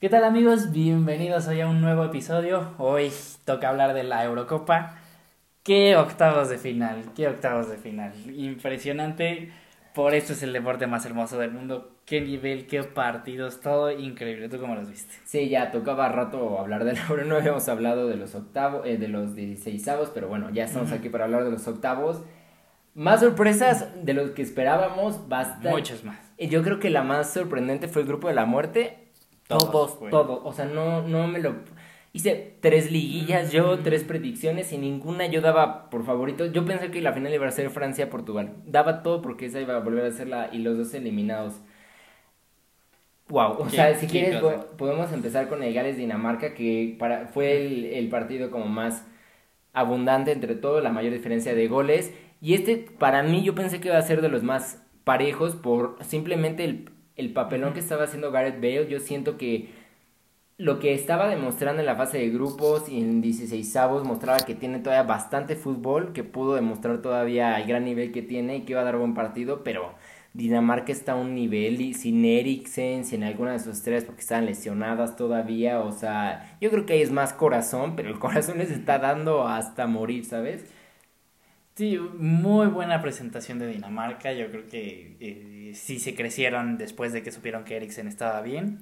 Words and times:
¿Qué 0.00 0.08
tal 0.08 0.24
amigos? 0.24 0.72
Bienvenidos 0.72 1.46
hoy 1.46 1.60
a 1.60 1.68
un 1.68 1.82
nuevo 1.82 2.04
episodio. 2.04 2.72
Hoy 2.78 3.12
toca 3.44 3.68
hablar 3.68 3.92
de 3.92 4.02
la 4.02 4.24
Eurocopa. 4.24 4.96
Qué 5.62 5.94
octavos 5.94 6.48
de 6.48 6.56
final, 6.56 7.12
qué 7.14 7.28
octavos 7.28 7.68
de 7.68 7.76
final. 7.76 8.14
Impresionante. 8.34 9.52
Por 9.94 10.14
eso 10.14 10.32
es 10.32 10.42
el 10.42 10.54
deporte 10.54 10.86
más 10.86 11.04
hermoso 11.04 11.38
del 11.38 11.50
mundo. 11.50 11.98
Qué 12.06 12.22
nivel, 12.22 12.66
qué 12.66 12.82
partidos, 12.82 13.60
todo 13.60 13.90
increíble. 13.90 14.48
¿Tú 14.48 14.58
cómo 14.58 14.74
los 14.74 14.88
viste? 14.88 15.12
Sí, 15.24 15.50
ya 15.50 15.70
tocaba 15.70 16.08
rato 16.08 16.58
hablar 16.58 16.84
del 16.84 16.96
Euro. 17.10 17.26
No 17.26 17.36
habíamos 17.36 17.68
hablado 17.68 18.08
de 18.08 18.16
los 18.16 18.34
octavos, 18.34 18.86
eh, 18.86 18.96
de 18.96 19.08
los 19.08 19.34
dieciséisavos, 19.34 20.10
pero 20.14 20.28
bueno, 20.28 20.48
ya 20.48 20.64
estamos 20.64 20.92
aquí 20.92 21.10
para 21.10 21.24
hablar 21.24 21.44
de 21.44 21.50
los 21.50 21.68
octavos. 21.68 22.22
Más 22.94 23.20
sorpresas 23.20 23.90
de 24.02 24.14
los 24.14 24.30
que 24.30 24.40
esperábamos, 24.40 25.28
bastante. 25.28 25.68
Muchas 25.68 26.04
más. 26.04 26.18
Yo 26.38 26.62
creo 26.62 26.80
que 26.80 26.88
la 26.88 27.02
más 27.02 27.34
sorprendente 27.34 27.86
fue 27.86 28.00
el 28.00 28.08
grupo 28.08 28.28
de 28.28 28.34
la 28.34 28.46
muerte 28.46 28.99
todos, 29.58 29.98
todos, 30.10 30.40
O 30.44 30.52
sea, 30.52 30.64
no, 30.66 31.02
no 31.02 31.26
me 31.26 31.40
lo... 31.40 31.54
Hice 32.12 32.56
tres 32.60 32.90
liguillas, 32.90 33.52
yo 33.52 33.78
tres 33.80 34.02
predicciones 34.02 34.72
y 34.72 34.78
ninguna 34.78 35.26
yo 35.26 35.40
daba 35.40 35.90
por 35.90 36.04
favorito. 36.04 36.46
Yo 36.46 36.64
pensé 36.64 36.90
que 36.90 37.00
la 37.00 37.12
final 37.12 37.32
iba 37.32 37.46
a 37.46 37.52
ser 37.52 37.70
Francia-Portugal. 37.70 38.54
Daba 38.66 39.02
todo 39.04 39.22
porque 39.22 39.46
esa 39.46 39.60
iba 39.60 39.76
a 39.76 39.80
volver 39.80 40.04
a 40.06 40.10
ser 40.10 40.28
y 40.52 40.58
los 40.58 40.76
dos 40.76 40.92
eliminados. 40.94 41.60
Wow, 43.28 43.58
o 43.60 43.68
sea, 43.68 43.94
si 43.94 44.08
quieres 44.08 44.42
podemos 44.76 45.12
empezar 45.12 45.48
con 45.48 45.62
el 45.62 45.72
Gales-Dinamarca 45.72 46.52
que 46.52 46.96
para, 46.98 47.26
fue 47.28 47.64
el, 47.64 47.84
el, 47.84 48.08
partido 48.08 48.50
como 48.50 48.66
más 48.66 49.06
abundante 49.72 50.32
entre 50.32 50.56
todos, 50.56 50.82
la 50.82 50.90
mayor 50.90 51.12
diferencia 51.12 51.54
de 51.54 51.68
goles. 51.68 52.12
Y 52.40 52.54
este 52.54 52.76
para 52.98 53.22
mí 53.22 53.44
yo 53.44 53.54
pensé 53.54 53.80
que 53.80 53.86
iba 53.86 53.98
a 53.98 54.02
ser 54.02 54.20
de 54.20 54.30
los 54.30 54.42
más 54.42 54.82
parejos 55.04 55.54
por 55.54 55.96
simplemente 56.02 56.64
el 56.64 56.90
el 57.16 57.32
papelón 57.32 57.72
que 57.74 57.80
estaba 57.80 58.04
haciendo 58.04 58.32
Gareth 58.32 58.56
Bale, 58.56 58.88
yo 58.88 59.00
siento 59.00 59.36
que 59.36 59.70
lo 60.58 60.78
que 60.78 60.94
estaba 60.94 61.28
demostrando 61.28 61.80
en 61.80 61.86
la 61.86 61.96
fase 61.96 62.18
de 62.18 62.30
grupos 62.30 62.88
y 62.88 63.00
en 63.00 63.22
16 63.22 63.76
avos 63.76 64.04
mostraba 64.04 64.38
que 64.40 64.54
tiene 64.54 64.78
todavía 64.80 65.04
bastante 65.08 65.56
fútbol, 65.56 66.12
que 66.12 66.22
pudo 66.24 66.54
demostrar 66.54 67.00
todavía 67.02 67.58
el 67.58 67.66
gran 67.66 67.84
nivel 67.84 68.12
que 68.12 68.22
tiene 68.22 68.56
y 68.56 68.60
que 68.62 68.72
iba 68.72 68.82
a 68.82 68.84
dar 68.84 68.98
buen 68.98 69.14
partido, 69.14 69.64
pero 69.64 69.94
Dinamarca 70.34 70.92
está 70.92 71.12
a 71.12 71.16
un 71.16 71.34
nivel 71.34 71.80
y 71.80 71.94
sin 71.94 72.24
Eriksen, 72.24 73.04
sin 73.06 73.24
alguna 73.24 73.52
de 73.52 73.58
sus 73.58 73.78
estrellas 73.78 74.04
porque 74.04 74.20
están 74.20 74.46
lesionadas 74.46 75.16
todavía, 75.16 75.80
o 75.80 75.92
sea, 75.92 76.58
yo 76.60 76.70
creo 76.70 76.86
que 76.86 76.92
ahí 76.94 77.02
es 77.02 77.10
más 77.10 77.32
corazón, 77.32 77.96
pero 77.96 78.10
el 78.10 78.18
corazón 78.18 78.58
les 78.58 78.70
está 78.70 78.98
dando 78.98 79.48
hasta 79.48 79.86
morir, 79.86 80.24
¿sabes? 80.26 80.64
Sí, 81.74 81.98
muy 81.98 82.66
buena 82.66 83.00
presentación 83.00 83.58
de 83.58 83.66
Dinamarca. 83.68 84.32
Yo 84.34 84.50
creo 84.50 84.68
que 84.68 85.16
eh, 85.20 85.49
sí 85.74 85.98
se 85.98 86.14
crecieron 86.14 86.78
después 86.78 87.12
de 87.12 87.22
que 87.22 87.32
supieron 87.32 87.64
que 87.64 87.76
Eriksen 87.76 88.08
estaba 88.08 88.40
bien. 88.42 88.80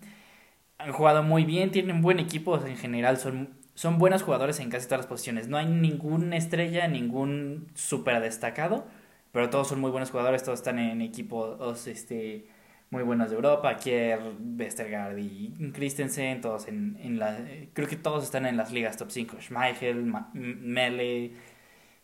Han 0.78 0.92
jugado 0.92 1.22
muy 1.22 1.44
bien, 1.44 1.70
tienen 1.70 2.02
buen 2.02 2.18
equipo 2.20 2.64
en 2.64 2.76
general, 2.76 3.18
son, 3.18 3.50
son 3.74 3.98
buenos 3.98 4.22
jugadores 4.22 4.60
en 4.60 4.70
casi 4.70 4.86
todas 4.86 5.00
las 5.00 5.06
posiciones. 5.06 5.48
No 5.48 5.56
hay 5.56 5.66
ninguna 5.66 6.36
estrella, 6.36 6.88
ningún 6.88 7.68
súper 7.74 8.20
destacado, 8.20 8.86
pero 9.32 9.50
todos 9.50 9.68
son 9.68 9.80
muy 9.80 9.90
buenos 9.90 10.10
jugadores, 10.10 10.42
todos 10.44 10.60
están 10.60 10.78
en 10.78 11.02
equipos 11.02 11.86
este, 11.86 12.46
muy 12.90 13.02
buenos 13.02 13.30
de 13.30 13.36
Europa. 13.36 13.76
Kier, 13.76 14.20
Westergaard 14.58 15.18
y 15.18 15.72
Christensen, 15.72 16.40
todos 16.40 16.68
en, 16.68 16.98
en 17.02 17.18
la, 17.18 17.38
creo 17.72 17.88
que 17.88 17.96
todos 17.96 18.24
están 18.24 18.46
en 18.46 18.56
las 18.56 18.72
ligas 18.72 18.96
top 18.96 19.10
5. 19.10 19.36
Schmeichel, 19.40 20.12
Mele 20.34 21.32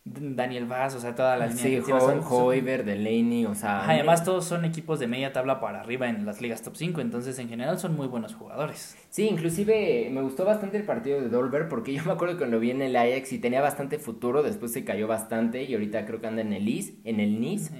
Daniel 0.07 0.67
Vaz, 0.67 0.93
o 0.93 0.99
sea, 0.99 1.15
toda 1.15 1.35
la 1.35 1.47
línea. 1.47 1.81
Sí, 1.81 1.91
Hoiber, 2.29 2.85
Delaney, 2.85 3.47
o 3.47 3.55
sea. 3.55 3.89
además, 3.89 4.23
todos 4.23 4.45
son 4.45 4.63
equipos 4.63 4.99
de 4.99 5.07
media 5.07 5.33
tabla 5.33 5.59
para 5.59 5.79
arriba 5.79 6.07
en 6.07 6.27
las 6.27 6.41
ligas 6.41 6.61
top 6.61 6.75
5, 6.75 7.01
entonces 7.01 7.39
en 7.39 7.49
general 7.49 7.79
son 7.79 7.95
muy 7.95 8.05
buenos 8.05 8.35
jugadores. 8.35 8.95
Sí, 9.09 9.27
inclusive 9.27 10.07
me 10.11 10.21
gustó 10.21 10.45
bastante 10.45 10.77
el 10.77 10.83
partido 10.83 11.19
de 11.19 11.29
Dolber 11.29 11.67
porque 11.67 11.91
yo 11.91 12.03
me 12.05 12.11
acuerdo 12.11 12.37
que 12.37 12.45
lo 12.45 12.59
vi 12.59 12.69
en 12.69 12.83
el 12.83 12.95
Ajax 12.95 13.33
y 13.33 13.39
tenía 13.39 13.61
bastante 13.61 13.97
futuro, 13.97 14.43
después 14.43 14.71
se 14.71 14.85
cayó 14.85 15.07
bastante 15.07 15.63
y 15.63 15.73
ahorita 15.73 16.05
creo 16.05 16.21
que 16.21 16.27
anda 16.27 16.43
en 16.43 16.53
el 16.53 16.69
Is, 16.69 16.93
en 17.03 17.19
el 17.19 17.41
Nice. 17.41 17.73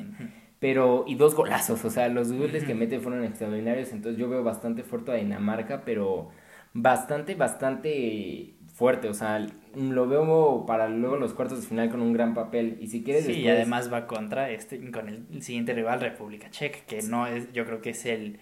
Pero, 0.58 1.06
y 1.08 1.14
dos 1.14 1.36
golazos, 1.36 1.86
o 1.86 1.92
sea, 1.92 2.10
los 2.10 2.32
goles 2.32 2.64
que 2.64 2.74
mete 2.74 3.00
fueron 3.00 3.24
extraordinarios, 3.24 3.92
entonces 3.92 4.20
yo 4.20 4.28
veo 4.30 4.44
bastante 4.44 4.82
fuerte 4.82 5.12
a 5.12 5.16
Dinamarca, 5.16 5.84
pero 5.86 6.32
bastante, 6.74 7.36
bastante 7.36 8.55
fuerte, 8.76 9.08
o 9.08 9.14
sea, 9.14 9.48
lo 9.74 10.08
veo 10.08 10.66
para 10.68 10.90
luego 10.90 11.16
los 11.16 11.34
cuartos 11.34 11.62
de 11.62 11.68
final 11.68 11.90
con 11.90 12.02
un 12.02 12.12
gran 12.12 12.34
papel 12.34 12.78
y 12.82 12.88
si 12.88 13.04
quieres 13.04 13.26
sí, 13.26 13.32
y 13.32 13.48
además 13.48 13.92
va 13.92 14.06
contra 14.06 14.52
este 14.52 14.92
con 14.92 15.08
el 15.08 15.42
siguiente 15.42 15.74
rival 15.74 16.02
República 16.02 16.52
Checa, 16.52 16.80
que 16.86 17.02
no 17.02 17.26
es 17.26 17.52
yo 17.54 17.66
creo 17.66 17.82
que 17.82 17.92
es 17.92 18.06
el 18.06 18.38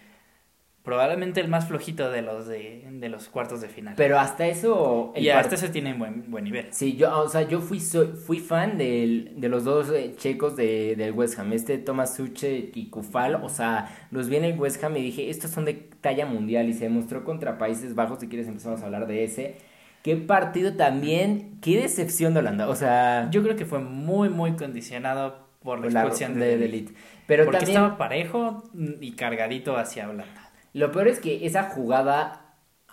probablemente 0.81 1.39
el 1.39 1.49
más 1.49 1.67
flojito 1.67 2.09
de 2.09 2.23
los 2.23 2.47
de, 2.47 2.83
de 2.93 3.09
los 3.09 3.29
cuartos 3.29 3.61
de 3.61 3.69
final. 3.69 3.93
Pero 3.95 4.17
hasta 4.17 4.47
eso 4.47 5.13
y 5.15 5.29
hasta 5.29 5.53
eso 5.53 5.69
tiene 5.69 5.93
buen 5.93 6.31
buen 6.31 6.45
nivel. 6.45 6.65
Sí, 6.71 6.95
yo 6.95 7.15
o 7.21 7.29
sea, 7.29 7.43
yo 7.43 7.61
fui 7.61 7.79
fui 7.79 8.39
fan 8.39 8.79
de 8.79 9.47
los 9.47 9.65
dos 9.65 9.91
eh, 9.91 10.15
checos 10.17 10.55
de, 10.55 10.95
del 10.95 11.11
West 11.11 11.37
Ham, 11.37 11.53
este 11.53 11.77
Thomas 11.77 12.15
Suche 12.15 12.71
y 12.73 12.89
Kufal, 12.89 13.35
o 13.35 13.49
sea, 13.49 14.07
los 14.09 14.29
vi 14.29 14.37
en 14.37 14.45
el 14.45 14.59
West 14.59 14.83
Ham 14.83 14.97
y 14.97 15.03
dije, 15.03 15.29
estos 15.29 15.51
son 15.51 15.65
de 15.65 15.75
talla 16.01 16.25
mundial 16.25 16.67
y 16.69 16.73
se 16.73 16.85
demostró 16.85 17.23
contra 17.23 17.59
Países 17.59 17.93
Bajos, 17.93 18.19
si 18.19 18.27
quieres 18.27 18.47
empezamos 18.47 18.81
a 18.81 18.85
hablar 18.85 19.05
de 19.05 19.23
ese 19.25 19.72
Qué 20.03 20.17
partido 20.17 20.75
también, 20.75 21.57
qué 21.61 21.81
decepción 21.81 22.33
de 22.33 22.41
Holanda. 22.41 22.67
O 22.67 22.75
sea, 22.75 23.29
yo 23.31 23.41
creo 23.41 23.55
que 23.55 23.65
fue 23.65 23.79
muy, 23.79 24.29
muy 24.29 24.53
condicionado 24.57 25.47
por 25.63 25.79
la 25.79 26.01
expulsión 26.01 26.39
de, 26.39 26.57
de 26.57 26.65
Elite. 26.65 26.93
Pero 27.25 27.45
Porque 27.45 27.63
estaba 27.63 27.97
parejo 27.97 28.63
y 28.99 29.13
cargadito 29.13 29.77
hacia 29.77 30.09
Holanda. 30.09 30.51
Lo 30.73 30.91
peor 30.91 31.07
es 31.07 31.19
que 31.19 31.45
esa 31.45 31.63
jugada 31.63 32.42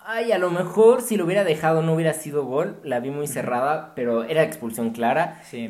Ay, 0.03 0.31
a 0.31 0.39
lo 0.39 0.49
mejor 0.49 1.01
si 1.01 1.15
lo 1.15 1.25
hubiera 1.25 1.43
dejado 1.43 1.83
no 1.83 1.93
hubiera 1.93 2.13
sido 2.13 2.43
gol. 2.45 2.79
La 2.83 2.99
vi 2.99 3.11
muy 3.11 3.27
cerrada, 3.27 3.93
pero 3.93 4.23
era 4.23 4.41
expulsión 4.41 4.91
clara. 4.91 5.39
Sí, 5.43 5.69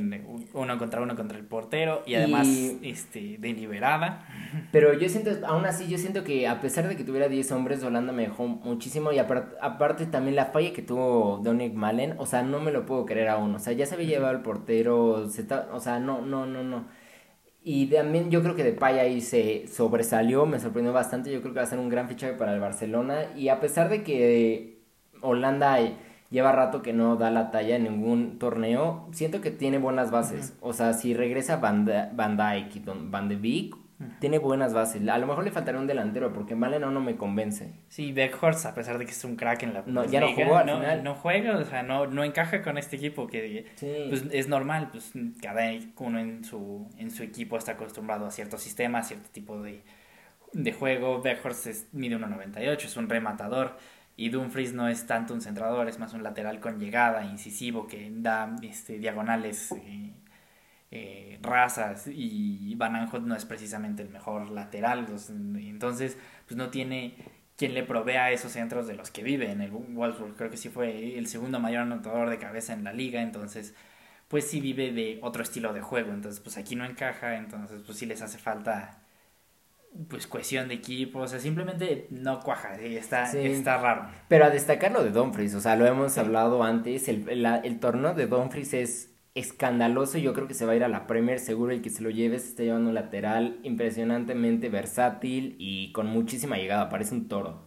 uno 0.54 0.78
contra 0.78 1.02
uno 1.02 1.18
contra 1.18 1.38
el 1.38 1.46
portero 1.46 2.02
y 2.06 2.16
además 2.16 2.48
este, 2.82 3.38
deliberada. 3.40 4.26
Pero 4.72 4.94
yo 4.94 5.10
siento, 5.10 5.32
aún 5.46 5.66
así, 5.66 5.88
yo 5.88 5.98
siento 5.98 6.24
que 6.24 6.48
a 6.48 6.62
pesar 6.62 6.88
de 6.88 6.96
que 6.96 7.04
tuviera 7.04 7.28
10 7.28 7.52
hombres, 7.52 7.84
Holanda 7.84 8.14
me 8.14 8.24
dejó 8.24 8.48
muchísimo. 8.48 9.12
Y 9.12 9.20
aparte, 9.20 10.06
también 10.06 10.38
la 10.38 10.46
falla 10.46 10.72
que 10.72 10.82
tuvo 10.82 11.42
Dominic 11.44 11.74
Malen, 11.74 12.16
o 12.18 12.26
sea, 12.26 12.42
no 12.42 12.60
me 12.60 12.72
lo 12.72 12.86
puedo 12.86 13.06
creer 13.06 13.28
aún. 13.28 13.54
O 13.54 13.60
sea, 13.60 13.74
ya 13.74 13.86
se 13.86 13.96
había 13.96 14.08
llevado 14.08 14.34
el 14.34 14.42
portero, 14.42 15.30
se 15.30 15.46
o 15.74 15.80
sea, 15.82 16.00
no, 16.00 16.22
no, 16.22 16.46
no, 16.46 16.64
no. 16.64 16.86
Y 17.64 17.88
también 17.88 18.32
yo 18.32 18.42
creo 18.42 18.56
que 18.56 18.64
Depay 18.64 19.00
ahí 19.00 19.22
se 19.22 19.68
sobresalió, 19.68 20.46
me 20.46 20.60
sorprendió 20.60 20.94
bastante. 20.94 21.32
Yo 21.32 21.42
creo 21.42 21.54
que 21.54 21.60
va 21.60 21.66
a 21.66 21.70
ser 21.70 21.80
un 21.80 21.90
gran 21.90 22.08
fichaje 22.08 22.34
para 22.34 22.54
el 22.54 22.60
Barcelona. 22.60 23.26
Y 23.36 23.50
a 23.50 23.60
pesar 23.60 23.90
de 23.90 24.04
que 24.04 24.80
Holanda 25.22 25.78
lleva 26.32 26.52
rato 26.54 26.82
que 26.82 26.94
no 26.94 27.18
da 27.18 27.30
la 27.30 27.52
talla 27.52 27.76
en 27.76 27.84
ningún 27.84 28.40
torneo, 28.40 29.08
siento 29.12 29.42
que 29.42 29.52
tiene 29.52 29.78
buenas 29.78 30.10
bases. 30.10 30.56
O 30.62 30.74
sea, 30.74 30.94
si 30.94 31.14
regresa 31.14 31.58
Van, 31.58 31.86
Van 32.16 32.38
Dijk 32.38 32.84
Van 32.86 33.30
de 33.30 33.36
Beek, 33.36 33.76
tiene 34.20 34.40
buenas 34.40 34.74
bases. 34.74 35.08
A 35.08 35.18
lo 35.18 35.28
mejor 35.28 35.44
le 35.44 35.52
faltará 35.52 35.80
un 35.80 35.88
delantero 35.88 36.34
porque 36.34 36.56
Malen 36.56 36.82
no 36.82 37.00
me 37.00 37.16
convence. 37.16 37.74
Sí, 37.90 38.12
Beckhorst, 38.12 38.66
a 38.66 38.74
pesar 38.74 38.98
de 38.98 39.06
que 39.06 39.12
es 39.12 39.24
un 39.24 39.36
crack 39.36 39.64
en 39.64 39.74
la 39.74 39.84
No, 39.86 40.06
ya 40.06 40.20
no 40.20 40.34
jugó 40.34 40.64
no, 40.64 41.16
juega, 41.16 41.58
o 41.58 41.66
sea, 41.66 41.84
no, 41.84 42.08
no 42.08 42.24
encaja 42.24 42.62
con 42.62 42.78
este 42.78 42.96
equipo 42.96 43.28
que 43.28 43.66
pues, 43.80 44.26
es 44.32 44.48
normal, 44.48 44.90
pues 44.92 45.12
cada 45.42 45.62
uno 45.98 46.20
en 46.20 46.44
su, 46.44 46.88
en 46.98 47.12
su 47.12 47.24
equipo 47.24 47.58
está 47.58 47.74
acostumbrado 47.74 48.26
a 48.26 48.32
cierto 48.32 48.58
sistema, 48.58 49.00
a 49.00 49.04
cierto 49.04 49.30
tipo 49.32 49.62
de, 49.62 49.84
de 50.54 50.74
juego. 50.74 51.22
Beckhorst 51.22 51.68
es, 51.68 51.88
mide 51.92 52.18
1.98, 52.18 52.86
es 52.86 52.98
un 52.98 53.10
rematador. 53.10 53.78
Y 54.18 54.30
Dumfries 54.30 54.74
no 54.74 54.88
es 54.88 55.08
tanto 55.08 55.34
un 55.34 55.42
centrador, 55.42 55.88
es 55.88 55.98
más 55.98 56.14
un 56.14 56.22
lateral 56.22 56.60
con 56.60 56.80
llegada, 56.80 57.26
incisivo, 57.26 57.88
que 57.88 58.12
da 58.14 58.56
este, 58.62 59.00
diagonales 59.00 59.72
eh, 59.72 60.12
eh, 60.92 61.40
razas 61.42 62.08
y 62.08 62.76
Van 62.76 62.96
Aanholt 62.98 63.26
no 63.26 63.36
es 63.36 63.46
precisamente 63.46 64.04
el 64.04 64.10
mejor 64.10 64.52
lateral, 64.52 65.08
entonces 65.56 66.18
pues 66.46 66.58
no 66.58 66.70
tiene 66.70 67.16
quien 67.56 67.74
le 67.74 67.84
provea 67.84 68.32
esos 68.32 68.52
centros 68.52 68.88
de 68.88 68.96
los 68.96 69.10
que 69.10 69.24
vive 69.24 69.52
en 69.52 69.62
el 69.62 69.72
Wolfsburg, 69.72 70.36
creo 70.36 70.50
que 70.50 70.58
sí 70.58 70.70
fue 70.70 71.18
el 71.18 71.28
segundo 71.28 71.60
mayor 71.60 71.84
anotador 71.84 72.30
de 72.30 72.40
cabeza 72.40 72.74
en 72.74 72.84
la 72.84 72.92
liga, 72.92 73.22
entonces 73.22 73.74
pues 74.28 74.50
sí 74.50 74.60
vive 74.60 74.92
de 74.92 75.20
otro 75.22 75.44
estilo 75.44 75.72
de 75.72 75.82
juego, 75.82 76.12
entonces 76.12 76.42
pues 76.42 76.58
aquí 76.58 76.76
no 76.76 76.86
encaja, 76.86 77.36
entonces 77.36 77.84
pues 77.86 77.98
sí 77.98 78.06
les 78.06 78.22
hace 78.22 78.38
falta 78.38 79.04
pues 80.10 80.26
cohesión 80.26 80.70
de 80.70 80.74
equipo, 80.74 81.20
o 81.20 81.28
sea, 81.28 81.40
simplemente 81.40 82.08
no 82.10 82.40
cuaja, 82.40 82.76
está, 82.76 83.32
está 83.32 83.78
raro. 83.78 84.08
Pero 84.28 84.46
a 84.46 84.50
destacar 84.50 84.92
lo 84.92 85.04
de 85.04 85.12
Dumfries, 85.12 85.54
o 85.54 85.62
sea, 85.62 85.76
lo 85.76 85.86
hemos 85.86 86.18
hablado 86.18 86.64
antes, 86.64 87.10
el, 87.10 87.46
el 87.46 87.80
torneo 87.80 88.14
de 88.14 88.26
Dumfries 88.26 88.74
es 88.74 89.11
escandaloso. 89.36 90.18
Yo 90.18 90.34
creo 90.34 90.48
que 90.48 90.54
se 90.54 90.66
va 90.66 90.74
a 90.74 90.76
ir 90.76 90.84
a 90.84 90.88
la 90.88 91.08
Premier. 91.08 91.40
Seguro 91.40 91.72
el 91.72 91.82
que 91.82 91.90
se 91.90 92.04
lo 92.04 92.10
lleve 92.10 92.40
se 92.40 92.48
está 92.48 92.64
llevando 92.64 92.90
un 92.90 92.96
lateral 92.96 93.60
impresionantemente 93.64 94.70
versátil 94.70 95.56
y 95.60 95.92
con 95.92 96.08
muchísima 96.08 96.58
llegada. 96.58 96.90
Parece 96.90 97.16
un 97.16 97.28
toro. 97.28 97.62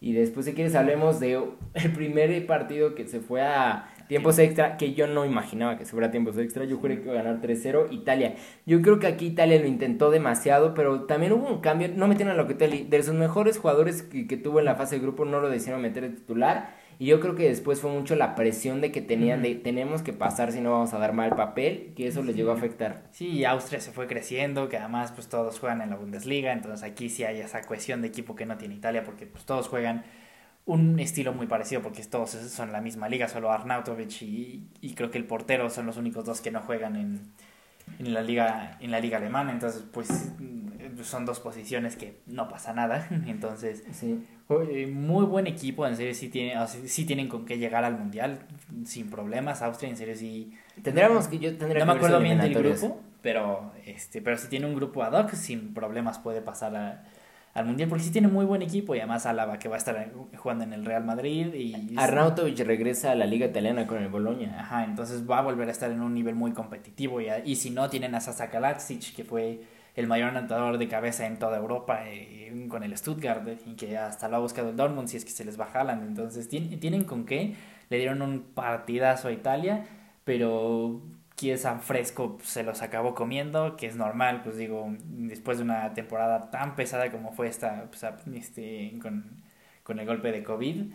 Y 0.00 0.12
después, 0.12 0.46
si 0.46 0.52
quieres, 0.52 0.74
hablemos 0.74 1.20
de 1.20 1.42
el 1.74 1.92
primer 1.92 2.46
partido 2.46 2.94
que 2.94 3.08
se 3.08 3.20
fue 3.20 3.42
a, 3.42 3.88
Tiempos 4.08 4.38
extra, 4.38 4.76
que 4.76 4.94
yo 4.94 5.08
no 5.08 5.24
imaginaba 5.24 5.76
que 5.76 5.84
se 5.84 5.90
fuera 5.90 6.12
tiempos 6.12 6.38
extra. 6.38 6.64
Yo 6.64 6.76
juré 6.76 6.98
que 6.98 7.08
iba 7.08 7.18
a 7.18 7.22
ganar 7.22 7.40
3-0 7.40 7.88
Italia. 7.90 8.36
Yo 8.64 8.80
creo 8.80 9.00
que 9.00 9.08
aquí 9.08 9.26
Italia 9.26 9.58
lo 9.58 9.66
intentó 9.66 10.10
demasiado, 10.10 10.74
pero 10.74 11.02
también 11.04 11.32
hubo 11.32 11.48
un 11.48 11.60
cambio. 11.60 11.88
No 11.88 12.06
metieron 12.06 12.32
a 12.32 12.36
Locatelli. 12.36 12.84
De 12.84 13.02
sus 13.02 13.14
mejores 13.14 13.58
jugadores 13.58 14.02
que, 14.02 14.28
que 14.28 14.36
tuvo 14.36 14.60
en 14.60 14.64
la 14.64 14.76
fase 14.76 14.96
de 14.96 15.02
grupo, 15.02 15.24
no 15.24 15.40
lo 15.40 15.50
decidieron 15.50 15.82
meter 15.82 16.04
de 16.04 16.10
titular. 16.10 16.75
Y 16.98 17.06
yo 17.06 17.20
creo 17.20 17.34
que 17.34 17.48
después 17.48 17.80
fue 17.80 17.90
mucho 17.90 18.16
la 18.16 18.34
presión 18.34 18.80
de 18.80 18.90
que 18.90 19.02
tenían 19.02 19.42
de 19.42 19.54
tenemos 19.54 20.02
que 20.02 20.14
pasar 20.14 20.52
si 20.52 20.60
no 20.60 20.72
vamos 20.72 20.94
a 20.94 20.98
dar 20.98 21.12
mal 21.12 21.36
papel, 21.36 21.92
que 21.94 22.06
eso 22.06 22.22
les 22.22 22.36
llegó 22.36 22.52
a 22.52 22.54
afectar. 22.54 23.04
Sí, 23.10 23.44
Austria 23.44 23.80
se 23.80 23.92
fue 23.92 24.06
creciendo, 24.06 24.68
que 24.68 24.78
además 24.78 25.12
pues 25.12 25.28
todos 25.28 25.58
juegan 25.58 25.82
en 25.82 25.90
la 25.90 25.96
Bundesliga, 25.96 26.52
entonces 26.52 26.82
aquí 26.82 27.10
sí 27.10 27.24
hay 27.24 27.40
esa 27.40 27.62
cohesión 27.62 28.00
de 28.00 28.08
equipo 28.08 28.34
que 28.34 28.46
no 28.46 28.56
tiene 28.56 28.74
Italia, 28.74 29.04
porque 29.04 29.26
pues 29.26 29.44
todos 29.44 29.68
juegan 29.68 30.04
un 30.64 30.98
estilo 30.98 31.32
muy 31.32 31.46
parecido, 31.46 31.82
porque 31.82 32.02
todos 32.04 32.30
son 32.30 32.72
la 32.72 32.80
misma 32.80 33.08
liga, 33.08 33.28
solo 33.28 33.52
Arnautovic 33.52 34.22
y, 34.22 34.68
y 34.80 34.94
creo 34.94 35.10
que 35.10 35.18
el 35.18 35.26
portero 35.26 35.68
son 35.70 35.86
los 35.86 35.98
únicos 35.98 36.24
dos 36.24 36.40
que 36.40 36.50
no 36.50 36.60
juegan 36.62 36.96
en, 36.96 37.20
en 37.98 38.14
la 38.14 38.22
liga 38.22 38.76
en 38.80 38.90
la 38.90 39.00
liga 39.00 39.18
alemana 39.18 39.52
entonces 39.52 39.84
pues 39.92 40.32
son 41.02 41.24
dos 41.24 41.40
posiciones 41.40 41.96
que 41.96 42.20
no 42.26 42.48
pasa 42.48 42.72
nada 42.72 43.08
entonces 43.26 43.84
sí. 43.92 44.24
muy 44.48 45.24
buen 45.24 45.46
equipo 45.46 45.86
en 45.86 45.96
serio 45.96 46.14
sí 46.14 46.28
tiene 46.28 46.54
sí 46.66 47.04
tienen 47.04 47.28
con 47.28 47.44
qué 47.44 47.58
llegar 47.58 47.84
al 47.84 47.98
mundial 47.98 48.40
sin 48.84 49.10
problemas 49.10 49.62
Austria 49.62 49.90
en 49.90 49.96
serio 49.96 50.14
sí 50.16 50.52
tendríamos 50.82 51.28
que 51.28 51.38
yo 51.38 51.56
tendría 51.56 51.84
no 51.84 51.92
me 51.92 51.98
acuerdo 51.98 52.20
bien 52.20 52.38
del 52.38 52.54
grupo 52.54 53.00
pero 53.22 53.72
este 53.84 54.22
pero 54.22 54.36
si 54.36 54.48
tiene 54.48 54.66
un 54.66 54.74
grupo 54.74 55.02
ad 55.02 55.12
hoc 55.12 55.32
sin 55.34 55.74
problemas 55.74 56.18
puede 56.18 56.42
pasar 56.42 56.76
a 56.76 57.04
al 57.56 57.64
Mundial, 57.64 57.88
porque 57.88 58.04
sí 58.04 58.10
tiene 58.10 58.28
muy 58.28 58.44
buen 58.44 58.60
equipo 58.60 58.94
y 58.94 58.98
además 58.98 59.24
Álava 59.24 59.58
que 59.58 59.68
va 59.68 59.76
a 59.76 59.78
estar 59.78 60.12
jugando 60.36 60.64
en 60.64 60.74
el 60.74 60.84
Real 60.84 61.04
Madrid 61.04 61.54
y... 61.54 61.94
Arnautovic 61.96 62.58
regresa 62.58 63.12
a 63.12 63.14
la 63.14 63.24
liga 63.24 63.46
italiana 63.46 63.86
con 63.86 63.96
el 64.02 64.10
Bologna. 64.10 64.60
Ajá, 64.60 64.84
entonces 64.84 65.28
va 65.28 65.38
a 65.38 65.40
volver 65.40 65.68
a 65.68 65.70
estar 65.70 65.90
en 65.90 66.02
un 66.02 66.12
nivel 66.12 66.34
muy 66.34 66.52
competitivo 66.52 67.18
y, 67.22 67.28
y 67.46 67.56
si 67.56 67.70
no 67.70 67.88
tienen 67.88 68.14
a 68.14 68.20
Sasa 68.20 68.50
Kalacic 68.50 69.14
que 69.14 69.24
fue 69.24 69.62
el 69.96 70.06
mayor 70.06 70.28
anotador 70.28 70.78
de 70.78 70.88
cabeza 70.88 71.26
en 71.26 71.38
toda 71.38 71.56
Europa 71.56 72.02
eh, 72.06 72.66
con 72.68 72.82
el 72.82 72.96
Stuttgart 72.96 73.48
y 73.66 73.74
que 73.74 73.96
hasta 73.96 74.28
lo 74.28 74.36
ha 74.36 74.38
buscado 74.40 74.68
el 74.70 74.76
Dortmund 74.76 75.08
si 75.08 75.16
es 75.16 75.24
que 75.24 75.30
se 75.30 75.44
les 75.44 75.58
va 75.58 75.68
Haaland, 75.72 76.06
entonces 76.06 76.48
tienen, 76.48 77.04
con 77.04 77.24
qué, 77.24 77.54
le 77.88 77.98
dieron 77.98 78.20
un 78.22 78.42
partidazo 78.42 79.28
a 79.28 79.32
Italia, 79.32 79.86
pero 80.24 81.00
San 81.56 81.80
Fresco 81.80 82.38
se 82.42 82.62
los 82.62 82.82
acabó 82.82 83.14
comiendo, 83.14 83.76
que 83.76 83.86
es 83.86 83.96
normal, 83.96 84.42
pues 84.42 84.56
digo, 84.58 84.94
después 85.00 85.58
de 85.58 85.64
una 85.64 85.94
temporada 85.94 86.50
tan 86.50 86.76
pesada 86.76 87.10
como 87.10 87.32
fue 87.32 87.48
esta, 87.48 87.86
pues, 87.90 88.04
este, 88.34 88.98
con, 89.00 89.42
el 89.98 90.06
golpe 90.06 90.30
de 90.32 90.42
COVID, 90.42 90.92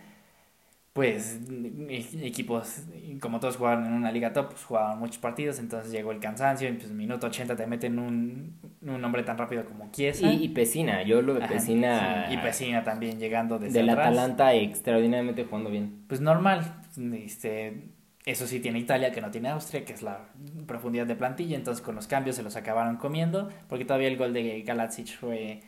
pues 0.94 1.40
e, 1.50 2.28
equipos, 2.28 2.84
como 3.22 3.40
todos 3.40 3.58
jugaban 3.58 3.86
en 3.86 3.94
una 3.94 4.12
liga 4.12 4.34
top, 4.34 4.50
pues 4.50 4.64
jugaban 4.66 5.00
muchos 5.00 5.18
partidos, 5.20 5.60
entonces 5.60 5.92
llegó 5.92 6.12
el 6.12 6.20
cansancio, 6.20 6.70
y 6.70 6.74
pues 6.74 6.92
minuto 6.92 7.28
80 7.28 7.56
te 7.56 7.68
meten 7.68 8.00
un, 8.00 8.58
un 8.82 9.04
hombre 9.04 9.24
tan 9.24 9.38
rápido 9.38 9.66
como 9.66 9.92
Chiesa. 9.92 10.32
Y, 10.32 10.46
y 10.46 10.50
Pesina, 10.50 11.04
yo 11.04 11.22
lo 11.22 11.36
de 11.36 11.48
Pesina... 11.48 12.28
y 12.32 12.38
Pesina 12.38 12.84
también 12.84 13.20
llegando 13.20 13.60
desde 13.60 13.80
Del 13.80 13.90
Atalanta 13.90 14.54
extraordinariamente 14.54 15.46
jugando 15.46 15.70
bien. 15.70 16.04
Pues 16.08 16.22
normal, 16.22 16.82
este 17.14 17.92
eso 18.26 18.46
sí 18.46 18.60
tiene 18.60 18.80
Italia, 18.80 19.12
que 19.12 19.22
no 19.22 19.32
tiene 19.32 19.50
Austria, 19.50 19.84
que 19.84 19.94
es 19.94 20.04
la 20.04 20.20
profundidad 20.68 21.08
de 21.08 21.16
plantilla. 21.16 21.56
Entonces 21.56 21.84
con 21.84 21.96
los 21.96 22.08
cambios 22.08 22.36
se 22.36 22.44
los 22.44 22.56
acabaron 22.56 22.98
comiendo, 22.98 23.50
porque 23.68 23.86
todavía 23.86 24.08
el 24.08 24.18
gol 24.18 24.34
de 24.34 24.62
Galatsic 24.62 25.18
fue, 25.18 25.62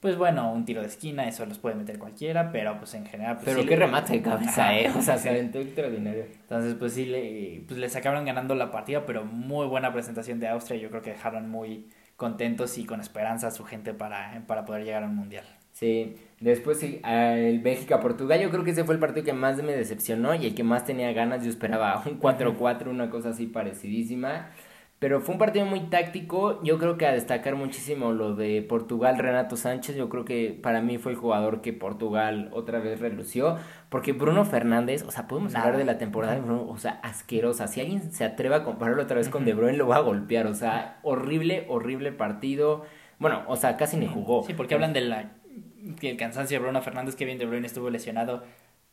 pues 0.00 0.16
bueno, 0.16 0.50
un 0.50 0.64
tiro 0.64 0.80
de 0.80 0.86
esquina, 0.86 1.28
eso 1.28 1.44
los 1.44 1.58
puede 1.58 1.74
meter 1.74 1.98
cualquiera, 1.98 2.50
pero 2.50 2.78
pues 2.78 2.94
en 2.94 3.04
general... 3.04 3.36
Pues, 3.36 3.54
pero 3.54 3.68
qué 3.68 3.76
remate 3.76 4.14
de 4.14 4.22
cabeza, 4.22 4.78
eh, 4.78 4.90
o 4.96 5.02
sea, 5.02 5.18
se 5.18 5.28
aventó 5.28 5.58
extraordinario. 5.58 6.24
Entonces 6.40 6.74
pues 6.74 6.94
sí, 6.94 7.04
le, 7.04 7.62
pues 7.66 7.78
les 7.78 7.94
acabaron 7.94 8.24
ganando 8.24 8.54
la 8.54 8.70
partida, 8.70 9.04
pero 9.04 9.24
muy 9.24 9.66
buena 9.66 9.92
presentación 9.92 10.40
de 10.40 10.48
Austria. 10.48 10.80
Yo 10.80 10.88
creo 10.88 11.02
que 11.02 11.10
dejaron 11.10 11.50
muy 11.50 11.88
contentos 12.18 12.76
y 12.78 12.84
con 12.84 13.00
esperanza 13.00 13.46
a 13.46 13.50
su 13.52 13.64
gente 13.64 13.94
para, 13.94 14.42
para 14.48 14.64
poder 14.64 14.84
llegar 14.84 15.04
al 15.04 15.12
Mundial. 15.12 15.44
Sí, 15.70 16.16
después 16.40 16.80
sí, 16.80 17.00
el 17.04 17.60
Bélgica-Portugal, 17.60 18.40
yo 18.40 18.50
creo 18.50 18.64
que 18.64 18.72
ese 18.72 18.82
fue 18.82 18.94
el 18.94 19.00
partido 19.00 19.24
que 19.24 19.32
más 19.32 19.62
me 19.62 19.72
decepcionó 19.72 20.34
y 20.34 20.46
el 20.46 20.54
que 20.56 20.64
más 20.64 20.84
tenía 20.84 21.12
ganas, 21.12 21.44
yo 21.44 21.50
esperaba 21.50 22.02
un 22.04 22.20
4-4, 22.20 22.88
una 22.88 23.08
cosa 23.08 23.30
así 23.30 23.46
parecidísima. 23.46 24.50
Pero 24.98 25.20
fue 25.20 25.34
un 25.34 25.38
partido 25.38 25.64
muy 25.64 25.80
táctico. 25.80 26.60
Yo 26.64 26.78
creo 26.78 26.98
que 26.98 27.06
a 27.06 27.12
destacar 27.12 27.54
muchísimo 27.54 28.12
lo 28.12 28.34
de 28.34 28.62
Portugal, 28.62 29.16
Renato 29.16 29.56
Sánchez. 29.56 29.94
Yo 29.94 30.08
creo 30.08 30.24
que 30.24 30.58
para 30.60 30.82
mí 30.82 30.98
fue 30.98 31.12
el 31.12 31.18
jugador 31.18 31.60
que 31.60 31.72
Portugal 31.72 32.50
otra 32.52 32.80
vez 32.80 32.98
relució. 32.98 33.58
Porque 33.90 34.12
Bruno 34.12 34.44
Fernández, 34.44 35.04
o 35.04 35.12
sea, 35.12 35.28
podemos 35.28 35.54
hablar 35.54 35.76
de 35.76 35.84
la 35.84 35.98
temporada 35.98 36.34
de 36.34 36.40
Bruno, 36.40 36.66
o 36.68 36.78
sea, 36.78 36.98
asquerosa. 37.04 37.68
Si 37.68 37.80
alguien 37.80 38.10
se 38.12 38.24
atreve 38.24 38.56
a 38.56 38.64
compararlo 38.64 39.02
otra 39.04 39.16
vez 39.16 39.28
con 39.28 39.44
De 39.44 39.54
Bruyne, 39.54 39.78
lo 39.78 39.86
va 39.86 39.96
a 39.96 40.00
golpear. 40.00 40.48
O 40.48 40.54
sea, 40.54 40.98
horrible, 41.02 41.66
horrible 41.68 42.10
partido. 42.10 42.84
Bueno, 43.20 43.44
o 43.46 43.54
sea, 43.54 43.76
casi 43.76 43.98
ni 43.98 44.08
jugó. 44.08 44.42
Sí, 44.42 44.54
porque 44.54 44.74
hablan 44.74 44.92
de 44.92 45.02
la 45.02 45.30
que 46.00 46.10
el 46.10 46.16
cansancio 46.16 46.58
de 46.58 46.64
Bruno 46.64 46.82
Fernández, 46.82 47.14
que 47.14 47.24
bien 47.24 47.38
De 47.38 47.46
Bruyne 47.46 47.66
estuvo 47.66 47.88
lesionado 47.88 48.42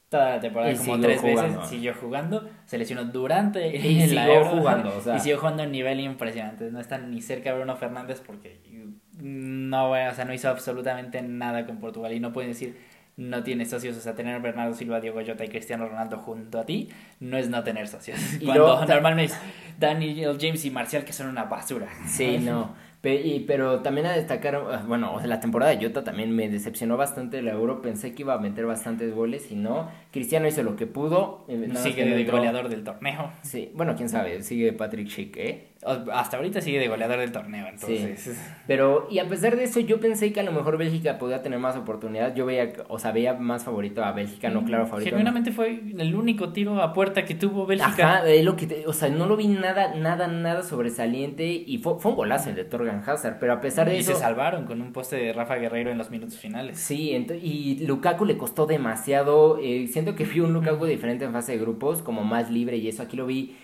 toda 0.10 0.31
la 0.31 0.40
temporada 0.40 0.75
como 0.75 1.00
tres 1.00 1.22
veces, 1.22 1.56
siguió 1.68 1.94
jugando, 1.94 2.48
se 2.66 2.78
lesionó 2.78 3.06
durante 3.06 3.75
y 3.75 4.02
siguió 4.07 4.46
jugando, 4.46 5.02
y 5.16 5.19
siguió 5.19 5.38
jugando 5.38 5.63
a 5.63 5.66
un 5.66 5.72
nivel 5.72 6.00
impresionante, 6.00 6.69
no 6.72 6.80
está 6.80 6.98
ni 6.98 7.22
cerca 7.22 7.52
de 7.52 7.57
Bruno 7.57 7.75
Fernández 7.75 8.22
porque 8.25 8.60
no, 9.19 9.92
o 9.92 10.13
sea, 10.13 10.25
no 10.25 10.34
hizo 10.34 10.50
absolutamente 10.50 11.22
nada 11.22 11.66
con 11.66 11.78
Portugal 11.78 12.13
y 12.13 12.19
no 12.19 12.34
pueden 12.34 12.52
decir 12.52 12.78
no 13.18 13.44
tiene 13.44 13.66
socios, 13.66 13.96
o 13.96 14.02
sea, 14.02 14.13
tener 14.13 14.36
a 14.36 14.40
Bernardo 14.40 14.74
Silva, 14.74 15.00
Diego 15.00 15.22
Jota 15.25 15.46
y 15.46 15.48
Cristiano 15.48 15.88
Ronaldo 15.88 16.18
junto 16.18 16.60
a 16.60 16.66
ti 16.66 16.90
no 17.22 17.38
es 17.38 17.48
no 17.48 17.63
tener 17.63 17.88
socios. 17.88 18.19
Cuando 18.44 18.86
normalmente 18.86 19.34
es 19.34 19.40
Daniel 19.80 20.38
James 20.40 20.66
y 20.66 20.72
Marcial 20.72 21.06
que 21.06 21.13
son 21.13 21.28
una 21.28 21.46
basura. 21.46 21.88
Sí, 22.08 22.38
no 22.40 22.75
pero 23.48 23.81
también 23.81 24.07
a 24.07 24.13
destacar, 24.13 24.56
ah, 24.56 24.84
bueno, 24.88 25.19
la 25.24 25.40
temporada 25.40 25.75
de 25.75 25.86
Jota 25.86 26.04
también 26.04 26.36
me 26.36 26.50
decepcionó 26.50 26.98
bastante 26.98 27.40
el 27.40 27.48
Euro. 27.48 27.81
Pensé 27.81 28.13
que 28.13 28.24
iba 28.24 28.34
a 28.34 28.40
meter 28.40 28.66
bastantes 28.66 29.13
goles 29.13 29.52
y 29.52 29.56
no. 29.56 29.90
Cristiano 30.12 30.48
hizo 30.48 30.63
lo 30.63 30.75
que 30.75 30.88
pudo. 30.88 31.46
Eh, 31.48 31.69
sigue 31.75 32.06
de 32.06 32.24
goleador 32.25 32.69
del 32.69 32.84
torneo. 32.84 33.31
Sí, 33.42 33.72
bueno, 33.75 33.96
quién 33.96 34.10
sabe, 34.10 34.42
sigue 34.42 34.74
Patrick 34.74 35.07
Schick, 35.07 35.38
¿eh? 35.38 35.68
Hasta 35.83 36.38
ahorita 36.38 36.62
sigue 36.62 36.80
de 36.80 36.88
goleador 36.88 37.19
del 37.19 37.31
torneo, 37.31 37.68
entonces. 37.68 38.39
Pero, 38.66 39.07
y 39.12 39.19
a 39.19 39.27
pesar 39.27 39.56
de 39.56 39.66
eso, 39.66 39.80
yo 39.80 40.00
pensé 40.00 40.33
que 40.33 40.39
a 40.39 40.44
lo 40.44 40.51
mejor 40.51 40.77
Bélgica 40.77 41.18
podía 41.18 41.44
tener 41.44 41.60
más 41.60 41.75
oportunidades. 41.75 42.33
Yo 42.33 42.45
veía, 42.45 42.74
o 42.88 42.98
sea, 42.98 43.12
veía 43.12 43.33
más 43.33 43.63
favorito 43.66 44.04
a 44.04 44.12
Bélgica, 44.12 44.50
no 44.50 44.63
claro 44.66 44.88
favorito. 44.88 45.10
Genuinamente 45.10 45.51
fue 45.51 45.81
el 45.98 46.16
único 46.16 46.54
tiro 46.54 46.81
a 46.81 46.94
puerta 46.94 47.25
que 47.25 47.36
tuvo 47.36 47.66
Bélgica. 47.66 48.18
Ajá, 48.18 48.24
lo 48.42 48.56
que 48.56 48.83
o 48.88 48.94
sea, 48.94 49.10
no 49.10 49.27
lo 49.27 49.38
vi 49.38 49.48
nada, 49.48 49.94
nada, 49.95 50.27
nada 50.27 50.63
sobresaliente. 50.63 51.45
Y 51.45 51.77
fue, 51.77 52.00
fue 52.00 52.12
un 52.12 52.18
golazo 52.18 52.50
el 52.50 52.56
de 52.56 52.63
Torgan 52.63 53.04
Hazard, 53.06 53.38
pero 53.39 53.54
a 53.54 53.62
pesar 53.62 53.88
de 53.88 54.00
eso. 54.00 54.12
Y 54.12 54.16
se 54.16 54.19
salvaron 54.19 54.66
con 54.66 54.81
un 54.81 54.92
poste 54.92 55.18
de 55.18 55.33
Rafa 55.33 55.56
Guerreiro 55.56 55.92
en 55.92 55.98
los 55.98 56.10
minutos 56.10 56.38
finales. 56.38 56.80
Sí, 56.80 57.12
y 57.42 57.86
Lukaku 57.86 58.25
le 58.25 58.38
costó 58.38 58.66
demasiado. 58.66 59.60
Eh, 59.62 59.88
siento 59.88 60.16
que 60.16 60.24
vi 60.24 60.39
un 60.39 60.54
Lukaku 60.54 60.86
diferente 60.86 61.25
en 61.25 61.34
fase 61.34 61.53
de 61.53 61.58
grupos, 61.60 62.01
como 62.01 62.24
más 62.24 62.50
libre 62.50 62.77
y 62.77 62.88
eso. 62.88 63.03
Aquí 63.03 63.17
lo 63.17 63.25
vi 63.25 63.55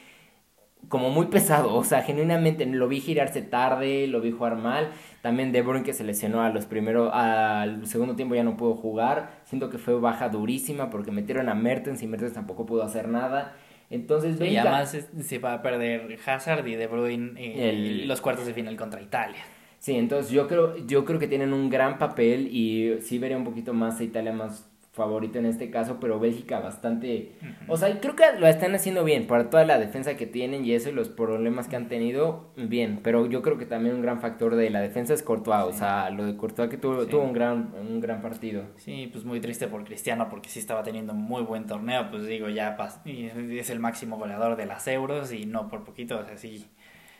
como 0.90 1.10
muy 1.10 1.28
pesado, 1.28 1.74
o 1.76 1.84
sea, 1.84 2.02
genuinamente 2.02 2.66
lo 2.66 2.88
vi 2.88 3.00
girarse 3.00 3.42
tarde, 3.42 4.08
lo 4.08 4.22
vi 4.22 4.32
jugar 4.32 4.58
mal. 4.58 4.90
También 5.22 5.52
De 5.52 5.62
Bruyne 5.62 5.84
que 5.84 5.94
se 5.94 6.04
lesionó 6.04 6.42
a 6.42 6.50
los 6.50 6.66
primeros, 6.66 7.12
al 7.14 7.86
segundo 7.86 8.16
tiempo 8.16 8.36
ya 8.36 8.44
no 8.44 8.58
pudo 8.58 8.76
jugar. 8.76 9.42
Siento 9.46 9.70
que 9.70 9.78
fue 9.78 10.00
baja 10.00 10.30
durísima 10.30 10.90
porque 10.90 11.12
metieron 11.12 11.50
a 11.50 11.54
Mertens 11.54 12.02
y 12.02 12.08
Mertens 12.08 12.34
tampoco 12.34 12.66
pudo 12.66 12.84
hacer 12.84 13.08
nada. 13.08 13.56
Entonces, 13.90 14.40
y 14.40 14.56
además 14.56 14.98
se 15.22 15.40
va 15.40 15.54
a 15.54 15.62
perder 15.62 16.18
Hazard 16.26 16.66
y 16.68 16.76
De 16.76 16.88
Bruyne 16.88 17.34
en 17.38 18.08
los 18.08 18.22
cuartos 18.22 18.46
de 18.46 18.54
final 18.54 18.78
contra 18.78 19.02
Italia. 19.02 19.42
Sí, 19.80 19.96
entonces 19.96 20.32
yo 20.32 20.48
creo, 20.48 20.78
yo 20.86 21.06
creo 21.06 21.20
que 21.20 21.28
tienen 21.28 21.54
un 21.54 21.70
gran 21.70 21.98
papel 21.98 22.48
y 22.52 23.02
sí 23.02 23.18
vería 23.18 23.36
un 23.36 23.44
poquito 23.44 23.74
más 23.74 24.00
a 24.00 24.04
Italia 24.04 24.32
más 24.32 24.71
favorito 24.92 25.40
en 25.40 25.46
este 25.46 25.70
caso, 25.70 26.00
pero 26.02 26.20
Bélgica 26.20 26.60
bastante... 26.60 27.32
O 27.70 27.78
sea, 27.78 27.98
creo 28.02 28.16
que 28.16 28.26
lo 28.38 28.48
están 28.48 28.76
haciendo 28.76 29.06
bien, 29.06 29.26
para 29.26 29.50
toda 29.50 29.64
la 29.64 29.80
defensa 29.80 30.18
que 30.18 30.28
tienen 30.28 30.66
y 30.66 30.74
eso 30.74 30.90
y 30.90 30.92
los 30.92 31.08
problemas 31.08 31.70
que 31.70 31.78
han 31.78 31.88
tenido, 31.88 32.52
bien, 32.58 33.00
pero 33.02 33.26
yo 33.26 33.42
creo 33.42 33.58
que 33.58 33.66
también 33.66 33.96
un 33.96 34.02
gran 34.02 34.20
factor 34.20 34.56
de 34.56 34.70
la 34.70 34.82
defensa 34.82 35.14
es 35.14 35.24
Courtois, 35.24 35.64
o 35.64 35.72
sea, 35.72 36.10
lo 36.10 36.26
de 36.26 36.36
Courtois 36.36 36.70
que 36.70 36.78
tuvo, 36.78 37.06
tuvo 37.08 37.24
un, 37.24 37.32
gran, 37.32 37.74
un 37.80 38.02
gran 38.02 38.22
partido. 38.22 38.66
Sí, 38.76 39.10
pues 39.12 39.24
muy 39.24 39.40
triste 39.40 39.68
por 39.70 39.86
Cristiano 39.86 40.28
porque 40.30 40.50
sí 40.50 40.60
estaba 40.60 40.84
teniendo 40.84 41.14
muy 41.14 41.44
buen 41.44 41.68
torneo, 41.68 42.12
pues 42.12 42.26
digo, 42.26 42.50
ya 42.50 42.76
es 43.06 43.70
el 43.70 43.80
máximo 43.80 44.18
goleador 44.18 44.58
de 44.58 44.66
las 44.66 44.86
euros 44.88 45.32
y 45.32 45.46
no 45.46 45.70
por 45.70 45.86
poquito, 45.86 46.20
o 46.20 46.26
sea, 46.26 46.38
sí, 46.38 46.68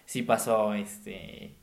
sí 0.06 0.24
pasó 0.24 0.74
este 0.74 1.56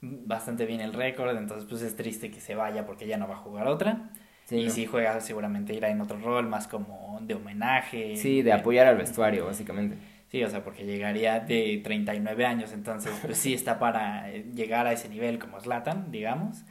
bastante 0.00 0.64
bien 0.64 0.80
el 0.80 0.92
récord, 0.94 1.36
entonces 1.36 1.68
pues 1.68 1.82
es 1.82 1.96
triste 1.96 2.30
que 2.30 2.40
se 2.40 2.54
vaya 2.54 2.86
porque 2.86 3.06
ya 3.06 3.18
no 3.18 3.28
va 3.28 3.34
a 3.34 3.38
jugar 3.38 3.66
otra 3.66 4.10
y 4.50 4.70
si 4.70 4.86
juega 4.86 5.20
seguramente 5.20 5.74
irá 5.74 5.90
en 5.90 6.00
otro 6.00 6.18
rol, 6.18 6.48
más 6.48 6.66
como 6.66 7.18
de 7.22 7.34
homenaje. 7.34 8.16
Sí, 8.16 8.42
de 8.42 8.52
apoyar 8.52 8.86
al 8.86 8.96
vestuario, 8.96 9.46
básicamente. 9.46 9.96
Sí, 10.30 10.44
o 10.44 10.48
sea, 10.48 10.62
porque 10.62 10.84
llegaría 10.84 11.40
de 11.40 11.80
39 11.82 12.46
años, 12.46 12.72
entonces 12.72 13.12
pues 13.24 13.36
sí 13.36 13.52
está 13.52 13.78
para 13.78 14.30
llegar 14.30 14.86
a 14.86 14.92
ese 14.92 15.08
nivel 15.08 15.40
como 15.40 15.60
Slatan, 15.60 16.12
digamos, 16.12 16.64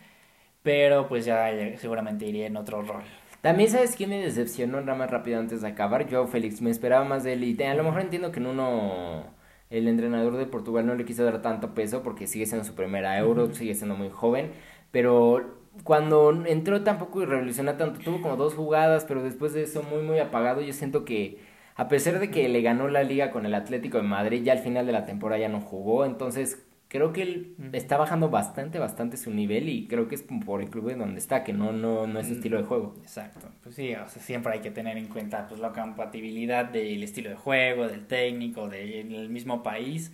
pero 0.64 1.08
pues 1.10 1.26
ya 1.26 1.50
seguramente 1.78 2.26
iría 2.26 2.48
en 2.48 2.56
otro 2.56 2.82
rol. 2.82 3.04
También 3.42 3.70
sabes 3.70 3.96
quién 3.96 4.10
me 4.10 4.22
decepcionó 4.22 4.82
nada 4.82 4.98
más 4.98 5.10
rápido 5.12 5.40
antes 5.40 5.62
de 5.62 5.68
acabar, 5.68 6.10
Joao 6.10 6.28
Félix, 6.28 6.62
me 6.62 6.72
esperaba 6.72 7.06
más 7.06 7.24
de 7.24 7.34
él 7.34 7.44
y 7.44 7.62
a 7.64 7.74
lo 7.74 7.84
mejor 7.84 8.02
entiendo 8.02 8.32
que 8.32 8.40
en 8.40 8.48
uno 8.48 9.26
el 9.70 9.88
entrenador 9.88 10.38
de 10.38 10.46
Portugal 10.46 10.86
no 10.86 10.96
le 10.96 11.06
quiso 11.06 11.24
dar 11.24 11.42
tanto 11.42 11.74
peso 11.74 12.02
porque 12.02 12.28
sigue 12.28 12.46
siendo 12.46 12.66
su 12.66 12.76
primera 12.76 13.18
euro, 13.18 13.54
sigue 13.54 13.76
siendo 13.76 13.96
muy 13.96 14.10
joven, 14.10 14.52
pero 14.92 15.59
cuando 15.84 16.46
entró 16.46 16.84
tampoco 16.84 17.22
y 17.22 17.26
revolucionó 17.26 17.76
tanto, 17.76 18.00
tuvo 18.00 18.22
como 18.22 18.36
dos 18.36 18.54
jugadas, 18.54 19.06
pero 19.06 19.24
después 19.24 19.54
de 19.54 19.64
eso 19.64 19.84
muy 19.84 20.04
muy 20.04 20.20
apagado, 20.20 20.62
yo 20.62 20.74
siento 20.74 21.06
que 21.06 21.40
a 21.76 21.88
pesar 21.88 22.20
de 22.20 22.30
que 22.32 22.50
le 22.50 22.62
ganó 22.62 22.90
la 22.90 23.04
liga 23.04 23.32
con 23.32 23.46
el 23.46 23.54
Atlético 23.54 23.98
de 23.98 24.04
Madrid, 24.04 24.44
ya 24.44 24.54
al 24.54 24.60
final 24.60 24.86
de 24.86 24.92
la 24.92 25.06
temporada 25.06 25.40
ya 25.40 25.50
no 25.50 25.62
jugó, 25.62 26.06
entonces 26.06 26.66
creo 26.90 27.14
que 27.14 27.22
él 27.22 27.56
está 27.72 27.98
bajando 27.98 28.30
bastante, 28.30 28.80
bastante 28.80 29.16
su 29.16 29.32
nivel 29.32 29.70
y 29.70 29.88
creo 29.88 30.08
que 30.08 30.16
es 30.16 30.24
por 30.24 30.62
el 30.62 30.70
club 30.70 30.90
en 30.90 31.00
donde 31.00 31.20
está, 31.20 31.44
que 31.44 31.54
no, 31.54 31.72
no, 31.72 32.08
no 32.08 32.20
es 32.20 32.28
su 32.28 32.34
estilo 32.34 32.58
de 32.58 32.64
juego. 32.64 32.96
Exacto, 33.02 33.48
pues 33.64 33.76
sí, 33.76 33.94
o 33.94 34.10
sea, 34.10 34.22
siempre 34.22 34.54
hay 34.54 34.60
que 34.60 34.72
tener 34.72 34.98
en 34.98 35.08
cuenta 35.08 35.48
pues 35.48 35.62
la 35.62 35.72
compatibilidad 35.72 36.66
del 36.66 37.04
estilo 37.04 37.30
de 37.30 37.36
juego, 37.36 37.88
del 37.88 38.08
técnico, 38.08 38.68
del 38.68 39.30
mismo 39.30 39.64
país. 39.64 40.12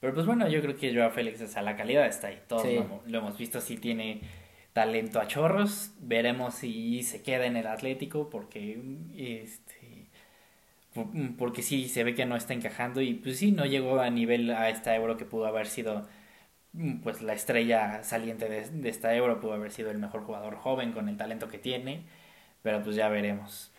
Pero 0.00 0.14
pues 0.14 0.26
bueno, 0.26 0.48
yo 0.48 0.62
creo 0.62 0.76
que 0.76 0.94
Joao 0.94 1.10
Félix, 1.10 1.40
o 1.40 1.48
sea, 1.48 1.62
la 1.62 1.76
calidad 1.76 2.06
está 2.06 2.28
ahí, 2.28 2.40
todos 2.46 2.64
lo, 3.06 3.18
hemos 3.18 3.36
visto, 3.36 3.60
si 3.60 3.76
tiene 3.76 4.20
talento 4.76 5.20
a 5.20 5.26
chorros, 5.26 5.92
veremos 6.00 6.56
si 6.56 7.02
se 7.02 7.22
queda 7.22 7.46
en 7.46 7.56
el 7.56 7.66
Atlético 7.66 8.28
porque 8.28 8.78
este 9.16 10.10
porque 11.38 11.62
sí 11.62 11.88
se 11.88 12.04
ve 12.04 12.14
que 12.14 12.26
no 12.26 12.36
está 12.36 12.52
encajando 12.52 13.00
y 13.00 13.14
pues 13.14 13.38
sí 13.38 13.52
no 13.52 13.64
llegó 13.64 14.00
a 14.00 14.10
nivel 14.10 14.50
a 14.50 14.68
esta 14.68 14.94
Euro 14.94 15.16
que 15.16 15.24
pudo 15.24 15.46
haber 15.46 15.66
sido 15.66 16.06
pues 17.02 17.22
la 17.22 17.32
estrella 17.32 18.02
saliente 18.04 18.50
de, 18.50 18.68
de 18.68 18.88
esta 18.90 19.14
Euro. 19.14 19.40
Pudo 19.40 19.54
haber 19.54 19.72
sido 19.72 19.90
el 19.90 19.98
mejor 19.98 20.22
jugador 20.24 20.56
joven 20.56 20.92
con 20.92 21.08
el 21.08 21.16
talento 21.16 21.48
que 21.48 21.58
tiene 21.58 22.04
pero 22.62 22.82
pues 22.82 22.96
ya 22.96 23.08
veremos 23.08 23.70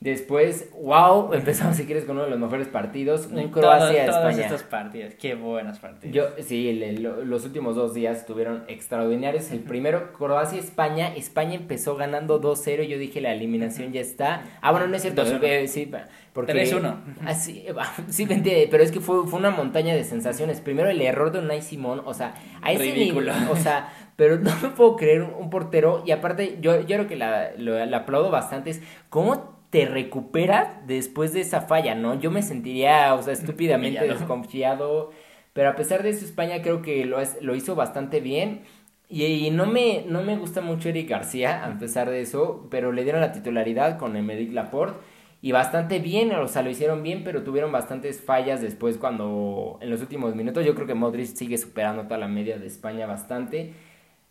Después, 0.00 0.70
wow, 0.80 1.32
empezamos 1.32 1.76
si 1.76 1.84
quieres 1.84 2.04
con 2.04 2.16
uno 2.16 2.24
de 2.24 2.30
los 2.30 2.38
mejores 2.38 2.68
partidos, 2.68 3.26
un 3.26 3.48
Croacia-España. 3.48 4.20
Todos 4.20 4.38
estos 4.38 4.62
partidos, 4.62 5.14
qué 5.14 5.34
buenos 5.34 5.80
partidos. 5.80 6.14
Yo, 6.14 6.42
sí, 6.44 6.72
los 7.00 7.44
últimos 7.44 7.74
dos 7.74 7.94
días 7.94 8.18
estuvieron 8.18 8.64
extraordinarios. 8.68 9.50
El 9.50 9.60
primero, 9.60 10.12
Croacia-España, 10.12 11.14
España 11.16 11.54
empezó 11.54 11.96
ganando 11.96 12.40
2-0, 12.40 12.84
yo 12.86 12.98
dije 12.98 13.20
la 13.20 13.32
eliminación 13.32 13.92
ya 13.92 14.00
está. 14.00 14.42
Ah, 14.60 14.70
bueno, 14.70 14.86
no 14.86 14.96
es 14.96 15.02
cierto, 15.02 15.24
sí, 15.26 15.32
porque... 15.32 15.66
3-1. 15.66 16.94
Así, 17.26 17.66
sí, 18.10 18.26
pero 18.70 18.82
es 18.84 18.92
que 18.92 19.00
fue, 19.00 19.26
fue 19.26 19.40
una 19.40 19.50
montaña 19.50 19.96
de 19.96 20.04
sensaciones. 20.04 20.60
Primero 20.60 20.88
el 20.88 21.02
error 21.02 21.32
de 21.32 21.40
Unai 21.40 21.62
Simón, 21.62 22.02
o 22.04 22.14
sea, 22.14 22.34
a 22.62 22.70
ese 22.70 22.84
Ridículo. 22.84 23.32
o 23.50 23.56
sea, 23.56 23.92
pero 24.14 24.38
no 24.38 24.52
me 24.62 24.68
puedo 24.68 24.94
creer 24.94 25.22
un, 25.22 25.50
portero, 25.50 26.04
y 26.06 26.12
aparte, 26.12 26.58
yo, 26.60 26.80
yo 26.80 26.96
creo 26.96 27.08
que 27.08 27.16
la, 27.16 27.50
lo, 27.56 27.84
la 27.84 27.96
aplaudo 27.96 28.30
bastante, 28.30 28.70
es 28.70 28.82
cómo 29.08 29.57
te 29.70 29.86
recuperas 29.86 30.86
después 30.86 31.32
de 31.32 31.40
esa 31.40 31.62
falla, 31.62 31.94
¿no? 31.94 32.18
Yo 32.18 32.30
me 32.30 32.42
sentiría, 32.42 33.14
o 33.14 33.22
sea, 33.22 33.32
estúpidamente 33.34 34.06
desconfiado, 34.06 35.12
pero 35.52 35.70
a 35.70 35.76
pesar 35.76 36.02
de 36.02 36.10
eso 36.10 36.24
España 36.24 36.62
creo 36.62 36.82
que 36.82 37.04
lo, 37.04 37.20
es, 37.20 37.38
lo 37.42 37.54
hizo 37.54 37.74
bastante 37.74 38.20
bien. 38.20 38.62
Y, 39.10 39.50
no, 39.50 39.64
me, 39.64 40.04
no 40.06 40.22
me 40.22 40.36
gusta 40.36 40.60
mucho 40.60 40.90
Eric 40.90 41.08
García, 41.08 41.64
a 41.64 41.78
pesar 41.78 42.10
de 42.10 42.20
eso, 42.20 42.66
pero 42.70 42.92
le 42.92 43.04
dieron 43.04 43.22
la 43.22 43.32
titularidad 43.32 43.98
con 43.98 44.16
Emerick 44.16 44.52
Laporte 44.52 44.98
y 45.40 45.52
bastante 45.52 46.00
bien, 46.00 46.32
o 46.32 46.48
sea, 46.48 46.62
lo 46.62 46.70
hicieron 46.70 47.02
bien, 47.02 47.22
pero 47.22 47.44
tuvieron 47.44 47.70
bastantes 47.70 48.20
fallas 48.20 48.60
después 48.60 48.98
cuando 48.98 49.78
en 49.80 49.88
los 49.88 50.00
últimos 50.00 50.34
minutos. 50.34 50.64
Yo 50.66 50.74
creo 50.74 50.86
que 50.86 50.94
Modric 50.94 51.26
sigue 51.26 51.56
superando 51.58 52.02
toda 52.04 52.18
la 52.18 52.28
media 52.28 52.58
de 52.58 52.66
España 52.66 53.06
bastante. 53.06 53.72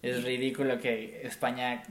Es 0.08 0.24
ridículo 0.24 0.80
que 0.80 1.22
España, 1.24 1.84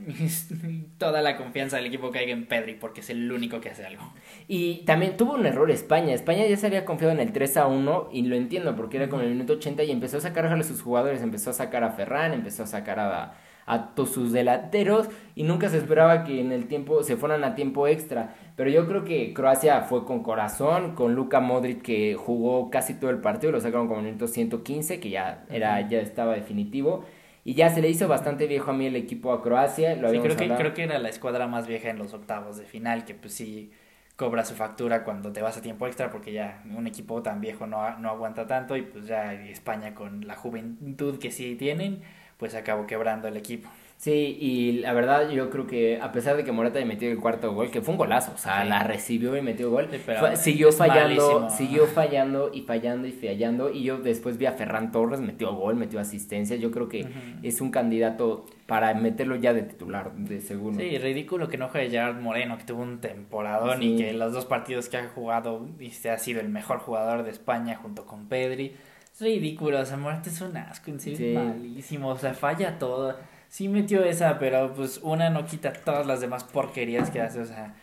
toda 0.98 1.22
la 1.22 1.36
confianza 1.36 1.76
del 1.76 1.86
equipo 1.86 2.10
caiga 2.10 2.32
en 2.32 2.46
Pedri 2.46 2.74
porque 2.74 3.00
es 3.00 3.10
el 3.10 3.30
único 3.30 3.60
que 3.60 3.70
hace 3.70 3.84
algo. 3.84 4.12
Y 4.48 4.84
también 4.84 5.16
tuvo 5.16 5.34
un 5.34 5.46
error 5.46 5.70
España. 5.70 6.14
España 6.14 6.46
ya 6.46 6.56
se 6.56 6.66
había 6.66 6.84
confiado 6.84 7.12
en 7.12 7.20
el 7.20 7.32
3 7.32 7.56
a 7.58 7.66
1 7.66 8.08
y 8.12 8.22
lo 8.22 8.36
entiendo 8.36 8.74
porque 8.74 8.96
era 8.96 9.08
con 9.08 9.20
el 9.20 9.28
minuto 9.28 9.54
80 9.54 9.84
y 9.84 9.90
empezó 9.90 10.18
a 10.18 10.20
sacar 10.20 10.46
a 10.46 10.62
sus 10.62 10.82
jugadores. 10.82 11.22
Empezó 11.22 11.50
a 11.50 11.52
sacar 11.52 11.84
a 11.84 11.90
Ferran, 11.90 12.32
empezó 12.32 12.62
a 12.62 12.66
sacar 12.66 12.98
a, 13.00 13.34
a 13.66 13.94
todos 13.94 14.10
sus 14.10 14.32
delanteros 14.32 15.08
y 15.34 15.42
nunca 15.42 15.68
se 15.68 15.76
esperaba 15.76 16.24
que 16.24 16.40
en 16.40 16.52
el 16.52 16.68
tiempo 16.68 17.02
se 17.02 17.16
fueran 17.16 17.44
a 17.44 17.54
tiempo 17.54 17.86
extra. 17.86 18.34
Pero 18.54 18.70
yo 18.70 18.86
creo 18.86 19.04
que 19.04 19.34
Croacia 19.34 19.82
fue 19.82 20.04
con 20.06 20.22
corazón, 20.22 20.94
con 20.94 21.14
Luka 21.14 21.40
Modric 21.40 21.82
que 21.82 22.14
jugó 22.14 22.70
casi 22.70 22.94
todo 22.94 23.10
el 23.10 23.18
partido, 23.18 23.52
lo 23.52 23.60
sacaron 23.60 23.88
como 23.88 24.00
el 24.00 24.06
minuto 24.06 24.28
115, 24.28 25.00
que 25.00 25.10
ya, 25.10 25.44
era, 25.50 25.86
ya 25.88 26.00
estaba 26.00 26.34
definitivo. 26.34 27.04
Y 27.46 27.54
ya 27.54 27.70
se 27.70 27.80
le 27.80 27.88
hizo 27.88 28.08
bastante 28.08 28.48
viejo 28.48 28.72
a 28.72 28.74
mí 28.74 28.86
el 28.86 28.96
equipo 28.96 29.32
a 29.32 29.40
Croacia. 29.40 29.94
Lo 29.94 30.10
sí, 30.10 30.18
creo 30.18 30.36
que, 30.36 30.48
creo 30.48 30.74
que 30.74 30.82
era 30.82 30.98
la 30.98 31.08
escuadra 31.08 31.46
más 31.46 31.68
vieja 31.68 31.90
en 31.90 31.96
los 31.96 32.12
octavos 32.12 32.56
de 32.56 32.64
final, 32.64 33.04
que 33.04 33.14
pues 33.14 33.34
sí 33.34 33.70
cobra 34.16 34.44
su 34.44 34.56
factura 34.56 35.04
cuando 35.04 35.32
te 35.32 35.42
vas 35.42 35.56
a 35.56 35.62
tiempo 35.62 35.86
extra, 35.86 36.10
porque 36.10 36.32
ya 36.32 36.64
un 36.76 36.88
equipo 36.88 37.22
tan 37.22 37.40
viejo 37.40 37.68
no, 37.68 37.98
no 38.00 38.10
aguanta 38.10 38.48
tanto 38.48 38.76
y 38.76 38.82
pues 38.82 39.06
ya 39.06 39.32
España 39.32 39.94
con 39.94 40.26
la 40.26 40.34
juventud 40.34 41.20
que 41.20 41.30
sí 41.30 41.54
tienen, 41.54 42.02
pues 42.36 42.56
acabó 42.56 42.84
quebrando 42.84 43.28
el 43.28 43.36
equipo. 43.36 43.68
Sí, 43.96 44.36
y 44.38 44.72
la 44.72 44.92
verdad 44.92 45.30
yo 45.30 45.48
creo 45.48 45.66
que 45.66 45.98
a 46.00 46.12
pesar 46.12 46.36
de 46.36 46.44
que 46.44 46.52
Morata 46.52 46.78
haya 46.78 46.86
metido 46.86 47.10
el 47.10 47.18
cuarto 47.18 47.54
gol, 47.54 47.70
que 47.70 47.80
fue 47.80 47.92
un 47.92 47.98
golazo, 47.98 48.32
o 48.34 48.38
sea, 48.38 48.62
la 48.64 48.82
recibió 48.82 49.34
y 49.36 49.40
metió 49.42 49.70
gol, 49.70 49.88
siguió 50.34 50.70
fallando, 50.70 51.48
siguió 51.48 51.86
fallando 51.86 52.50
y 52.52 52.60
fallando 52.60 53.08
y 53.08 53.12
fallando 53.12 53.70
y 53.70 53.84
yo 53.84 53.98
después 53.98 54.36
vi 54.36 54.46
a 54.46 54.52
Ferran 54.52 54.92
Torres, 54.92 55.20
metió 55.20 55.54
gol, 55.54 55.76
metió 55.76 55.98
asistencia, 55.98 56.56
yo 56.56 56.70
creo 56.70 56.90
que 56.90 57.06
es 57.42 57.60
un 57.62 57.70
candidato 57.70 58.44
para 58.66 58.92
meterlo 58.94 59.36
ya 59.36 59.54
de 59.54 59.62
titular, 59.62 60.12
de 60.14 60.40
seguro. 60.40 60.76
Sí, 60.76 60.98
ridículo 60.98 61.48
que 61.48 61.56
no 61.56 61.68
juegue 61.68 61.88
Gerard 61.88 62.20
Moreno, 62.20 62.58
que 62.58 62.64
tuvo 62.64 62.82
un 62.82 63.00
temporadón 63.00 63.82
y 63.82 63.96
que 63.96 64.12
los 64.12 64.32
dos 64.32 64.44
partidos 64.44 64.90
que 64.90 64.98
ha 64.98 65.08
jugado 65.08 65.66
y 65.80 65.90
se 65.90 66.10
ha 66.10 66.18
sido 66.18 66.40
el 66.40 66.50
mejor 66.50 66.80
jugador 66.80 67.22
de 67.22 67.30
España 67.30 67.76
junto 67.76 68.04
con 68.04 68.28
Pedri. 68.28 68.76
Es 69.14 69.20
ridículo, 69.22 69.80
o 69.80 69.84
sea, 69.86 69.96
Morata 69.96 70.28
es 70.28 70.40
un 70.42 70.54
asco, 70.58 70.90
en 70.90 71.00
serio, 71.00 71.26
es 71.26 71.34
malísimo, 71.34 72.08
o 72.10 72.18
sea, 72.18 72.34
falla 72.34 72.78
todo 72.78 73.16
sí 73.48 73.68
metió 73.68 74.04
esa, 74.04 74.38
pero 74.38 74.72
pues 74.74 75.00
una 75.02 75.30
no 75.30 75.46
quita 75.46 75.72
todas 75.72 76.06
las 76.06 76.20
demás 76.20 76.44
porquerías 76.44 77.10
que 77.10 77.20
hace, 77.20 77.40
o 77.40 77.46
sea, 77.46 77.74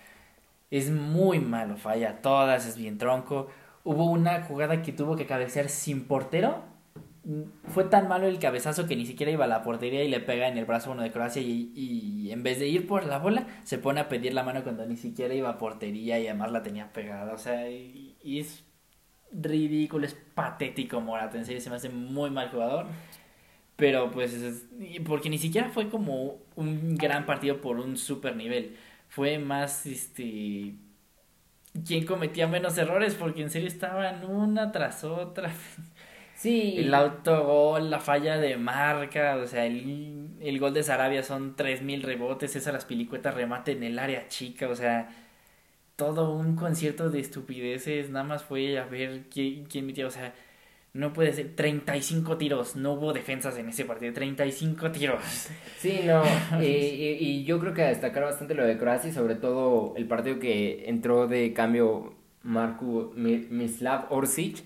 es 0.72 0.90
muy 0.90 1.40
malo, 1.40 1.78
falla 1.78 2.22
todas, 2.22 2.66
es 2.66 2.78
bien 2.78 2.98
tronco. 2.98 3.48
Hubo 3.84 4.06
una 4.06 4.44
jugada 4.44 4.82
que 4.82 4.92
tuvo 4.92 5.16
que 5.16 5.26
cabecear 5.26 5.70
sin 5.70 6.06
portero. 6.06 6.64
Fue 7.70 7.86
tan 7.86 8.08
malo 8.10 8.28
el 8.28 8.40
cabezazo 8.40 8.88
que 8.88 8.96
ni 8.96 9.06
siquiera 9.06 9.32
iba 9.32 9.46
a 9.46 9.48
la 9.48 9.62
portería 9.62 10.04
y 10.04 10.10
le 10.10 10.20
pega 10.20 10.48
en 10.48 10.58
el 10.58 10.66
brazo 10.66 10.92
uno 10.92 11.04
de 11.04 11.12
Croacia 11.12 11.42
y, 11.42 11.72
y 11.76 12.32
en 12.32 12.44
vez 12.44 12.60
de 12.60 12.68
ir 12.68 12.86
por 12.88 13.06
la 13.06 13.18
bola 13.20 13.48
se 13.64 13.78
pone 13.78 14.02
a 14.02 14.10
pedir 14.10 14.34
la 14.34 14.44
mano 14.44 14.64
cuando 14.64 14.86
ni 14.86 14.98
siquiera 14.98 15.34
iba 15.34 15.50
a 15.50 15.58
portería 15.58 16.20
y 16.20 16.28
además 16.28 16.52
la 16.52 16.64
tenía 16.64 16.92
pegada. 16.92 17.34
O 17.34 17.38
sea, 17.38 17.70
y, 17.70 18.18
y 18.24 18.40
es 18.40 18.66
ridículo, 19.32 20.06
es 20.06 20.16
patético 20.36 21.02
Morata, 21.02 21.38
en 21.38 21.46
serio 21.46 21.62
se 21.62 21.70
me 21.70 21.78
hace 21.78 21.90
muy 21.90 22.30
mal 22.30 22.50
jugador. 22.50 22.88
Pero 23.76 24.12
pues, 24.12 24.66
porque 25.06 25.30
ni 25.30 25.38
siquiera 25.38 25.70
fue 25.70 25.90
como 25.90 26.40
un 26.56 26.96
gran 26.96 27.26
partido 27.26 27.62
por 27.62 27.80
un 27.80 27.98
super 27.98 28.36
nivel. 28.36 28.78
Fue 29.10 29.40
más, 29.40 29.86
este, 29.86 30.76
quien 31.86 32.06
cometía 32.06 32.48
menos 32.48 32.78
errores, 32.78 33.16
porque 33.16 33.42
en 33.42 33.50
serio 33.50 33.68
estaban 33.68 34.26
una 34.26 34.72
tras 34.72 35.04
otra. 35.04 35.52
Sí. 36.36 36.76
El 36.78 36.94
autogol, 36.94 37.90
la 37.90 38.00
falla 38.00 38.38
de 38.38 38.58
marca, 38.58 39.38
o 39.38 39.48
sea, 39.48 39.66
el, 39.66 40.28
el 40.42 40.60
gol 40.60 40.74
de 40.74 40.84
Sarabia 40.84 41.24
son 41.24 41.56
3.000 41.56 42.02
rebotes, 42.02 42.56
esas 42.58 42.74
las 42.74 42.84
pilicuetas 42.86 43.34
remate 43.34 43.72
en 43.72 43.84
el 43.84 43.98
área 43.98 44.28
chica, 44.28 44.68
o 44.68 44.76
sea, 44.76 45.10
todo 45.96 46.34
un 46.34 46.56
concierto 46.56 47.10
de 47.10 47.20
estupideces, 47.20 48.10
nada 48.10 48.26
más 48.26 48.44
fue 48.44 48.80
a 48.80 48.86
ver 48.86 49.26
quién, 49.30 49.66
quién 49.66 49.86
metía, 49.88 50.08
o 50.08 50.12
sea, 50.12 50.34
no 50.94 51.12
puede 51.12 51.34
ser 51.34 51.56
35 51.56 52.38
tiros, 52.38 52.76
no 52.76 52.94
hubo 52.94 53.14
defensas 53.14 53.58
en 53.58 53.68
ese 53.68 53.84
partido, 53.84 54.14
35 54.14 54.92
tiros. 54.92 55.24
Sí, 55.78 56.02
no, 56.06 56.24
y, 56.62 56.66
y, 56.66 57.44
yo 57.46 57.60
creo 57.60 57.74
que 57.74 57.82
a 57.82 57.88
destacar 57.88 58.24
bastante 58.24 58.54
lo 58.54 58.66
de 58.66 58.78
Croacia 58.78 59.10
y 59.10 59.14
sobre 59.14 59.36
todo 59.36 59.96
el 59.98 60.06
partido 60.06 60.40
que 60.40 60.88
entró 60.88 61.28
de 61.28 61.52
cambio 61.54 62.14
Marko 62.44 63.12
Mislav 63.16 64.06
Orsic, 64.10 64.64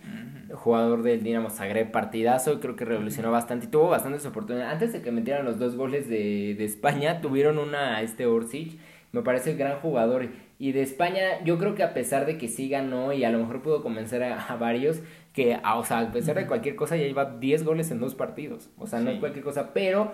jugador 0.52 1.04
del 1.04 1.24
Dinamo 1.24 1.50
Zagreb, 1.50 1.92
partidazo, 1.92 2.60
creo 2.60 2.76
que 2.76 2.84
revolucionó 2.84 3.32
bastante 3.32 3.68
y 3.68 3.70
tuvo 3.70 3.90
bastantes 3.90 4.26
oportunidades. 4.26 4.74
Antes 4.74 4.94
de 4.94 5.02
que 5.02 5.12
metieran 5.12 5.46
los 5.46 5.60
dos 5.60 5.76
goles 5.76 6.10
de, 6.10 6.56
de 6.58 6.66
España, 6.66 7.22
tuvieron 7.22 7.58
una 7.58 8.02
este 8.02 8.26
Orsic, 8.26 8.78
me 9.12 9.22
parece 9.22 9.52
el 9.52 9.58
gran 9.58 9.80
jugador. 9.80 10.28
Y 10.60 10.72
de 10.72 10.82
España, 10.82 11.44
yo 11.46 11.60
creo 11.60 11.76
que 11.76 11.84
a 11.84 11.94
pesar 11.94 12.26
de 12.26 12.40
que 12.40 12.48
sí 12.48 12.68
ganó 12.68 13.14
y 13.14 13.24
a 13.24 13.30
lo 13.30 13.38
mejor 13.38 13.62
pudo 13.62 13.84
convencer 13.84 14.24
a 14.24 14.56
varios, 14.56 15.02
que, 15.38 15.60
ah, 15.62 15.78
o 15.78 15.86
sea, 15.86 16.00
a 16.00 16.12
pesar 16.12 16.36
de 16.36 16.48
cualquier 16.48 16.76
cosa, 16.76 16.96
ya 16.96 17.04
lleva 17.04 17.26
10 17.26 17.64
goles 17.64 17.92
en 17.92 18.00
dos 18.00 18.16
partidos. 18.16 18.72
O 18.80 18.88
sea, 18.88 19.02
no 19.02 19.12
es 19.12 19.20
cualquier 19.20 19.46
cosa, 19.46 19.72
pero 19.72 20.12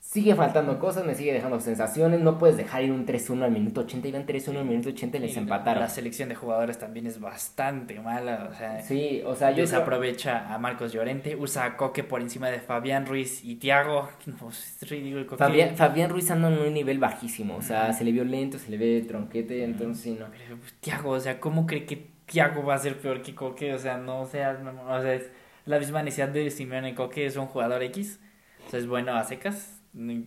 sigue 0.00 0.34
faltando 0.34 0.80
cosas, 0.80 1.06
me 1.06 1.14
sigue 1.14 1.32
dejando 1.32 1.60
sensaciones. 1.60 2.18
No 2.18 2.36
puedes 2.36 2.56
dejar 2.56 2.82
ir 2.82 2.90
un 2.90 3.06
3-1 3.06 3.44
al 3.44 3.52
minuto 3.52 3.82
80. 3.82 4.08
Iban 4.08 4.26
3-1 4.26 4.58
al 4.58 4.64
minuto 4.64 4.88
80 4.88 5.18
y 5.18 5.20
les 5.20 5.36
empataron. 5.36 5.80
La 5.80 5.88
selección 5.88 6.30
de 6.30 6.34
jugadores 6.34 6.80
también 6.80 7.06
es 7.06 7.20
bastante 7.20 8.00
mala. 8.00 8.48
O 8.50 8.54
sea, 8.56 8.82
sí, 8.82 9.22
o 9.24 9.36
sea, 9.36 9.52
yo 9.52 9.58
desaprovecha 9.58 10.52
a 10.52 10.58
Marcos 10.58 10.92
Llorente, 10.92 11.36
usa 11.36 11.64
a 11.66 11.76
Coque 11.76 12.02
por 12.02 12.20
encima 12.20 12.48
de 12.48 12.58
Fabián 12.58 13.06
Ruiz 13.06 13.44
y 13.44 13.54
Tiago. 13.54 14.08
Fabián, 15.38 15.76
Fabián, 15.76 16.10
Ruiz 16.10 16.28
anda 16.32 16.48
en 16.48 16.58
un 16.58 16.74
nivel 16.74 16.98
bajísimo. 16.98 17.54
O 17.54 17.62
sea, 17.62 17.92
se 17.92 18.02
le 18.02 18.10
vio 18.10 18.24
lento, 18.24 18.58
se 18.58 18.68
le 18.68 18.78
ve 18.78 19.04
tronquete, 19.06 19.62
entonces 19.62 20.02
sí, 20.02 20.16
no. 20.18 20.26
Pues, 20.26 20.74
Tiago, 20.80 21.10
o 21.10 21.20
sea, 21.20 21.38
¿cómo 21.38 21.68
cree 21.68 21.86
que 21.86 22.13
Tiago 22.26 22.64
va 22.64 22.74
a 22.74 22.78
ser 22.78 22.98
peor 22.98 23.22
que 23.22 23.34
Coque? 23.34 23.74
O 23.74 23.78
sea, 23.78 23.98
no 23.98 24.20
o 24.22 24.26
sea, 24.26 24.58
o 24.88 25.02
sea, 25.02 25.14
es 25.14 25.30
la 25.66 25.78
misma 25.78 26.02
necesidad 26.02 26.28
de 26.28 26.50
Simeone 26.50 26.94
Coque, 26.94 27.26
es 27.26 27.36
un 27.36 27.46
jugador 27.46 27.82
X. 27.82 28.20
O 28.66 28.70
sea, 28.70 28.78
es 28.78 28.86
bueno 28.86 29.14
a 29.14 29.24
secas 29.24 29.74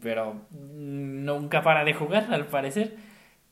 pero 0.01 0.41
nunca 0.51 1.61
para 1.61 1.83
de 1.83 1.93
jugar, 1.93 2.27
al 2.31 2.47
parecer. 2.47 2.95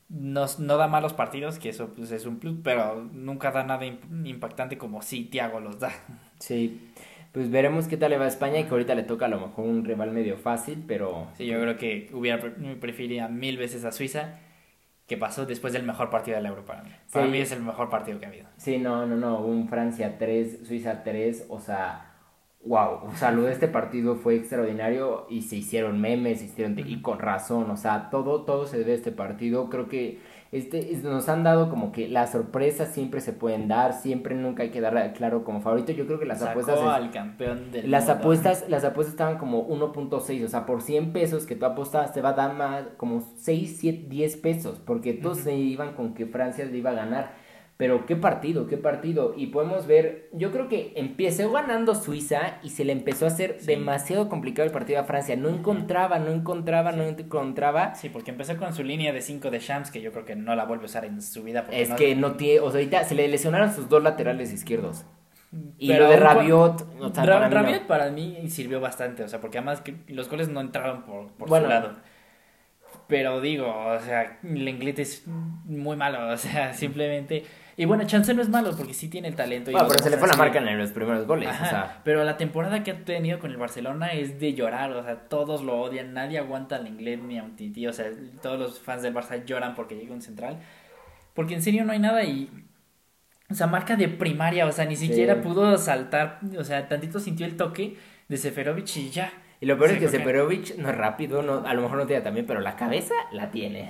No, 0.08 0.46
no 0.58 0.76
da 0.76 0.86
malos 0.86 1.12
partidos, 1.12 1.58
que 1.58 1.68
eso 1.68 1.92
pues, 1.94 2.12
es 2.12 2.26
un 2.26 2.38
plus, 2.38 2.56
pero 2.62 3.08
nunca 3.12 3.50
da 3.50 3.64
nada 3.64 3.84
impactante 3.84 4.78
como 4.78 5.02
si 5.02 5.24
Tiago 5.24 5.60
los 5.60 5.80
da. 5.80 5.90
Sí, 6.38 6.92
pues 7.32 7.50
veremos 7.50 7.88
qué 7.88 7.96
tal 7.96 8.10
le 8.10 8.18
va 8.18 8.26
a 8.26 8.28
España 8.28 8.60
y 8.60 8.64
que 8.64 8.70
ahorita 8.70 8.94
le 8.94 9.02
toca 9.02 9.26
a 9.26 9.28
lo 9.28 9.40
mejor 9.40 9.64
un 9.64 9.84
rival 9.84 10.12
medio 10.12 10.38
fácil, 10.38 10.84
pero... 10.86 11.26
Sí, 11.36 11.46
yo 11.46 11.60
creo 11.60 11.76
que 11.76 12.08
hubiera 12.12 12.40
preferiría 12.80 13.28
mil 13.28 13.56
veces 13.56 13.84
a 13.84 13.90
Suiza, 13.90 14.38
que 15.06 15.16
pasó 15.16 15.46
después 15.46 15.72
del 15.72 15.84
mejor 15.84 16.10
partido 16.10 16.36
de 16.36 16.42
la 16.42 16.48
Europa. 16.48 16.82
Para 17.12 17.26
mí 17.26 17.38
es 17.38 17.52
el 17.52 17.62
mejor 17.62 17.88
partido 17.88 18.18
que 18.18 18.26
ha 18.26 18.28
habido. 18.28 18.48
Sí, 18.56 18.78
no, 18.78 19.06
no, 19.06 19.16
no, 19.16 19.40
un 19.40 19.68
Francia 19.68 20.18
3, 20.18 20.66
Suiza 20.66 21.02
3, 21.04 21.46
o 21.48 21.60
sea 21.60 22.12
wow, 22.66 23.08
o 23.08 23.14
sea, 23.16 23.30
lo 23.30 23.42
de 23.42 23.52
este 23.52 23.68
partido 23.68 24.16
fue 24.16 24.34
extraordinario 24.34 25.26
y 25.30 25.42
se 25.42 25.56
hicieron 25.56 26.00
memes, 26.00 26.40
se 26.40 26.46
hicieron, 26.46 26.78
y 26.78 27.00
con 27.00 27.18
razón, 27.18 27.70
o 27.70 27.76
sea, 27.76 28.10
todo, 28.10 28.42
todo 28.44 28.66
se 28.66 28.78
debe 28.78 28.92
a 28.92 28.96
este 28.96 29.12
partido, 29.12 29.70
creo 29.70 29.88
que 29.88 30.18
este, 30.52 30.98
nos 31.02 31.28
han 31.28 31.42
dado 31.42 31.68
como 31.70 31.92
que 31.92 32.08
las 32.08 32.32
sorpresas 32.32 32.92
siempre 32.92 33.20
se 33.20 33.32
pueden 33.32 33.68
dar, 33.68 33.92
siempre 33.92 34.34
nunca 34.34 34.62
hay 34.62 34.70
que 34.70 34.80
dar 34.80 35.12
claro 35.12 35.44
como 35.44 35.60
favorito, 35.60 35.92
yo 35.92 36.06
creo 36.06 36.18
que 36.18 36.26
las 36.26 36.42
apuestas... 36.42 36.78
al 36.80 37.10
campeón 37.10 37.70
del 37.72 37.90
las 37.90 38.08
apuestas 38.08 38.64
Las 38.68 38.84
apuestas 38.84 39.14
estaban 39.14 39.38
como 39.38 39.68
1.6, 39.68 40.44
o 40.44 40.48
sea, 40.48 40.66
por 40.66 40.82
100 40.82 41.12
pesos 41.12 41.46
que 41.46 41.56
tú 41.56 41.66
apostabas 41.66 42.12
te 42.12 42.20
va 42.20 42.30
a 42.30 42.34
dar 42.34 42.54
más, 42.54 42.84
como 42.96 43.22
6, 43.36 43.76
7, 43.80 44.06
10 44.08 44.36
pesos, 44.36 44.80
porque 44.84 45.14
todos 45.14 45.38
se 45.38 45.54
iban 45.56 45.94
con 45.94 46.14
que 46.14 46.26
Francia 46.26 46.64
le 46.64 46.76
iba 46.76 46.90
a 46.90 46.94
ganar 46.94 47.45
pero 47.76 48.06
qué 48.06 48.16
partido, 48.16 48.66
qué 48.66 48.78
partido. 48.78 49.34
Y 49.36 49.48
podemos 49.48 49.86
ver, 49.86 50.30
yo 50.32 50.50
creo 50.50 50.66
que 50.68 50.94
empezó 50.96 51.52
ganando 51.52 51.94
Suiza 51.94 52.58
y 52.62 52.70
se 52.70 52.86
le 52.86 52.92
empezó 52.92 53.26
a 53.26 53.28
hacer 53.28 53.60
demasiado 53.60 54.30
complicado 54.30 54.66
el 54.66 54.72
partido 54.72 54.98
a 54.98 55.04
Francia. 55.04 55.36
No 55.36 55.50
encontraba, 55.50 56.18
no 56.18 56.30
encontraba, 56.30 56.92
no 56.92 57.02
encontraba. 57.02 57.94
Sí, 57.94 58.08
porque 58.08 58.30
empezó 58.30 58.56
con 58.56 58.72
su 58.72 58.82
línea 58.82 59.12
de 59.12 59.20
5 59.20 59.50
de 59.50 59.58
Shams, 59.58 59.90
que 59.90 60.00
yo 60.00 60.10
creo 60.10 60.24
que 60.24 60.36
no 60.36 60.56
la 60.56 60.64
vuelve 60.64 60.84
a 60.84 60.86
usar 60.86 61.04
en 61.04 61.20
su 61.20 61.42
vida. 61.42 61.66
Es 61.70 61.90
que 61.90 62.16
no 62.16 62.36
tiene, 62.36 62.60
o 62.60 62.70
sea, 62.70 62.78
ahorita 62.78 63.04
se 63.04 63.14
le 63.14 63.28
lesionaron 63.28 63.70
sus 63.70 63.90
dos 63.90 64.02
laterales 64.02 64.54
izquierdos. 64.54 65.04
Y 65.78 65.92
lo 65.92 66.08
de 66.08 66.16
Rabiot, 66.16 66.94
no, 66.98 67.12
para 67.12 67.48
Rabiot 67.48 67.86
para 67.86 68.10
mí 68.10 68.48
sirvió 68.48 68.80
bastante, 68.80 69.22
o 69.22 69.28
sea, 69.28 69.40
porque 69.40 69.58
además 69.58 69.80
que 69.80 69.96
los 70.08 70.28
goles 70.28 70.48
no 70.48 70.60
entraron 70.60 71.02
por, 71.02 71.28
por 71.32 71.48
su 71.48 71.68
lado. 71.68 71.92
Pero 73.06 73.40
digo, 73.40 73.66
o 73.68 74.00
sea, 74.00 74.38
Lenglet 74.42 74.98
es 74.98 75.26
muy 75.26 75.96
malo, 75.96 76.28
o 76.32 76.36
sea, 76.36 76.72
simplemente 76.74 77.44
y 77.78 77.84
bueno, 77.84 78.04
Chance 78.06 78.32
no 78.32 78.40
es 78.40 78.48
malo 78.48 78.74
porque 78.74 78.94
sí 78.94 79.08
tiene 79.08 79.28
el 79.28 79.36
talento. 79.36 79.70
Bueno, 79.70 79.86
pero 79.88 80.02
se 80.02 80.08
le 80.08 80.16
fue 80.16 80.28
la 80.28 80.36
marca 80.36 80.58
en 80.58 80.78
los 80.78 80.92
primeros 80.92 81.26
goles. 81.26 81.50
o 81.50 81.66
sea. 81.66 82.00
Pero 82.04 82.24
la 82.24 82.38
temporada 82.38 82.82
que 82.82 82.92
ha 82.92 83.04
tenido 83.04 83.38
con 83.38 83.50
el 83.50 83.58
Barcelona 83.58 84.12
es 84.12 84.40
de 84.40 84.54
llorar. 84.54 84.92
O 84.92 85.02
sea, 85.02 85.28
todos 85.28 85.62
lo 85.62 85.78
odian. 85.78 86.14
Nadie 86.14 86.38
aguanta 86.38 86.76
al 86.76 86.86
inglés 86.86 87.20
ni 87.20 87.38
a 87.38 87.42
un 87.42 87.54
tití. 87.54 87.86
O 87.86 87.92
sea, 87.92 88.06
todos 88.40 88.58
los 88.58 88.80
fans 88.80 89.02
del 89.02 89.12
Barça 89.12 89.44
lloran 89.44 89.74
porque 89.74 89.94
llega 89.94 90.14
un 90.14 90.22
central. 90.22 90.58
Porque 91.34 91.52
en 91.52 91.62
serio 91.62 91.84
no 91.84 91.92
hay 91.92 91.98
nada 91.98 92.24
y. 92.24 92.50
O 93.50 93.54
sea, 93.54 93.66
marca 93.66 93.94
de 93.94 94.08
primaria. 94.08 94.66
O 94.66 94.72
sea, 94.72 94.86
ni 94.86 94.96
siquiera 94.96 95.42
pudo 95.42 95.76
saltar. 95.76 96.40
O 96.58 96.64
sea, 96.64 96.88
tantito 96.88 97.20
sintió 97.20 97.44
el 97.44 97.58
toque 97.58 97.98
de 98.28 98.36
Seferovic 98.38 98.96
y 98.96 99.10
ya. 99.10 99.30
Y 99.58 99.66
lo 99.66 99.78
peor 99.78 99.92
es 99.92 99.98
que 99.98 100.08
Seperovic 100.08 100.76
no 100.76 100.90
es 100.90 100.96
rápido, 100.96 101.42
no, 101.42 101.66
a 101.66 101.72
lo 101.72 101.82
mejor 101.82 101.98
no 101.98 102.06
tiene 102.06 102.22
también, 102.22 102.46
pero 102.46 102.60
la 102.60 102.76
cabeza 102.76 103.14
la 103.32 103.50
tiene. 103.50 103.88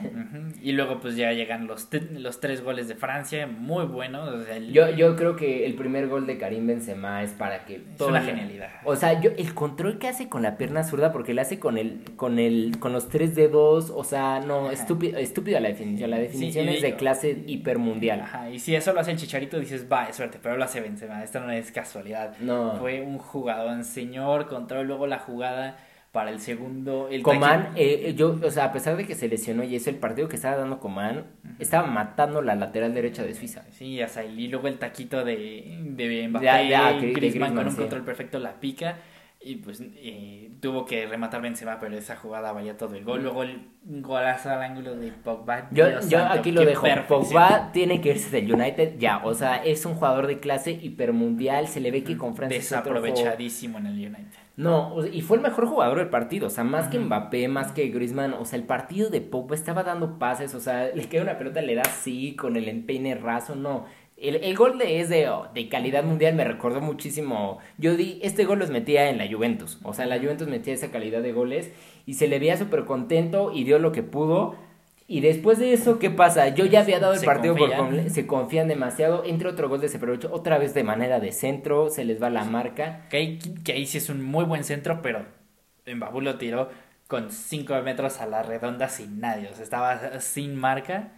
Y 0.63 0.73
luego 0.73 1.01
pues 1.01 1.17
ya 1.17 1.33
llegan 1.33 1.67
los, 1.67 1.89
los 2.13 2.41
tres 2.41 2.63
goles 2.63 2.87
de 2.87 2.95
Francia, 2.95 3.47
muy 3.47 3.85
buenos. 3.87 4.47
yo, 4.71 4.91
yo 4.91 5.17
creo 5.17 5.35
que 5.35 5.67
el 5.67 5.75
primer 5.75 6.07
gol 6.07 6.27
de 6.27 6.39
Karim 6.39 6.67
Benzema 6.67 7.23
es 7.23 7.33
para 7.33 7.65
que... 7.65 7.81
Toda 7.99 8.13
la 8.13 8.23
genialidad. 8.23 8.69
O 8.85 8.95
sea, 8.95 9.21
yo, 9.21 9.31
el 9.37 9.55
control 9.55 9.99
que 9.99 10.07
hace 10.07 10.29
con 10.29 10.43
la 10.43 10.57
pierna 10.57 10.85
zurda, 10.85 11.13
porque 11.13 11.35
le 11.35 11.41
hace 11.41 11.59
con 11.59 11.79
el, 11.79 12.03
con 12.15 12.39
el, 12.39 12.79
con 12.79 12.93
los 12.93 13.09
tres 13.09 13.35
dedos, 13.35 13.91
o 13.95 14.05
sea, 14.05 14.41
no, 14.41 14.71
estúpido, 14.71 15.19
estúpida 15.19 15.59
la 15.59 15.69
definición. 15.69 16.11
La 16.11 16.19
definición 16.19 16.69
es 16.69 16.83
de 16.83 16.95
clase 16.95 17.43
hipermundial. 17.47 18.21
Ajá, 18.21 18.51
y 18.51 18.61
si 18.61 18.77
eso 18.77 18.93
lo 18.93 19.01
hace 19.01 19.11
el 19.11 19.17
Chicharito, 19.17 19.59
dices, 19.59 19.87
va, 19.91 20.05
es 20.05 20.17
suerte, 20.17 20.39
pero 20.41 20.57
lo 20.57 20.65
hace 20.65 20.81
Benzema, 20.81 21.25
esto 21.25 21.41
no 21.41 21.51
es 21.51 21.73
casualidad. 21.73 22.37
No. 22.39 22.77
Fue 22.79 23.01
un 23.01 23.19
jugador, 23.19 23.83
señor, 23.83 24.47
control 24.47 24.87
luego 24.87 25.07
la 25.07 25.19
jugada 25.19 25.56
para 26.13 26.31
el 26.31 26.41
segundo. 26.41 27.09
El 27.11 27.23
Coman, 27.23 27.73
eh, 27.77 28.15
yo, 28.17 28.39
o 28.43 28.51
sea, 28.51 28.65
a 28.65 28.73
pesar 28.73 28.97
de 28.97 29.07
que 29.07 29.15
se 29.15 29.29
lesionó 29.29 29.65
y 29.65 29.77
eso, 29.77 29.91
el 29.91 29.97
partido 29.97 30.29
que 30.29 30.37
estaba 30.37 30.57
dando 30.57 30.81
Coman, 30.81 31.25
estaba 31.59 31.87
matando 31.87 32.41
la 32.41 32.55
lateral 32.55 32.95
derecha 32.95 33.23
de 33.23 33.35
Suiza. 33.35 33.65
Sí, 33.71 34.03
o 34.03 34.09
sea, 34.09 34.25
y 34.25 34.49
luego 34.49 34.67
el 34.69 34.79
taquito 34.79 35.25
de, 35.25 35.79
de 35.83 36.29
Mbappé, 36.29 37.13
Griezmann, 37.13 37.55
con 37.55 37.69
un 37.69 37.77
control 37.77 38.03
perfecto 38.03 38.39
la 38.39 38.61
pica 38.61 38.97
y 39.41 39.57
pues 39.57 39.81
eh, 39.81 40.51
tuvo 40.61 40.85
que 40.85 41.07
rematar 41.07 41.41
Benzema, 41.41 41.79
pero 41.79 41.97
esa 41.97 42.17
jugada 42.17 42.53
valía 42.53 42.77
todo 42.77 42.95
el 42.97 43.05
gol. 43.05 43.23
Luego 43.23 43.43
el 43.43 43.69
golazo 43.85 44.51
al 44.51 44.63
ángulo 44.63 44.97
de 44.97 45.13
Pogba. 45.13 45.69
Yo, 45.71 45.87
yo 46.09 46.25
aquí 46.25 46.51
lo 46.51 46.65
dejo. 46.65 46.87
Pogba 47.07 47.71
tiene 47.73 48.01
que 48.01 48.11
irse 48.11 48.31
del 48.31 48.53
United 48.53 48.99
ya. 48.99 49.25
O 49.25 49.35
sea, 49.35 49.63
es 49.63 49.87
un 49.87 49.95
jugador 49.95 50.27
de 50.27 50.41
clase 50.41 50.73
hipermundial. 50.73 51.69
Se 51.69 51.81
le 51.81 51.91
ve 51.91 52.03
que 52.03 52.17
con 52.17 52.35
Francia. 52.35 52.59
Desaprovechadísimo 52.59 53.79
en 53.79 53.87
el 53.87 53.95
United. 53.95 54.47
No, 54.57 55.07
y 55.07 55.21
fue 55.21 55.37
el 55.37 55.43
mejor 55.43 55.67
jugador 55.67 55.99
del 55.99 56.09
partido, 56.09 56.47
o 56.47 56.51
sea, 56.51 56.65
más 56.65 56.89
que 56.89 56.99
Mbappé, 56.99 57.47
más 57.47 57.73
que 57.73 57.89
Griezmann, 57.89 58.33
o 58.33 58.47
sea, 58.47 58.59
el 58.59 58.65
partido 58.65 59.11
de 59.11 59.21
Pogba 59.21 59.55
estaba 59.55 59.83
dando 59.83 60.19
pases, 60.19 60.55
o 60.55 60.61
sea, 60.61 60.89
le 60.95 61.11
queda 61.11 61.25
una 61.25 61.37
pelota, 61.37 61.61
le 61.61 61.75
da 61.75 61.83
así, 61.83 62.35
con 62.37 62.57
el 62.57 62.67
empeine 62.71 63.15
raso, 63.17 63.55
no. 63.55 63.85
El, 64.17 64.37
el 64.37 64.57
gol 64.57 64.79
de 64.79 65.01
es 65.01 65.11
de, 65.11 65.31
de, 65.53 65.69
calidad 65.69 66.03
mundial, 66.03 66.35
me 66.35 66.45
recordó 66.45 66.81
muchísimo. 66.81 67.59
Yo 67.77 67.97
di, 67.97 68.19
este 68.23 68.45
gol 68.45 68.59
los 68.59 68.71
metía 68.71 69.11
en 69.11 69.19
la 69.19 69.29
Juventus, 69.29 69.79
o 69.83 69.93
sea, 69.93 70.07
la 70.07 70.19
Juventus 70.19 70.49
metía 70.49 70.73
esa 70.73 70.91
calidad 70.91 71.21
de 71.21 71.33
goles 71.33 71.71
y 72.07 72.15
se 72.15 72.27
le 72.27 72.39
veía 72.39 72.57
súper 72.57 72.87
contento 72.87 73.53
y 73.53 73.65
dio 73.65 73.79
lo 73.79 73.93
que 73.93 74.03
pudo. 74.03 74.57
Y 75.09 75.21
después 75.21 75.59
de 75.59 75.73
eso, 75.73 75.99
¿qué 76.01 76.11
pasa? 76.11 76.49
Yo 76.49 76.65
ya 76.65 76.81
había 76.81 76.99
dado 76.99 77.15
el 77.15 77.25
partido 77.25 77.55
por 77.55 77.71
se 78.11 78.27
confían 78.27 78.67
demasiado. 78.67 79.23
Entre 79.25 79.49
otro 79.49 79.69
gol 79.69 79.81
de 79.81 79.89
Seferovic, 79.89 80.25
otra 80.33 80.59
vez 80.59 80.75
de 80.75 80.83
manera 80.83 81.21
de 81.21 81.31
centro, 81.31 81.91
se 81.91 82.05
les 82.05 82.21
va 82.21 82.29
la 82.29 82.45
marca. 82.45 83.07
Que 83.09 83.17
ahí, 83.19 83.39
que 83.39 83.73
ahí 83.73 83.87
sí 83.87 83.99
es 83.99 84.09
un 84.09 84.25
muy 84.25 84.45
buen 84.45 84.65
centro, 84.65 85.03
pero 85.03 85.25
en 85.85 86.01
lo 86.01 86.39
tiró 86.39 86.71
con 87.07 87.31
5 87.31 87.83
metros 87.83 88.21
a 88.21 88.27
la 88.27 88.43
redonda 88.43 88.89
sin 88.89 89.21
nadie. 89.21 89.49
O 89.49 89.55
sea, 89.55 89.63
estaba 89.63 90.21
sin 90.21 90.57
marca. 90.57 91.13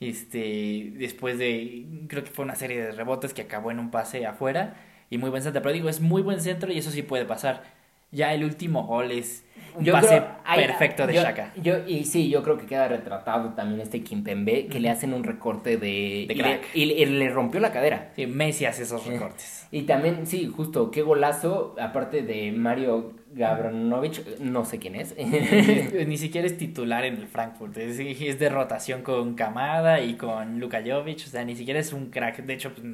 Este, 0.00 0.92
después 0.96 1.38
de, 1.38 1.86
creo 2.08 2.24
que 2.24 2.30
fue 2.30 2.44
una 2.44 2.54
serie 2.54 2.80
de 2.80 2.92
rebotes 2.92 3.34
que 3.34 3.42
acabó 3.42 3.70
en 3.70 3.78
un 3.80 3.90
pase 3.90 4.26
afuera. 4.26 4.76
Y 5.10 5.18
muy 5.18 5.30
buen 5.30 5.42
centro. 5.42 5.62
Pero 5.62 5.72
digo, 5.74 5.88
es 5.88 6.00
muy 6.00 6.22
buen 6.22 6.40
centro 6.40 6.72
y 6.72 6.78
eso 6.78 6.90
sí 6.90 7.02
puede 7.02 7.24
pasar. 7.24 7.64
Ya 8.10 8.34
el 8.34 8.44
último 8.44 8.86
gol 8.86 9.10
es 9.12 9.44
un 9.74 9.84
pase 9.84 10.22
perfecto 10.54 11.06
de 11.06 11.14
Shaka. 11.14 11.52
Yo, 11.56 11.86
y 11.86 12.04
sí, 12.04 12.28
yo 12.28 12.42
creo 12.42 12.58
que 12.58 12.66
queda 12.66 12.88
retratado 12.88 13.50
también 13.54 13.80
este 13.80 14.02
Kimpembe, 14.02 14.66
que 14.66 14.80
le 14.80 14.90
hacen 14.90 15.14
un 15.14 15.24
recorte 15.24 15.76
de... 15.76 16.26
y, 16.74 16.84
le, 16.86 17.28
rompió 17.30 17.60
la 17.60 17.72
cadera. 17.72 18.12
Sí, 18.16 18.26
Messi 18.26 18.64
hace 18.64 18.82
esos 18.82 19.06
recortes. 19.06 19.66
Y 19.70 19.82
también, 19.82 20.26
sí, 20.26 20.46
justo, 20.46 20.90
qué 20.90 21.02
golazo, 21.02 21.76
aparte 21.78 22.22
de 22.22 22.52
Mario 22.52 23.12
Gabranovich, 23.32 24.38
no 24.40 24.64
sé 24.64 24.78
quién 24.78 24.94
es. 24.94 25.14
Ni 25.16 26.16
siquiera 26.16 26.46
es 26.46 26.56
titular 26.56 27.04
en 27.04 27.16
el 27.16 27.26
Frankfurt, 27.26 27.76
es, 27.76 27.98
es 27.98 28.38
de 28.38 28.48
rotación 28.48 29.02
con 29.02 29.34
Kamada 29.34 30.00
y 30.00 30.14
con 30.14 30.58
Luka 30.58 30.82
Jovic, 30.84 31.18
o 31.26 31.28
sea, 31.28 31.44
ni 31.44 31.54
siquiera 31.54 31.80
es 31.80 31.92
un 31.92 32.06
crack, 32.06 32.38
de 32.44 32.54
hecho, 32.54 32.72
pues, 32.74 32.86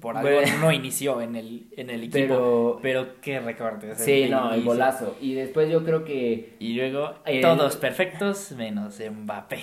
por 0.00 0.16
algo 0.16 0.40
no 0.60 0.72
inició 0.72 1.20
en 1.20 1.36
el, 1.36 1.68
en 1.76 1.90
el 1.90 2.04
equipo, 2.04 2.78
pero, 2.82 3.04
pero 3.04 3.20
qué 3.20 3.38
recorte. 3.38 3.94
sí, 3.94 4.26
no, 4.28 4.52
el 4.52 4.64
golazo. 4.64 5.16
Y 5.20 5.34
después 5.34 5.70
yo 5.70 5.84
creo 5.84 6.04
que... 6.06 6.56
Y 6.58 6.74
luego 6.74 7.14
todos 7.42 7.76
perfectos 7.76 8.52
menos 8.52 8.98
Mbappé. 8.98 9.58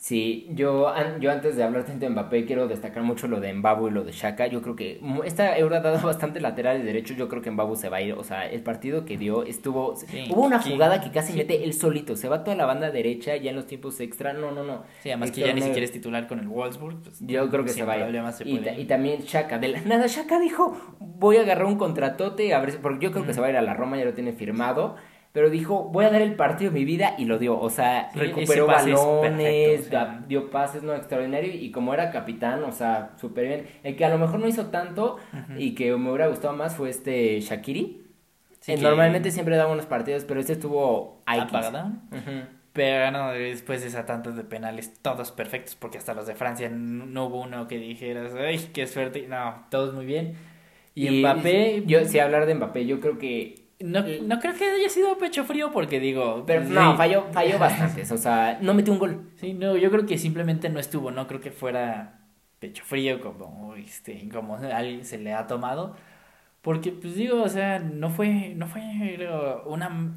Sí, 0.00 0.46
yo, 0.50 0.94
yo 1.18 1.32
antes 1.32 1.56
de 1.56 1.64
hablar 1.64 1.84
de 1.84 2.08
Mbappé 2.08 2.44
quiero 2.44 2.68
destacar 2.68 3.02
mucho 3.02 3.26
lo 3.26 3.40
de 3.40 3.52
Mbabu 3.52 3.88
y 3.88 3.90
lo 3.90 4.04
de 4.04 4.12
Shaka. 4.12 4.46
Yo 4.46 4.62
creo 4.62 4.76
que 4.76 5.00
esta 5.24 5.58
Euro 5.58 5.74
ha 5.74 5.80
dado 5.80 5.98
bastante 6.06 6.40
laterales 6.40 6.84
derechos. 6.84 7.16
Yo 7.16 7.28
creo 7.28 7.42
que 7.42 7.50
Mbabu 7.50 7.74
se 7.74 7.88
va 7.88 7.96
a 7.96 8.02
ir. 8.02 8.12
O 8.12 8.22
sea, 8.22 8.48
el 8.48 8.62
partido 8.62 9.04
que 9.04 9.18
dio 9.18 9.42
estuvo... 9.42 9.94
hubo 10.30 10.42
una 10.42 10.62
jugada 10.62 11.00
que 11.00 11.10
casi 11.10 11.32
mete 11.32 11.64
él 11.64 11.74
solito. 11.74 12.14
Se 12.14 12.28
va 12.28 12.44
toda 12.44 12.56
la 12.56 12.64
banda 12.64 12.92
derecha 12.92 13.34
ya 13.34 13.50
en 13.50 13.56
los 13.56 13.66
tiempos 13.66 13.98
extra. 13.98 14.32
No, 14.32 14.52
no, 14.52 14.62
no. 14.62 14.84
Sí, 15.02 15.10
además 15.10 15.32
que 15.32 15.40
ya 15.40 15.52
ni 15.52 15.62
siquiera 15.62 15.84
es 15.84 15.90
titular 15.90 16.28
con 16.28 16.38
el 16.38 16.46
Wolfsburg. 16.46 17.02
Pues, 17.02 17.18
yo 17.18 17.50
creo 17.50 17.64
que 17.64 17.70
se 17.70 17.82
va 17.82 17.94
a 17.94 18.08
ir. 18.08 18.22
y, 18.44 18.84
también 18.84 19.22
Shaka. 19.22 19.58
De 19.58 19.66
la 19.66 19.80
nada, 19.80 20.06
Shaka 20.06 20.38
dijo, 20.38 20.96
voy 21.00 21.38
a 21.38 21.40
agarrar 21.40 21.66
un 21.66 21.76
contratote. 21.76 22.54
A 22.54 22.60
ver, 22.60 22.80
porque 22.80 23.06
yo 23.06 23.10
creo 23.10 23.26
que 23.26 23.34
se 23.34 23.40
va 23.40 23.48
a 23.48 23.50
ir 23.50 23.56
a 23.56 23.62
la 23.62 23.74
Roma, 23.74 23.98
ya 23.98 24.04
lo 24.04 24.14
tiene 24.14 24.32
firmado 24.32 24.94
pero 25.38 25.50
dijo, 25.50 25.84
voy 25.84 26.04
a 26.04 26.10
dar 26.10 26.20
el 26.20 26.34
partido 26.34 26.72
de 26.72 26.80
mi 26.80 26.84
vida 26.84 27.14
y 27.16 27.24
lo 27.24 27.38
dio. 27.38 27.60
O 27.60 27.70
sea, 27.70 28.10
recuperó 28.12 28.66
balones, 28.66 29.88
dio 30.26 30.50
pases, 30.50 30.82
no 30.82 30.96
extraordinario. 30.96 31.54
Y 31.54 31.70
como 31.70 31.94
era 31.94 32.10
capitán, 32.10 32.64
o 32.64 32.72
sea, 32.72 33.12
súper 33.20 33.46
bien. 33.46 33.68
El 33.84 33.94
que 33.94 34.04
a 34.04 34.08
lo 34.08 34.18
mejor 34.18 34.40
no 34.40 34.48
hizo 34.48 34.66
tanto 34.66 35.18
y 35.56 35.76
que 35.76 35.94
me 35.96 36.08
hubiera 36.10 36.26
gustado 36.26 36.56
más 36.56 36.74
fue 36.74 36.90
este 36.90 37.40
Shakiri. 37.40 38.02
Eh, 38.66 38.78
normalmente 38.78 39.30
siempre 39.30 39.54
da 39.54 39.66
buenos 39.66 39.86
partidos, 39.86 40.24
pero 40.24 40.40
este 40.40 40.54
estuvo 40.54 41.22
apagado. 41.24 41.92
Pero 42.72 43.12
no, 43.12 43.30
después 43.30 43.82
de 43.82 43.86
esa 43.86 44.06
tantos 44.06 44.34
de 44.34 44.42
penales, 44.42 44.92
todos 45.02 45.30
perfectos, 45.30 45.76
porque 45.76 45.98
hasta 45.98 46.14
los 46.14 46.26
de 46.26 46.34
Francia 46.34 46.68
no 46.68 47.26
hubo 47.26 47.42
uno 47.42 47.68
que 47.68 47.78
dijeras, 47.78 48.34
¡ay, 48.34 48.70
qué 48.74 48.88
suerte! 48.88 49.28
No, 49.28 49.66
todos 49.70 49.94
muy 49.94 50.04
bien. 50.04 50.34
Y, 50.96 51.20
Mbappé. 51.20 51.84
Yo, 51.86 52.04
si 52.06 52.18
hablar 52.18 52.46
de 52.46 52.56
Mbappé, 52.56 52.86
yo 52.86 52.98
creo 52.98 53.18
que. 53.18 53.67
No, 53.80 54.02
no 54.02 54.40
creo 54.40 54.54
que 54.54 54.64
haya 54.64 54.88
sido 54.88 55.16
pecho 55.18 55.44
frío 55.44 55.70
porque 55.70 56.00
digo. 56.00 56.44
Pero 56.46 56.64
no, 56.64 56.96
falló, 56.96 57.26
falló 57.32 57.58
bastantes. 57.60 58.10
O 58.10 58.18
sea, 58.18 58.58
no 58.60 58.74
metió 58.74 58.92
un 58.92 58.98
gol. 58.98 59.30
Sí, 59.36 59.54
no, 59.54 59.76
yo 59.76 59.90
creo 59.90 60.06
que 60.06 60.18
simplemente 60.18 60.68
no 60.68 60.80
estuvo. 60.80 61.10
No 61.10 61.26
creo 61.28 61.40
que 61.40 61.52
fuera 61.52 62.20
pecho 62.58 62.84
frío 62.84 63.20
como, 63.20 63.74
este, 63.76 64.28
como 64.30 64.56
alguien 64.56 65.04
se 65.04 65.18
le 65.18 65.32
ha 65.32 65.46
tomado. 65.46 65.96
Porque, 66.62 66.92
pues 66.92 67.14
digo, 67.14 67.42
o 67.42 67.48
sea, 67.48 67.78
no 67.78 68.10
fue, 68.10 68.52
no 68.56 68.66
fue 68.66 68.82
una 69.66 70.16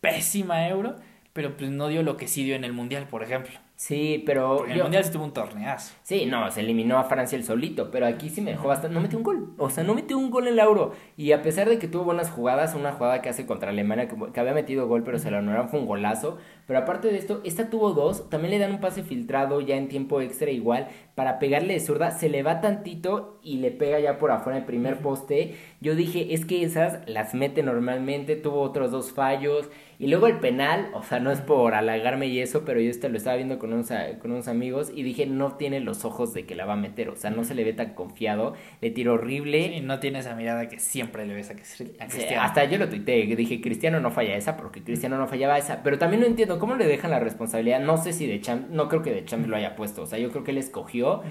pésima 0.00 0.68
euro, 0.68 0.96
pero 1.32 1.56
pues 1.56 1.70
no 1.70 1.88
dio 1.88 2.02
lo 2.02 2.16
que 2.16 2.28
sí 2.28 2.44
dio 2.44 2.54
en 2.56 2.64
el 2.64 2.72
Mundial, 2.72 3.08
por 3.08 3.22
ejemplo. 3.22 3.52
Sí, 3.76 4.22
pero. 4.24 4.64
el 4.66 4.80
Mundial 4.80 5.02
estuvo 5.02 5.24
un 5.24 5.32
torneazo. 5.32 5.94
Sí, 6.02 6.26
no, 6.26 6.48
se 6.50 6.60
eliminó 6.60 6.98
a 6.98 7.04
Francia 7.04 7.36
el 7.36 7.44
solito, 7.44 7.90
pero 7.90 8.06
aquí 8.06 8.28
sí 8.30 8.40
me 8.40 8.52
dejó 8.52 8.68
bastante. 8.68 8.94
No 8.94 9.00
metió 9.00 9.18
un 9.18 9.24
gol. 9.24 9.54
O 9.58 9.70
sea, 9.70 9.82
no 9.82 9.94
metió 9.94 10.16
un 10.18 10.30
gol 10.30 10.46
en 10.46 10.56
la 10.56 10.64
Euro. 10.64 10.92
Y 11.16 11.32
a 11.32 11.42
pesar 11.42 11.68
de 11.68 11.78
que 11.78 11.88
tuvo 11.88 12.04
buenas 12.04 12.30
jugadas, 12.30 12.74
una 12.74 12.92
jugada 12.92 13.22
que 13.22 13.28
hace 13.28 13.44
contra 13.44 13.70
Alemania, 13.70 14.08
que, 14.08 14.40
había 14.40 14.54
metido 14.54 14.86
gol, 14.86 15.02
pero 15.02 15.18
se 15.18 15.30
la 15.30 15.38
anularon, 15.38 15.68
fue 15.68 15.80
un 15.80 15.86
golazo. 15.86 16.38
Pero 16.66 16.78
aparte 16.78 17.08
de 17.08 17.18
esto, 17.18 17.40
esta 17.44 17.70
tuvo 17.70 17.92
dos. 17.92 18.30
También 18.30 18.52
le 18.52 18.58
dan 18.58 18.72
un 18.72 18.80
pase 18.80 19.02
filtrado 19.02 19.60
ya 19.60 19.76
en 19.76 19.88
tiempo 19.88 20.20
extra, 20.20 20.50
igual, 20.50 20.88
para 21.14 21.38
pegarle 21.38 21.74
de 21.74 21.80
zurda. 21.80 22.10
Se 22.10 22.28
le 22.28 22.42
va 22.42 22.60
tantito 22.60 23.40
y 23.42 23.58
le 23.58 23.70
pega 23.70 23.98
ya 24.00 24.18
por 24.18 24.30
afuera 24.30 24.58
el 24.58 24.64
primer 24.64 24.98
poste. 24.98 25.56
Yo 25.80 25.94
dije, 25.94 26.34
es 26.34 26.44
que 26.44 26.62
esas 26.64 27.00
las 27.08 27.34
mete 27.34 27.62
normalmente. 27.62 28.36
Tuvo 28.36 28.60
otros 28.60 28.90
dos 28.90 29.12
fallos. 29.12 29.68
Y 30.02 30.08
luego 30.08 30.26
el 30.26 30.40
penal, 30.40 30.90
o 30.94 31.04
sea, 31.04 31.20
no 31.20 31.30
es 31.30 31.40
por 31.40 31.74
halagarme 31.74 32.26
y 32.26 32.40
eso, 32.40 32.64
pero 32.64 32.80
yo 32.80 32.90
este 32.90 33.08
lo 33.08 33.16
estaba 33.16 33.36
viendo 33.36 33.60
con 33.60 33.72
unos, 33.72 33.92
con 34.20 34.32
unos 34.32 34.48
amigos 34.48 34.90
y 34.92 35.04
dije, 35.04 35.26
no 35.26 35.52
tiene 35.52 35.78
los 35.78 36.04
ojos 36.04 36.34
de 36.34 36.44
que 36.44 36.56
la 36.56 36.64
va 36.64 36.72
a 36.72 36.76
meter, 36.76 37.08
o 37.08 37.14
sea, 37.14 37.30
no 37.30 37.44
se 37.44 37.54
le 37.54 37.62
ve 37.62 37.72
tan 37.72 37.94
confiado, 37.94 38.54
le 38.80 38.90
tiro 38.90 39.12
horrible. 39.12 39.76
Y 39.76 39.80
no 39.80 40.00
tiene 40.00 40.18
esa 40.18 40.34
mirada 40.34 40.68
que 40.68 40.80
siempre 40.80 41.24
le 41.24 41.34
ves 41.34 41.50
a, 41.50 41.54
Cristiano. 41.54 42.42
hasta 42.42 42.64
yo 42.64 42.78
lo 42.78 42.88
tuiteé, 42.88 43.26
dije, 43.36 43.60
Cristiano 43.60 44.00
no 44.00 44.10
falla 44.10 44.34
esa, 44.34 44.56
porque 44.56 44.82
Cristiano 44.82 45.18
no 45.18 45.28
fallaba 45.28 45.56
esa, 45.56 45.84
pero 45.84 45.98
también 45.98 46.22
no 46.22 46.26
entiendo 46.26 46.51
cómo 46.58 46.76
le 46.76 46.86
dejan 46.86 47.10
la 47.10 47.20
responsabilidad, 47.20 47.80
no 47.80 47.96
sé 47.96 48.12
si 48.12 48.26
de 48.26 48.40
Champ, 48.40 48.68
no 48.70 48.88
creo 48.88 49.02
que 49.02 49.12
de 49.12 49.24
Champ 49.24 49.46
lo 49.46 49.56
haya 49.56 49.76
puesto, 49.76 50.02
o 50.02 50.06
sea, 50.06 50.18
yo 50.18 50.30
creo 50.30 50.44
que 50.44 50.50
él 50.50 50.58
escogió. 50.58 51.22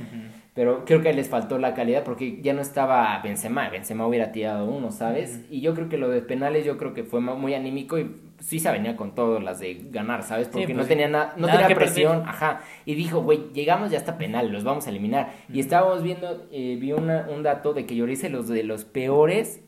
Pero 0.53 0.84
creo 0.84 1.01
que 1.01 1.13
les 1.13 1.29
faltó 1.29 1.57
la 1.57 1.73
calidad 1.73 2.03
porque 2.03 2.41
ya 2.41 2.53
no 2.53 2.62
estaba 2.62 3.17
Benzema. 3.23 3.69
Benzema 3.69 4.05
hubiera 4.05 4.34
tirado 4.34 4.65
uno, 4.65 4.91
¿sabes? 4.91 5.45
Y 5.49 5.62
yo 5.62 5.73
creo 5.73 5.88
que 5.88 5.97
lo 5.97 6.10
de 6.10 6.21
penales 6.21 6.65
yo 6.65 6.77
creo 6.77 6.93
que 6.93 7.05
fue 7.05 7.21
muy 7.21 7.53
anímico 7.53 7.97
y 7.97 8.12
Suiza 8.41 8.73
venía 8.73 8.97
con 8.97 9.15
todas 9.15 9.41
las 9.41 9.60
de 9.60 9.75
ganar, 9.91 10.23
¿sabes? 10.23 10.49
Porque 10.49 10.67
no 10.73 10.79
pues 10.79 10.89
tenía 10.89 11.07
nada, 11.07 11.36
no 11.38 11.47
tenía 11.47 11.69
presión, 11.73 12.23
ajá. 12.27 12.62
Y 12.86 12.95
dijo, 12.95 13.21
güey, 13.21 13.53
llegamos 13.53 13.91
ya 13.91 13.97
hasta 13.97 14.17
penal, 14.17 14.51
los 14.51 14.65
vamos 14.65 14.88
a 14.88 14.89
eliminar. 14.89 15.31
Y 15.53 15.62
estábamos 15.62 16.03
viendo, 16.03 16.47
eh, 16.51 16.77
vi 16.79 16.91
una, 16.91 17.27
un 17.34 17.43
dato 17.43 17.73
de 17.73 17.86
que 17.86 17.95
yo 17.95 18.05
hice 18.07 18.29
los 18.29 18.49
de 18.49 18.63
los 18.63 18.84
peores 18.84 19.62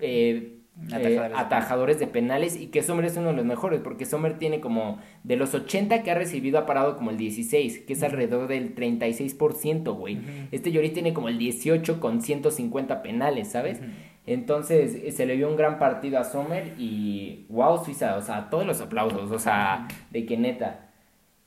eh, 0.00 0.53
eh, 0.90 1.30
atajadores, 1.36 2.00
de 2.00 2.08
penales 2.08 2.56
y 2.56 2.66
que 2.66 2.82
Sommer 2.82 3.04
es 3.04 3.16
uno 3.16 3.28
de 3.28 3.34
los 3.34 3.44
mejores, 3.44 3.80
porque 3.80 4.04
Sommer 4.04 4.38
tiene 4.38 4.60
como, 4.60 4.98
de 5.22 5.36
los 5.36 5.54
80 5.54 6.02
que 6.02 6.10
ha 6.10 6.14
recibido 6.14 6.58
ha 6.58 6.66
parado 6.66 6.96
como 6.96 7.10
el 7.10 7.16
16, 7.16 7.80
que 7.80 7.92
es 7.92 8.02
alrededor 8.02 8.48
del 8.48 8.74
36%, 8.74 9.96
güey. 9.96 10.18
Este 10.50 10.72
Lloris 10.72 10.92
tiene 10.92 11.14
como 11.14 11.28
el 11.28 11.38
18 11.38 12.00
con 12.00 12.20
150 12.20 13.02
penales, 13.02 13.48
¿sabes? 13.48 13.80
Entonces 14.26 14.96
eh, 14.96 15.12
se 15.12 15.26
le 15.26 15.36
vio 15.36 15.48
un 15.48 15.56
gran 15.56 15.78
partido 15.78 16.18
a 16.18 16.24
Sommer 16.24 16.74
y 16.76 17.46
wow, 17.50 17.84
Suiza, 17.84 18.16
o 18.16 18.22
sea, 18.22 18.50
todos 18.50 18.66
los 18.66 18.80
aplausos, 18.80 19.30
o 19.30 19.38
sea, 19.38 19.86
de 20.10 20.26
que 20.26 20.36
neta. 20.36 20.90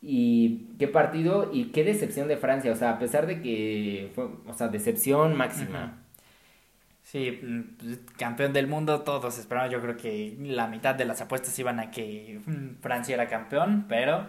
Y 0.01 0.67
qué 0.79 0.87
partido 0.87 1.49
y 1.51 1.65
qué 1.71 1.83
decepción 1.83 2.27
de 2.27 2.37
Francia, 2.37 2.71
o 2.71 2.75
sea, 2.75 2.91
a 2.91 2.99
pesar 2.99 3.27
de 3.27 3.41
que 3.41 4.11
fue, 4.15 4.29
o 4.45 4.53
sea, 4.53 4.69
decepción 4.69 5.35
máxima. 5.35 6.06
Sí, 7.07 7.39
mm, 7.41 8.17
campeón 8.17 8.51
del 8.51 8.67
mundo, 8.67 8.99
todos 9.03 9.39
esperaban, 9.39 9.71
yo 9.71 9.79
creo 9.79 9.95
que 9.95 10.35
la 10.41 10.67
mitad 10.67 10.93
de 10.93 11.05
las 11.05 11.21
apuestas 11.21 11.57
iban 11.57 11.79
a 11.79 11.89
que 11.89 12.41
mm, 12.45 12.81
Francia 12.81 13.15
era 13.15 13.29
campeón, 13.29 13.85
pero 13.87 14.25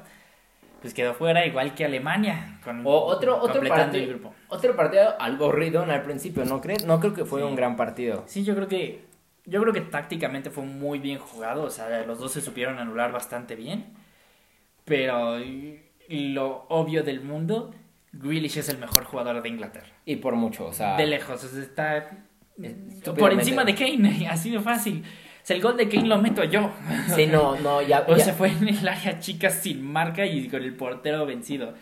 pues 0.80 0.94
quedó 0.94 1.12
fuera 1.12 1.44
igual 1.44 1.74
que 1.74 1.84
Alemania 1.84 2.60
con 2.62 2.86
o 2.86 2.90
otro 2.90 3.36
otro 3.42 3.68
partido 3.68 4.04
el 4.04 4.08
grupo. 4.10 4.32
otro 4.46 4.76
partido 4.76 5.20
algo 5.20 5.50
ridón 5.50 5.90
al 5.90 6.04
principio 6.04 6.44
no 6.44 6.60
crees 6.60 6.84
no 6.84 7.00
creo 7.00 7.14
que 7.14 7.24
fue 7.24 7.42
un 7.42 7.56
gran 7.56 7.74
partido. 7.74 8.22
Sí 8.28 8.44
yo 8.44 8.54
creo 8.54 8.68
que 8.68 9.04
yo 9.44 9.60
creo 9.60 9.72
que 9.72 9.80
tácticamente 9.80 10.50
fue 10.50 10.62
muy 10.62 11.00
bien 11.00 11.18
jugado 11.18 11.64
o 11.64 11.70
sea 11.70 12.04
los 12.04 12.20
dos 12.20 12.30
se 12.30 12.40
supieron 12.40 12.78
anular 12.78 13.10
bastante 13.10 13.56
bien 13.56 13.86
pero 14.84 15.36
lo 16.08 16.66
obvio 16.68 17.02
del 17.02 17.22
mundo 17.22 17.74
Grealish 18.12 18.58
es 18.58 18.68
el 18.68 18.78
mejor 18.78 19.02
jugador 19.02 19.42
de 19.42 19.48
Inglaterra. 19.48 19.92
Y 20.04 20.16
por 20.16 20.36
mucho 20.36 20.66
o 20.66 20.72
sea 20.72 20.96
de 20.96 21.08
lejos 21.08 21.42
está 21.42 22.27
por 23.18 23.32
encima 23.32 23.64
de 23.64 23.74
Kane 23.74 24.28
así 24.30 24.50
de 24.50 24.60
fácil 24.60 25.04
el 25.54 25.62
gol 25.62 25.76
de 25.76 25.88
Kane 25.88 26.08
lo 26.08 26.20
meto 26.20 26.44
yo. 26.44 26.72
Sí, 27.14 27.26
no, 27.26 27.58
no, 27.60 27.82
ya. 27.82 28.04
O 28.08 28.16
sea, 28.16 28.34
fue 28.34 28.50
en 28.50 28.68
el 28.68 28.86
área 28.86 29.18
chica 29.18 29.50
sin 29.50 29.84
marca 29.84 30.26
y 30.26 30.48
con 30.48 30.62
el 30.62 30.74
portero 30.74 31.26
vencido. 31.26 31.74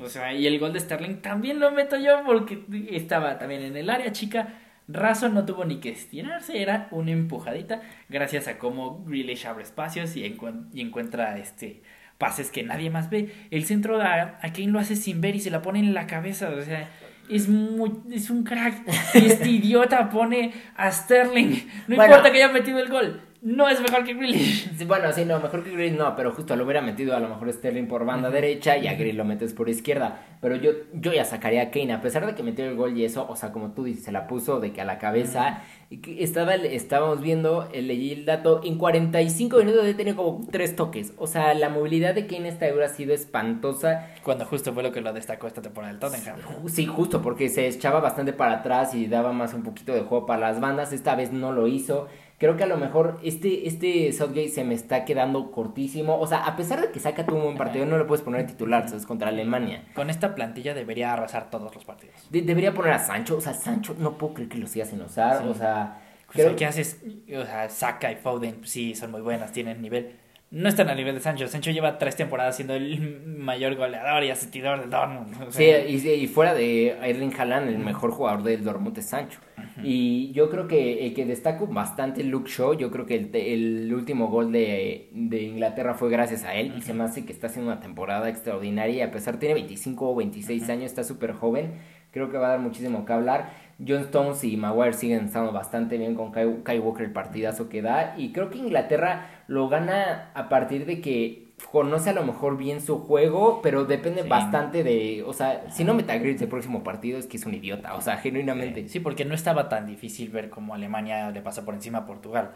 O 0.00 0.08
sea, 0.08 0.32
y 0.32 0.46
el 0.46 0.58
gol 0.58 0.72
de 0.72 0.80
Sterling 0.80 1.16
también 1.16 1.58
lo 1.58 1.72
meto 1.72 1.96
yo 1.96 2.22
porque 2.24 2.62
estaba 2.90 3.38
también 3.38 3.62
en 3.62 3.76
el 3.76 3.90
área 3.90 4.12
chica. 4.12 4.54
Razo 4.86 5.28
no 5.28 5.44
tuvo 5.44 5.66
ni 5.66 5.80
que 5.80 5.90
estirarse, 5.90 6.62
era 6.62 6.88
una 6.92 7.10
empujadita. 7.10 7.82
Gracias 8.08 8.48
a 8.48 8.58
cómo 8.58 9.04
Grealish 9.06 9.46
abre 9.46 9.64
espacios 9.64 10.16
y, 10.16 10.24
y 10.72 10.80
encuentra 10.80 11.36
este 11.38 11.82
pases 12.16 12.50
que 12.50 12.62
nadie 12.62 12.90
más 12.90 13.10
ve. 13.10 13.32
El 13.50 13.64
centro 13.64 14.00
a, 14.00 14.38
a 14.40 14.52
Kane 14.52 14.68
lo 14.68 14.78
hace 14.78 14.96
sin 14.96 15.20
ver 15.20 15.36
y 15.36 15.40
se 15.40 15.50
la 15.50 15.62
pone 15.62 15.78
en 15.78 15.94
la 15.94 16.06
cabeza. 16.06 16.48
O 16.50 16.62
sea, 16.62 16.88
es 17.28 17.48
muy 17.48 17.92
es 18.10 18.30
un 18.30 18.44
crack. 18.44 18.74
Y 19.14 19.26
este 19.26 19.48
idiota 19.48 20.08
pone 20.10 20.52
a 20.76 20.90
Sterling. 20.90 21.66
No 21.86 22.02
importa 22.02 22.30
que 22.30 22.42
haya 22.42 22.52
metido 22.52 22.78
el 22.78 22.88
gol. 22.88 23.20
No 23.40 23.68
es 23.68 23.80
mejor 23.80 24.04
que 24.04 24.14
Grealish. 24.14 24.84
bueno, 24.86 25.12
sí, 25.12 25.24
no, 25.24 25.38
mejor 25.38 25.62
que 25.62 25.70
Grealish 25.70 25.96
no, 25.96 26.16
pero 26.16 26.32
justo 26.32 26.56
lo 26.56 26.64
hubiera 26.64 26.80
metido 26.80 27.14
a 27.14 27.20
lo 27.20 27.28
mejor 27.28 27.52
Sterling 27.52 27.86
por 27.86 28.04
banda 28.04 28.30
derecha 28.30 28.76
y 28.76 28.88
a 28.88 28.94
Grealish 28.94 29.14
lo 29.14 29.24
metes 29.24 29.54
por 29.54 29.68
izquierda. 29.68 30.20
Pero 30.40 30.56
yo, 30.56 30.70
yo 30.92 31.12
ya 31.12 31.24
sacaría 31.24 31.62
a 31.62 31.70
Kane, 31.70 31.92
a 31.92 32.00
pesar 32.00 32.26
de 32.26 32.34
que 32.34 32.42
metió 32.42 32.64
el 32.64 32.76
gol 32.76 32.96
y 32.96 33.04
eso, 33.04 33.26
o 33.28 33.36
sea, 33.36 33.52
como 33.52 33.72
tú 33.72 33.84
dices, 33.84 34.04
se 34.04 34.12
la 34.12 34.26
puso 34.26 34.60
de 34.60 34.72
que 34.72 34.80
a 34.80 34.84
la 34.84 34.98
cabeza. 34.98 35.62
Estaba, 35.90 36.54
estábamos 36.54 37.22
viendo, 37.22 37.68
eh, 37.72 37.80
leí 37.80 38.12
el 38.12 38.26
dato, 38.26 38.60
en 38.62 38.76
45 38.76 39.58
minutos 39.58 39.86
he 39.86 39.94
tenido 39.94 40.16
como 40.16 40.46
tres 40.50 40.76
toques. 40.76 41.14
O 41.16 41.26
sea, 41.26 41.54
la 41.54 41.68
movilidad 41.68 42.14
de 42.14 42.26
Kane 42.26 42.48
esta 42.48 42.66
euro 42.66 42.84
ha 42.84 42.88
sido 42.88 43.14
espantosa. 43.14 44.08
Cuando 44.22 44.44
justo 44.44 44.74
fue 44.74 44.82
lo 44.82 44.92
que 44.92 45.00
lo 45.00 45.12
destacó 45.12 45.46
esta 45.46 45.62
temporada 45.62 45.92
del 45.92 46.00
Tottenham. 46.00 46.36
Sí, 46.66 46.86
justo, 46.86 47.22
porque 47.22 47.48
se 47.48 47.66
echaba 47.66 48.00
bastante 48.00 48.32
para 48.32 48.54
atrás 48.54 48.94
y 48.94 49.06
daba 49.06 49.32
más 49.32 49.54
un 49.54 49.62
poquito 49.62 49.92
de 49.92 50.00
juego 50.00 50.26
para 50.26 50.40
las 50.40 50.60
bandas. 50.60 50.92
Esta 50.92 51.14
vez 51.14 51.32
no 51.32 51.52
lo 51.52 51.66
hizo. 51.68 52.08
Creo 52.38 52.56
que 52.56 52.62
a 52.62 52.66
lo 52.66 52.76
mejor 52.76 53.18
este, 53.24 53.66
este 53.66 54.12
Southgate 54.12 54.48
se 54.48 54.62
me 54.62 54.74
está 54.74 55.04
quedando 55.04 55.50
cortísimo. 55.50 56.20
O 56.20 56.26
sea, 56.26 56.44
a 56.46 56.54
pesar 56.54 56.80
de 56.80 56.92
que 56.92 57.00
saca 57.00 57.26
tu 57.26 57.34
un 57.34 57.42
buen 57.42 57.56
partido, 57.56 57.84
no 57.84 57.98
lo 57.98 58.06
puedes 58.06 58.24
poner 58.24 58.46
titular, 58.46 58.88
¿sabes? 58.88 59.06
Contra 59.06 59.30
Alemania. 59.30 59.84
Con 59.94 60.08
esta 60.08 60.36
plantilla 60.36 60.72
debería 60.72 61.12
arrasar 61.12 61.50
todos 61.50 61.74
los 61.74 61.84
partidos. 61.84 62.14
debería 62.30 62.72
poner 62.72 62.92
a 62.92 63.00
Sancho. 63.00 63.36
O 63.36 63.40
sea, 63.40 63.54
Sancho 63.54 63.96
no 63.98 64.16
puedo 64.16 64.34
creer 64.34 64.48
que 64.50 64.58
lo 64.58 64.68
siga 64.68 64.84
sin 64.84 65.02
usar. 65.02 65.46
O 65.48 65.54
sea, 65.54 66.00
creo... 66.28 66.54
que 66.54 66.64
haces, 66.64 67.02
o 67.28 67.44
sea, 67.44 67.68
Saka 67.68 68.12
y 68.12 68.16
Foden, 68.16 68.60
sí, 68.64 68.94
son 68.94 69.10
muy 69.10 69.20
buenas, 69.20 69.50
tienen 69.50 69.82
nivel 69.82 70.14
no 70.50 70.68
están 70.68 70.88
a 70.88 70.94
nivel 70.94 71.14
de 71.14 71.20
Sancho. 71.20 71.46
Sancho 71.46 71.70
lleva 71.70 71.98
tres 71.98 72.16
temporadas 72.16 72.56
siendo 72.56 72.74
el 72.74 73.20
mayor 73.26 73.76
goleador 73.76 74.24
y 74.24 74.30
asistidor 74.30 74.80
del 74.80 74.90
Dortmund. 74.90 75.50
sí, 75.50 75.64
y, 75.64 76.26
fuera 76.26 76.54
de 76.54 76.96
Erling 77.02 77.32
Haaland, 77.38 77.68
el 77.68 77.78
mejor 77.78 78.12
jugador 78.12 78.42
del 78.42 78.64
Dortmund 78.64 78.96
es 78.96 79.06
Sancho. 79.06 79.40
Y 79.82 80.32
yo 80.32 80.50
creo 80.50 80.66
que 80.66 81.06
el 81.06 81.14
que 81.14 81.24
destaco 81.24 81.66
bastante 81.66 82.24
Luke 82.24 82.50
Shaw, 82.50 82.74
yo 82.74 82.90
creo 82.90 83.06
que 83.06 83.14
el, 83.14 83.30
el 83.34 83.94
último 83.94 84.28
gol 84.28 84.50
de, 84.50 85.08
de, 85.12 85.42
Inglaterra 85.42 85.94
fue 85.94 86.10
gracias 86.10 86.44
a 86.44 86.54
él. 86.54 86.74
Y 86.76 86.82
se 86.82 86.94
me 86.94 87.04
hace 87.04 87.24
que 87.24 87.32
está 87.32 87.48
haciendo 87.48 87.70
una 87.70 87.80
temporada 87.80 88.28
extraordinaria. 88.28 88.96
Y 88.96 89.00
a 89.02 89.10
pesar 89.10 89.38
tiene 89.38 89.54
25 89.54 90.10
o 90.10 90.14
26 90.16 90.68
años, 90.70 90.84
está 90.86 91.04
súper 91.04 91.32
joven. 91.32 91.74
Creo 92.10 92.30
que 92.30 92.38
va 92.38 92.46
a 92.46 92.50
dar 92.50 92.60
muchísimo 92.60 93.04
que 93.04 93.12
hablar. 93.12 93.50
John 93.86 94.00
Stones 94.02 94.42
y 94.42 94.56
Maguire 94.56 94.92
siguen 94.92 95.26
estando 95.26 95.52
bastante 95.52 95.98
bien 95.98 96.14
con 96.14 96.32
Kai, 96.32 96.78
Walker 96.78 97.04
el 97.04 97.12
partidazo 97.12 97.68
que 97.68 97.82
da. 97.82 98.14
Y 98.16 98.32
creo 98.32 98.50
que 98.50 98.58
Inglaterra 98.58 99.44
lo 99.46 99.68
gana 99.68 100.30
a 100.34 100.48
partir 100.48 100.84
de 100.84 101.00
que 101.00 101.48
conoce 101.70 102.10
a 102.10 102.12
lo 102.12 102.24
mejor 102.24 102.56
bien 102.56 102.80
su 102.80 102.98
juego, 103.00 103.60
pero 103.62 103.84
depende 103.84 104.22
bastante 104.22 104.82
de, 104.82 105.22
o 105.24 105.32
sea, 105.32 105.70
si 105.70 105.84
no 105.84 105.94
Metagrid 105.94 106.40
el 106.40 106.48
próximo 106.48 106.84
partido 106.84 107.18
es 107.18 107.26
que 107.26 107.36
es 107.36 107.46
un 107.46 107.54
idiota, 107.54 107.94
o 107.94 108.00
sea, 108.00 108.16
genuinamente. 108.18 108.88
Sí, 108.88 109.00
porque 109.00 109.24
no 109.24 109.34
estaba 109.34 109.68
tan 109.68 109.86
difícil 109.86 110.30
ver 110.30 110.50
cómo 110.50 110.74
Alemania 110.74 111.30
le 111.30 111.40
pasa 111.40 111.64
por 111.64 111.74
encima 111.74 111.98
a 111.98 112.06
Portugal. 112.06 112.54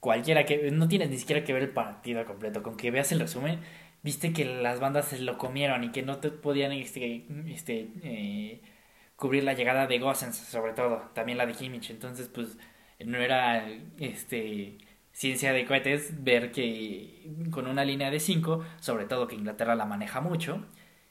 cualquiera 0.00 0.44
que 0.44 0.70
no 0.70 0.88
tienes 0.88 1.08
ni 1.10 1.18
siquiera 1.18 1.44
que 1.44 1.52
ver 1.54 1.62
el 1.62 1.70
partido 1.70 2.24
completo, 2.26 2.62
con 2.62 2.76
que 2.76 2.90
veas 2.90 3.10
el 3.12 3.20
resumen, 3.20 3.60
viste 4.02 4.32
que 4.34 4.44
las 4.44 4.80
bandas 4.80 5.06
se 5.06 5.18
lo 5.18 5.38
comieron 5.38 5.82
y 5.84 5.90
que 5.90 6.02
no 6.02 6.18
te 6.18 6.30
podían 6.30 6.72
este, 6.72 7.24
este 7.48 7.88
eh, 8.02 8.60
cubrir 9.16 9.44
la 9.44 9.54
llegada 9.54 9.86
de 9.86 9.98
Gossens, 9.98 10.36
sobre 10.36 10.72
todo, 10.72 11.10
también 11.14 11.38
la 11.38 11.46
de 11.46 11.52
Kimmich, 11.52 11.90
entonces 11.90 12.28
pues 12.28 12.58
no 13.04 13.18
era 13.18 13.68
este 13.98 14.78
ciencia 15.12 15.52
de 15.52 15.64
cohetes 15.64 16.24
ver 16.24 16.50
que 16.50 17.30
con 17.50 17.68
una 17.68 17.84
línea 17.84 18.10
de 18.10 18.20
5, 18.20 18.64
sobre 18.80 19.04
todo 19.04 19.28
que 19.28 19.36
Inglaterra 19.36 19.76
la 19.76 19.86
maneja 19.86 20.20
mucho, 20.20 20.66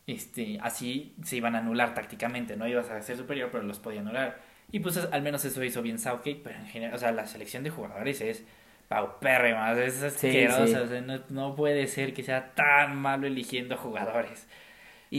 este, 0.05 0.59
así 0.61 1.15
se 1.23 1.37
iban 1.37 1.55
a 1.55 1.59
anular 1.59 1.93
tácticamente, 1.93 2.57
no 2.57 2.67
ibas 2.67 2.89
a 2.89 3.01
ser 3.01 3.17
superior, 3.17 3.49
pero 3.51 3.63
los 3.63 3.79
podía 3.79 4.01
anular. 4.01 4.41
Y 4.71 4.79
pues 4.79 4.97
al 4.97 5.21
menos 5.21 5.45
eso 5.45 5.63
hizo 5.63 5.81
bien 5.81 5.99
Southgate, 5.99 6.41
pero 6.43 6.59
en 6.59 6.67
general, 6.67 6.95
o 6.95 6.97
sea, 6.97 7.11
la 7.13 7.25
selección 7.27 7.63
de 7.63 7.69
jugadores 7.69 8.19
es 8.21 8.43
paupérrima, 8.89 9.71
es 9.73 10.03
asquerosa, 10.03 10.85
no, 11.29 11.55
puede 11.55 11.87
ser 11.87 12.13
que 12.13 12.23
sea 12.23 12.53
tan 12.53 12.97
malo 12.97 13.27
eligiendo 13.27 13.77
jugadores. 13.77 14.47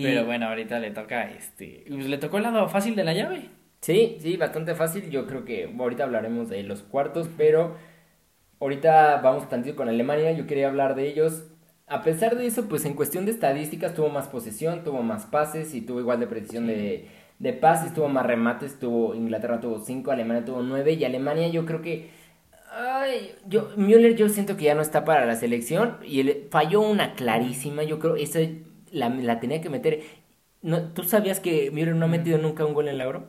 Pero 0.01 0.25
bueno, 0.27 0.47
ahorita 0.49 0.79
le 0.81 0.91
toca, 0.91 1.31
este, 1.31 1.85
pues, 1.89 2.07
le 2.07 2.19
tocó 2.19 2.37
el 2.39 2.43
lado 2.45 2.69
fácil 2.69 2.95
de 2.97 3.05
la 3.05 3.15
llave. 3.15 3.51
Sí, 3.81 4.17
sí, 4.21 4.37
bastante 4.39 4.75
fácil, 4.75 5.11
yo 5.11 5.27
creo 5.27 5.45
que 5.45 5.65
ahorita 5.79 6.05
hablaremos 6.05 6.49
de 6.49 6.63
los 6.63 6.83
cuartos, 6.83 7.29
pero 7.37 7.77
ahorita 8.61 9.19
vamos 9.23 9.49
tantito 9.49 9.77
con 9.77 9.89
Alemania, 9.89 10.33
yo 10.33 10.47
quería 10.47 10.69
hablar 10.69 10.95
de 10.97 11.09
ellos. 11.09 11.45
A 11.87 12.03
pesar 12.03 12.37
de 12.37 12.47
eso, 12.47 12.69
pues 12.69 12.85
en 12.87 12.95
cuestión 12.95 13.27
de 13.27 13.33
estadísticas 13.33 13.95
tuvo 13.95 14.11
más 14.11 14.29
posesión, 14.29 14.85
tuvo 14.85 15.03
más 15.03 15.27
pases 15.27 15.75
y 15.75 15.83
tuvo 15.83 16.01
igual 16.01 16.21
de 16.21 16.29
precisión 16.29 16.67
de, 16.69 17.09
de 17.41 17.53
pases, 17.55 17.95
tuvo 17.95 18.09
más 18.09 18.27
remates, 18.27 18.79
tuvo 18.81 19.15
Inglaterra 19.15 19.61
tuvo 19.61 19.81
5, 19.81 20.13
Alemania 20.13 20.45
tuvo 20.45 20.63
9 20.63 20.93
y 20.95 21.05
Alemania 21.05 21.49
yo 21.49 21.67
creo 21.67 21.83
que 21.83 22.11
Ay, 22.73 23.35
yo, 23.47 23.71
Müller 23.77 24.17
yo 24.17 24.29
siento 24.29 24.57
que 24.57 24.65
ya 24.65 24.75
no 24.75 24.83
está 24.83 25.05
para 25.05 25.27
la 25.27 25.37
selección 25.37 25.99
y 26.05 26.21
él 26.21 26.49
falló 26.51 26.81
una 26.81 27.15
clarísima, 27.15 27.85
yo 27.85 27.99
creo, 28.01 28.17
esa 28.17 28.41
la, 28.95 29.09
la 29.11 29.41
tenía 29.41 29.61
que 29.61 29.71
meter. 29.71 30.03
No, 30.63 30.93
¿Tú 30.93 31.05
sabías 31.05 31.41
que 31.41 31.71
Müller 31.71 31.95
no 31.97 32.07
ha 32.07 32.09
metido 32.09 32.39
nunca 32.39 32.65
un 32.65 32.75
gol 32.75 32.89
en 32.89 32.99
la 32.99 33.05
Euro? 33.05 33.27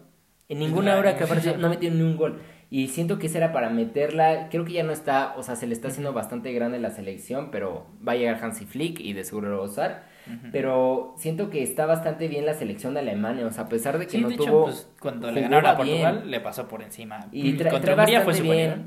En 0.50 0.60
ninguna 0.60 0.98
hora 0.98 1.18
que 1.18 1.24
apareció 1.26 1.58
no 1.60 1.68
ha 1.68 1.70
metido 1.70 1.94
ni 1.94 2.02
un 2.02 2.18
gol. 2.18 2.42
Y 2.70 2.88
siento 2.90 3.20
que 3.20 3.28
esa 3.28 3.38
era 3.40 3.54
para 3.54 3.70
meterla. 3.70 4.50
Creo 4.50 4.66
que 4.66 4.74
ya 4.74 4.84
no 4.84 4.94
está, 4.94 5.36
o 5.38 5.44
sea, 5.44 5.56
se 5.56 5.68
le 5.68 5.74
está 5.74 5.90
haciendo 5.90 6.14
bastante 6.14 6.52
grande 6.54 6.80
la 6.80 6.92
selección, 6.92 7.52
pero 7.52 7.88
va 8.08 8.14
a 8.14 8.16
llegar 8.16 8.44
Hansi 8.44 8.66
Flick 8.66 9.00
y 9.00 9.14
de 9.14 9.24
seguro 9.24 9.50
lo 9.50 9.58
va 9.58 9.64
a 9.66 9.68
usar. 9.68 10.08
Pero 10.52 11.14
siento 11.18 11.50
que 11.50 11.62
está 11.62 11.86
bastante 11.86 12.28
bien 12.28 12.46
la 12.46 12.54
selección 12.54 12.94
de 12.94 13.02
Alemania, 13.02 13.46
o 13.46 13.52
sea, 13.52 13.66
a 13.66 13.70
pesar 13.70 14.00
de 14.00 14.08
que 14.08 14.18
no 14.18 14.30
tuvo. 14.32 14.66
pues, 14.66 14.90
cuando 15.00 15.32
le 15.32 15.42
ganaron 15.42 15.66
a 15.66 15.78
Portugal, 15.78 16.24
le 16.26 16.40
pasó 16.40 16.68
por 16.68 16.82
encima. 16.82 17.28
Y 17.32 17.56
contra 17.58 17.96
Hungría 17.96 18.22
fue 18.22 18.34
superior. 18.34 18.78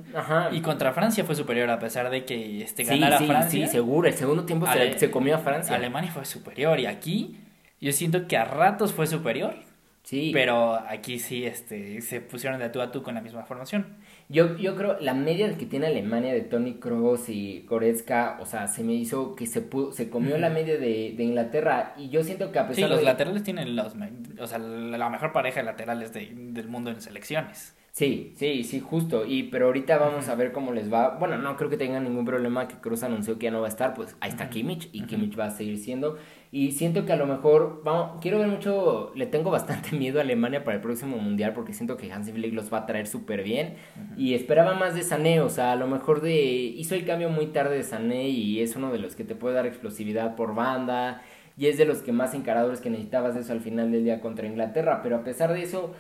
Y 0.53 0.61
contra 0.61 0.93
Francia 0.93 1.25
fue 1.25 1.35
superior, 1.35 1.71
a 1.71 1.79
pesar 1.79 2.11
de 2.11 2.25
que 2.25 2.63
este, 2.63 2.85
ganara 2.85 3.19
Francia. 3.19 3.67
Sí, 3.67 3.73
seguro. 3.73 4.09
El 4.09 4.15
segundo 4.15 4.45
tiempo 4.45 4.67
se, 4.67 4.99
se 4.99 5.11
comió 5.11 5.37
a 5.37 5.39
Francia. 5.39 5.77
Alemania 5.77 6.11
fue 6.11 6.25
superior. 6.25 6.81
Y 6.81 6.87
aquí, 6.87 7.39
yo 7.81 7.93
siento 7.93 8.27
que 8.27 8.37
a 8.37 8.45
ratos 8.45 8.93
fue 8.93 9.07
superior. 9.07 9.55
Sí. 10.03 10.31
Pero 10.33 10.75
aquí 10.75 11.19
sí 11.19 11.45
este, 11.45 12.01
se 12.01 12.23
pusieron 12.23 12.59
de 12.59 12.71
tú 12.71 12.81
a 12.81 12.91
tú 12.91 13.03
con 13.03 13.15
la 13.15 13.21
misma 13.21 13.45
formación. 13.45 13.99
Yo, 14.31 14.57
yo 14.59 14.77
creo 14.77 14.99
la 15.01 15.15
media 15.15 15.57
que 15.57 15.65
tiene 15.65 15.87
Alemania 15.87 16.35
de 16.35 16.43
Tony 16.43 16.75
Kroos 16.75 17.31
y 17.31 17.65
Goretzka, 17.67 18.37
o 18.41 18.45
sea, 18.45 18.69
se 18.69 18.85
me 18.85 18.93
hizo 18.93 19.35
que 19.35 19.47
se 19.47 19.63
pudo, 19.63 19.93
se 19.93 20.11
comió 20.11 20.37
la 20.37 20.51
media 20.51 20.75
de, 20.77 21.15
de, 21.17 21.25
Inglaterra 21.25 21.95
y 21.97 22.11
yo 22.11 22.23
siento 22.23 22.53
que 22.53 22.59
a 22.59 22.69
pesar 22.69 22.85
sí, 22.85 22.91
los 22.91 23.03
laterales 23.03 23.43
tienen 23.43 23.75
los, 23.75 23.95
o 24.39 24.47
sea, 24.47 24.59
la 24.59 25.09
mejor 25.09 25.33
pareja 25.33 25.61
de 25.61 25.65
laterales 25.65 26.13
de, 26.13 26.31
del 26.35 26.69
mundo 26.69 26.91
en 26.91 27.01
selecciones. 27.01 27.75
Sí, 27.93 28.33
sí, 28.37 28.63
sí, 28.63 28.79
justo. 28.79 29.27
Y 29.27 29.45
pero 29.45 29.67
ahorita 29.67 29.99
vamos 29.99 30.29
a 30.29 30.37
ver 30.37 30.53
cómo 30.53 30.73
les 30.73 30.93
va. 30.93 31.17
Bueno, 31.19 31.37
no 31.37 31.57
creo 31.57 31.69
que 31.69 31.77
tengan 31.77 32.05
ningún 32.05 32.25
problema 32.25 32.69
que 32.69 32.77
Cruz 32.77 33.03
anunció 33.03 33.39
que 33.39 33.47
ya 33.47 33.51
no 33.51 33.61
va 33.61 33.67
a 33.67 33.71
estar, 33.71 33.95
pues 33.95 34.17
ahí 34.21 34.31
está 34.31 34.51
Kimmich 34.51 34.89
y 34.93 35.03
Kimmich 35.07 35.37
va 35.37 35.47
a 35.47 35.51
seguir 35.51 35.79
siendo. 35.79 36.17
Y 36.53 36.73
siento 36.73 37.05
que 37.05 37.13
a 37.13 37.17
lo 37.17 37.27
mejor, 37.27 37.83
vamos, 37.85 38.19
quiero 38.21 38.39
ver 38.39 38.47
mucho, 38.47 39.11
le 39.17 39.27
tengo 39.27 39.51
bastante 39.51 39.93
miedo 39.97 40.21
a 40.21 40.23
Alemania 40.23 40.63
para 40.63 40.77
el 40.77 40.83
próximo 40.83 41.17
mundial 41.19 41.53
porque 41.55 41.73
siento 41.73 41.97
que 41.97 42.13
Hansi 42.13 42.33
Flick 42.33 42.55
los 42.55 42.73
va 42.73 42.79
a 42.79 42.87
traer 42.87 43.09
súper 43.09 43.43
bien. 43.43 43.75
Y 44.15 44.35
esperaba 44.35 44.75
más 44.75 44.95
de 44.95 45.03
Sané, 45.03 45.41
o 45.41 45.49
sea, 45.49 45.73
a 45.73 45.77
lo 45.77 45.89
mejor 45.89 46.21
de 46.21 46.35
hizo 46.37 46.95
el 46.95 47.05
cambio 47.05 47.31
muy 47.31 47.49
tarde 47.49 47.77
de 47.77 47.83
Sané 47.83 48.29
y 48.29 48.61
es 48.63 48.77
uno 48.77 48.93
de 48.93 48.99
los 48.99 49.17
que 49.17 49.25
te 49.25 49.35
puede 49.35 49.57
dar 49.57 49.67
explosividad 49.67 50.37
por 50.37 50.55
banda. 50.55 51.23
Y 51.57 51.67
es 51.67 51.77
de 51.77 51.85
los 51.85 51.99
que 52.03 52.13
más 52.13 52.35
encaradores 52.35 52.81
que 52.81 52.89
necesitabas 52.89 53.35
eso 53.35 53.53
al 53.53 53.61
final 53.61 53.91
del 53.91 54.05
día 54.05 54.21
contra 54.21 54.47
Inglaterra. 54.47 55.01
Pero 55.03 55.17
a 55.17 55.25
pesar 55.25 55.53
de 55.53 55.63
eso, 55.63 55.93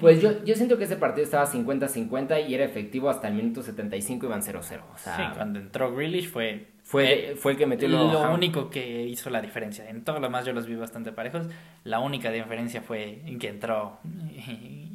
pues 0.00 0.20
yo, 0.20 0.44
yo 0.44 0.54
siento 0.54 0.76
que 0.78 0.84
ese 0.84 0.96
partido 0.96 1.24
estaba 1.24 1.46
50-50 1.46 2.48
y 2.48 2.54
era 2.54 2.64
efectivo 2.64 3.08
hasta 3.08 3.28
el 3.28 3.34
minuto 3.34 3.62
75 3.62 4.26
iban 4.26 4.42
0-0. 4.42 4.58
O 4.60 4.62
sea, 4.98 5.16
sí, 5.16 5.22
cuando 5.34 5.58
entró 5.58 5.94
Grealish 5.94 6.30
fue... 6.30 6.68
Fue, 6.82 7.34
fue 7.36 7.52
el 7.52 7.58
que 7.58 7.66
metió 7.66 7.88
lo, 7.88 8.12
lo 8.12 8.32
único 8.32 8.70
que 8.70 9.02
hizo 9.02 9.28
la 9.28 9.40
diferencia. 9.40 9.88
En 9.90 10.04
todo 10.04 10.20
lo 10.20 10.30
más 10.30 10.46
yo 10.46 10.52
los 10.52 10.66
vi 10.66 10.76
bastante 10.76 11.10
parejos. 11.10 11.48
La 11.82 11.98
única 11.98 12.30
diferencia 12.30 12.80
fue 12.80 13.22
en 13.26 13.40
que 13.40 13.48
entró 13.48 13.98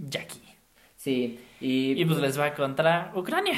Jackie. 0.07 0.41
Sí, 0.95 1.39
y, 1.59 2.01
y 2.01 2.05
pues 2.05 2.19
les 2.19 2.39
va 2.39 2.53
contra 2.53 3.11
Ucrania. 3.13 3.55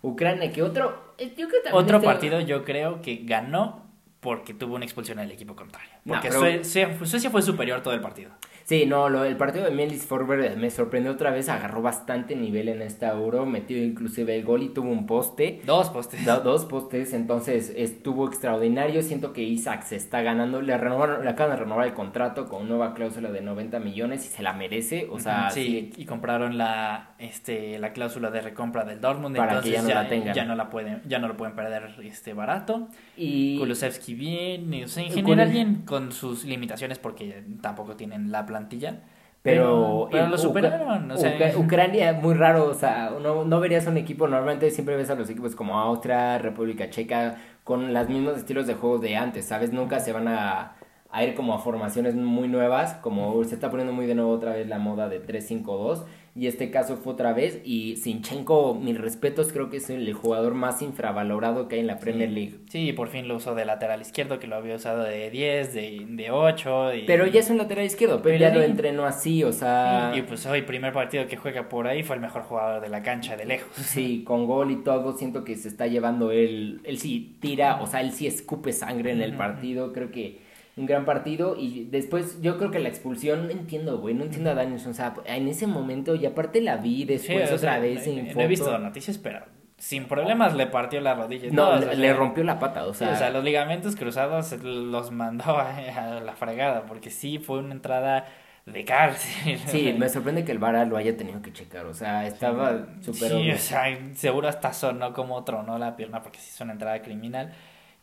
Ucrania, 0.00 0.50
que 0.50 0.62
otro... 0.62 1.14
Eh, 1.18 1.34
yo 1.36 1.46
creo 1.48 1.60
otro 1.76 2.00
partido 2.00 2.40
yo 2.40 2.64
creo 2.64 3.02
que 3.02 3.16
ganó 3.24 3.84
porque 4.20 4.54
tuvo 4.54 4.76
una 4.76 4.86
expulsión 4.86 5.18
al 5.18 5.30
equipo 5.30 5.54
contrario. 5.54 5.90
Porque 6.06 6.32
Suecia 6.32 7.30
fue 7.30 7.42
superior 7.42 7.82
todo 7.82 7.92
el 7.92 8.00
partido. 8.00 8.30
Sí, 8.64 8.86
no, 8.86 9.10
lo, 9.10 9.24
el 9.24 9.36
partido 9.36 9.66
de 9.66 9.70
Melis 9.72 10.06
Forber 10.06 10.56
me 10.56 10.70
sorprendió 10.70 11.12
otra 11.12 11.30
vez, 11.30 11.50
agarró 11.50 11.82
bastante 11.82 12.34
nivel 12.34 12.70
en 12.70 12.80
esta 12.80 13.08
Euro, 13.08 13.44
metió 13.44 13.76
inclusive 13.76 14.36
el 14.36 14.44
gol 14.44 14.62
y 14.62 14.70
tuvo 14.70 14.88
un 14.88 15.06
poste. 15.06 15.60
Dos 15.66 15.90
postes. 15.90 16.24
dos 16.24 16.64
postes, 16.64 17.12
entonces 17.12 17.70
estuvo 17.76 18.26
extraordinario, 18.26 19.02
siento 19.02 19.34
que 19.34 19.42
Isaac 19.42 19.82
se 19.82 19.96
está 19.96 20.22
ganando, 20.22 20.62
le, 20.62 20.78
renovaron, 20.78 21.22
le 21.22 21.30
acaban 21.30 21.56
de 21.56 21.62
renovar 21.62 21.86
el 21.86 21.92
contrato 21.92 22.48
con 22.48 22.66
nueva 22.66 22.94
cláusula 22.94 23.30
de 23.30 23.42
90 23.42 23.80
millones 23.80 24.24
y 24.24 24.28
se 24.28 24.42
la 24.42 24.54
merece, 24.54 25.08
o 25.10 25.20
sea... 25.20 25.50
Sí, 25.50 25.92
y 25.96 26.06
compraron 26.06 26.56
la, 26.56 27.10
este, 27.18 27.78
la 27.78 27.92
cláusula 27.92 28.30
de 28.30 28.40
recompra 28.40 28.84
del 28.84 28.98
Dortmund, 28.98 29.36
para 29.36 29.58
entonces 29.58 29.72
que 29.72 29.76
ya 29.76 29.82
no 29.82 30.02
la 30.02 30.08
tengan. 30.08 30.34
Ya 30.34 30.44
no, 30.46 30.54
la 30.54 30.70
pueden, 30.70 31.02
ya 31.06 31.18
no 31.18 31.28
lo 31.28 31.36
pueden 31.36 31.54
perder 31.54 31.94
este, 32.02 32.32
barato. 32.32 32.88
Y... 33.14 33.58
Kulusevski 33.58 34.14
bien, 34.14 34.84
o 34.84 34.88
sea, 34.88 35.04
en 35.04 35.12
general 35.12 35.50
bien, 35.50 35.82
con 35.84 36.12
sus 36.12 36.44
limitaciones 36.44 36.98
porque 36.98 37.44
tampoco 37.60 37.94
tienen 37.94 38.32
la 38.32 38.46
plantilla. 38.54 39.00
Pero, 39.42 40.08
pero, 40.10 40.28
lo 40.28 40.38
superaron. 40.38 41.10
O 41.10 41.16
sea, 41.18 41.52
Ucrania, 41.58 42.14
muy 42.14 42.34
raro. 42.34 42.66
O 42.66 42.74
sea, 42.74 43.10
no, 43.20 43.44
no 43.44 43.60
verías 43.60 43.86
un 43.86 43.98
equipo. 43.98 44.26
Normalmente 44.26 44.70
siempre 44.70 44.96
ves 44.96 45.10
a 45.10 45.16
los 45.16 45.28
equipos 45.28 45.54
como 45.54 45.78
Austria, 45.78 46.38
República 46.38 46.88
Checa, 46.88 47.36
con 47.62 47.92
los 47.92 48.08
mismos 48.08 48.38
estilos 48.38 48.66
de 48.66 48.74
juego 48.74 48.98
de 48.98 49.16
antes, 49.16 49.44
¿sabes? 49.44 49.72
Nunca 49.72 50.00
se 50.00 50.12
van 50.12 50.28
a, 50.28 50.76
a 51.10 51.24
ir 51.24 51.34
como 51.34 51.52
a 51.52 51.58
formaciones 51.58 52.14
muy 52.14 52.48
nuevas. 52.48 52.94
Como 52.94 53.44
se 53.44 53.54
está 53.54 53.70
poniendo 53.70 53.92
muy 53.92 54.06
de 54.06 54.14
nuevo 54.14 54.30
otra 54.30 54.52
vez 54.52 54.66
la 54.66 54.78
moda 54.78 55.10
de 55.10 55.22
3-5-2 55.22 56.04
y 56.36 56.48
este 56.48 56.70
caso 56.70 56.96
fue 56.96 57.12
otra 57.12 57.32
vez 57.32 57.60
y 57.64 57.96
Sinchenko, 57.96 58.74
mis 58.74 58.98
respetos, 58.98 59.52
creo 59.52 59.70
que 59.70 59.76
es 59.76 59.88
el 59.88 60.12
jugador 60.14 60.54
más 60.54 60.82
infravalorado 60.82 61.68
que 61.68 61.76
hay 61.76 61.80
en 61.82 61.86
la 61.86 62.00
Premier 62.00 62.28
League. 62.28 62.58
Sí, 62.68 62.92
por 62.92 63.08
fin 63.08 63.28
lo 63.28 63.36
usó 63.36 63.54
de 63.54 63.64
lateral 63.64 64.00
izquierdo, 64.00 64.40
que 64.40 64.48
lo 64.48 64.56
había 64.56 64.74
usado 64.74 65.04
de 65.04 65.30
10, 65.30 65.74
de, 65.74 66.06
de 66.08 66.30
8. 66.32 66.90
Pero 67.06 67.26
ya 67.28 67.38
es 67.38 67.50
un 67.50 67.58
lateral 67.58 67.84
izquierdo, 67.84 68.20
pero, 68.20 68.36
ya 68.36 68.52
lo 68.52 68.62
entrenó 68.62 69.04
así, 69.04 69.44
o 69.44 69.52
sea... 69.52 70.12
y 70.16 70.22
pues 70.22 70.44
hoy, 70.46 70.62
primer 70.62 70.92
partido 70.92 71.28
que 71.28 71.36
juega 71.36 71.68
por 71.68 71.86
ahí, 71.86 72.02
fue 72.02 72.16
el 72.16 72.22
mejor 72.22 72.42
jugador 72.42 72.82
de 72.82 72.88
la 72.88 73.02
cancha 73.02 73.36
de 73.36 73.44
lejos. 73.44 73.70
Sí, 73.76 74.24
con 74.24 74.46
gol 74.46 74.72
y 74.72 74.76
todo, 74.82 75.16
siento 75.16 75.44
que 75.44 75.54
se 75.54 75.68
está 75.68 75.86
llevando 75.86 76.32
él, 76.32 76.80
él 76.82 76.98
sí 76.98 77.36
tira, 77.40 77.80
o 77.80 77.86
sea, 77.86 78.00
él 78.00 78.10
sí 78.10 78.26
escupe 78.26 78.72
sangre 78.72 79.12
en 79.12 79.22
el 79.22 79.36
partido, 79.36 79.92
creo 79.92 80.10
que 80.10 80.43
un 80.76 80.86
gran 80.86 81.04
partido 81.04 81.56
y 81.58 81.84
después 81.84 82.40
yo 82.42 82.58
creo 82.58 82.70
que 82.70 82.80
la 82.80 82.88
expulsión 82.88 83.46
no 83.46 83.50
entiendo, 83.50 83.98
güey, 83.98 84.14
no 84.14 84.24
entiendo 84.24 84.50
a 84.50 84.54
Danielson, 84.54 84.90
o 84.90 84.94
sea, 84.94 85.14
en 85.24 85.48
ese 85.48 85.66
momento 85.66 86.14
y 86.16 86.26
aparte 86.26 86.60
la 86.60 86.76
vi 86.76 87.04
después 87.04 87.50
otra 87.52 87.78
vez 87.78 88.06
no, 88.06 88.40
he 88.40 88.46
visto 88.46 88.76
noticias, 88.78 89.18
pero 89.18 89.44
sin 89.78 90.06
problemas 90.06 90.54
le 90.54 90.66
partió 90.66 91.00
la 91.00 91.14
rodilla. 91.14 91.50
No, 91.52 91.76
le, 91.76 92.12
rompió 92.14 92.42
la 92.42 92.58
pata, 92.58 92.86
o 92.86 92.94
sea. 92.94 93.10
o 93.12 93.16
sea, 93.16 93.30
los 93.30 93.44
ligamentos 93.44 93.96
cruzados 93.96 94.52
los 94.62 95.10
mandó 95.10 95.44
a, 95.58 96.20
la 96.24 96.34
fregada 96.34 96.86
porque 96.86 97.10
sí 97.10 97.38
fue 97.38 97.58
una 97.58 97.74
entrada 97.74 98.26
de 98.66 98.84
cárcel. 98.84 99.58
Sí, 99.66 99.94
me 99.98 100.08
sorprende 100.08 100.44
que 100.44 100.52
el 100.52 100.58
VAR 100.58 100.86
lo 100.86 100.96
haya 100.96 101.16
tenido 101.16 101.42
que 101.42 101.52
checar, 101.52 101.86
o 101.86 101.94
sea, 101.94 102.26
estaba 102.26 102.86
súper 103.00 103.32
Sí, 103.32 103.50
o 103.50 103.58
sea, 103.58 103.84
seguro 104.14 104.48
hasta 104.48 104.72
sonó 104.72 105.12
como 105.12 105.44
tronó 105.44 105.78
la 105.78 105.96
pierna 105.96 106.22
porque 106.22 106.38
sí 106.38 106.50
es 106.52 106.60
una 106.60 106.72
entrada 106.72 107.02
criminal. 107.02 107.52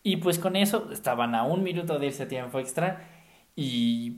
Y 0.04 0.18
pues 0.18 0.40
con 0.40 0.56
eso 0.56 0.90
estaban 0.92 1.36
a 1.36 1.44
un 1.44 1.64
minuto 1.64 2.00
de 2.00 2.08
irse 2.08 2.24
a 2.24 2.28
tiempo 2.28 2.60
extra 2.60 3.08
y 3.56 4.12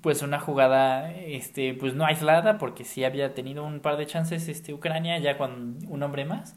pues 0.00 0.22
una 0.22 0.40
jugada 0.40 1.12
este 1.12 1.74
pues 1.74 1.94
no 1.94 2.04
aislada 2.04 2.58
porque 2.58 2.84
sí 2.84 3.04
había 3.04 3.34
tenido 3.34 3.64
un 3.64 3.80
par 3.80 3.96
de 3.96 4.06
chances 4.06 4.48
este 4.48 4.74
Ucrania 4.74 5.18
ya 5.18 5.38
con 5.38 5.78
un 5.88 6.02
hombre 6.02 6.24
más. 6.24 6.56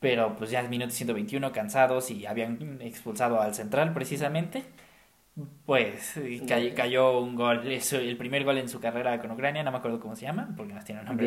Pero 0.00 0.36
pues 0.36 0.50
ya 0.50 0.60
en 0.60 0.70
minuto 0.70 0.90
121 0.90 1.52
cansados 1.52 2.10
y 2.10 2.26
habían 2.26 2.80
expulsado 2.82 3.40
al 3.40 3.54
central 3.54 3.94
precisamente. 3.94 4.64
Pues 5.66 6.20
cayó, 6.46 6.74
cayó 6.74 7.18
un 7.18 7.34
gol 7.34 7.66
el 7.66 8.16
primer 8.16 8.44
gol 8.44 8.58
en 8.58 8.68
su 8.68 8.80
carrera 8.80 9.20
con 9.20 9.32
Ucrania 9.32 9.64
no 9.64 9.72
me 9.72 9.78
acuerdo 9.78 9.98
cómo 9.98 10.14
se 10.14 10.26
llama 10.26 10.50
porque 10.56 10.74
no 10.74 10.84
tiene 10.84 11.00
un 11.00 11.06
nombre 11.06 11.26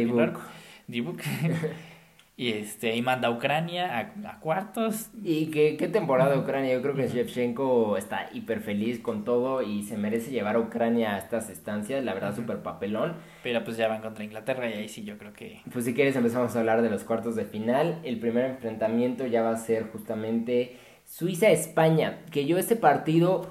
Dibuk. 0.87 1.21
Y 2.39 2.51
este, 2.51 2.95
y 2.95 3.01
manda 3.01 3.29
a 3.29 3.31
Ucrania 3.31 3.97
a, 3.97 4.39
cuartos. 4.39 5.09
Y 5.23 5.47
qué, 5.47 5.75
qué 5.75 5.87
temporada 5.87 6.37
Ucrania. 6.37 6.71
Yo 6.71 6.83
creo 6.83 6.93
que 6.93 7.07
Shevchenko 7.07 7.97
está 7.97 8.29
hiper 8.31 8.61
feliz 8.61 8.99
con 8.99 9.25
todo 9.25 9.63
y 9.63 9.81
se 9.81 9.97
merece 9.97 10.29
llevar 10.29 10.55
a 10.55 10.59
Ucrania 10.59 11.15
a 11.15 11.17
estas 11.17 11.49
estancias. 11.49 12.05
La 12.05 12.13
verdad, 12.13 12.35
súper 12.35 12.61
papelón. 12.61 13.15
Pero 13.41 13.63
pues 13.63 13.75
ya 13.75 13.87
van 13.87 14.03
contra 14.03 14.23
Inglaterra 14.23 14.69
y 14.69 14.73
ahí 14.73 14.87
sí 14.87 15.03
yo 15.03 15.17
creo 15.17 15.33
que. 15.33 15.61
Pues 15.73 15.85
si 15.85 15.95
quieres 15.95 16.15
empezamos 16.15 16.55
a 16.55 16.59
hablar 16.59 16.83
de 16.83 16.91
los 16.91 17.03
cuartos 17.03 17.35
de 17.35 17.45
final. 17.45 17.99
El 18.03 18.19
primer 18.19 18.45
enfrentamiento 18.45 19.25
ya 19.25 19.41
va 19.41 19.49
a 19.49 19.57
ser 19.57 19.87
justamente 19.91 20.77
Suiza-España. 21.05 22.19
Que 22.29 22.45
yo 22.45 22.59
este 22.59 22.75
partido 22.75 23.49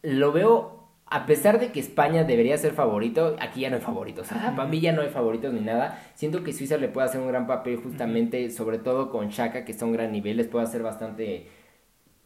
lo 0.00 0.32
veo 0.32 0.77
a 1.10 1.26
pesar 1.26 1.58
de 1.58 1.72
que 1.72 1.80
España 1.80 2.24
debería 2.24 2.58
ser 2.58 2.72
favorito, 2.72 3.36
aquí 3.40 3.60
ya 3.60 3.70
no 3.70 3.76
hay 3.76 3.82
favoritos. 3.82 4.28
Para 4.28 4.66
mí 4.66 4.80
ya 4.80 4.92
no 4.92 5.02
hay 5.02 5.08
favoritos 5.08 5.52
ni 5.52 5.60
nada. 5.60 6.02
Siento 6.14 6.44
que 6.44 6.52
Suiza 6.52 6.76
le 6.76 6.88
puede 6.88 7.06
hacer 7.06 7.20
un 7.20 7.28
gran 7.28 7.46
papel 7.46 7.76
justamente, 7.76 8.50
sobre 8.50 8.78
todo 8.78 9.10
con 9.10 9.28
Shaka, 9.28 9.64
que 9.64 9.72
está 9.72 9.84
a 9.84 9.88
un 9.88 9.94
gran 9.94 10.12
nivel, 10.12 10.36
les 10.36 10.48
puede 10.48 10.64
hacer 10.64 10.82
bastante 10.82 11.48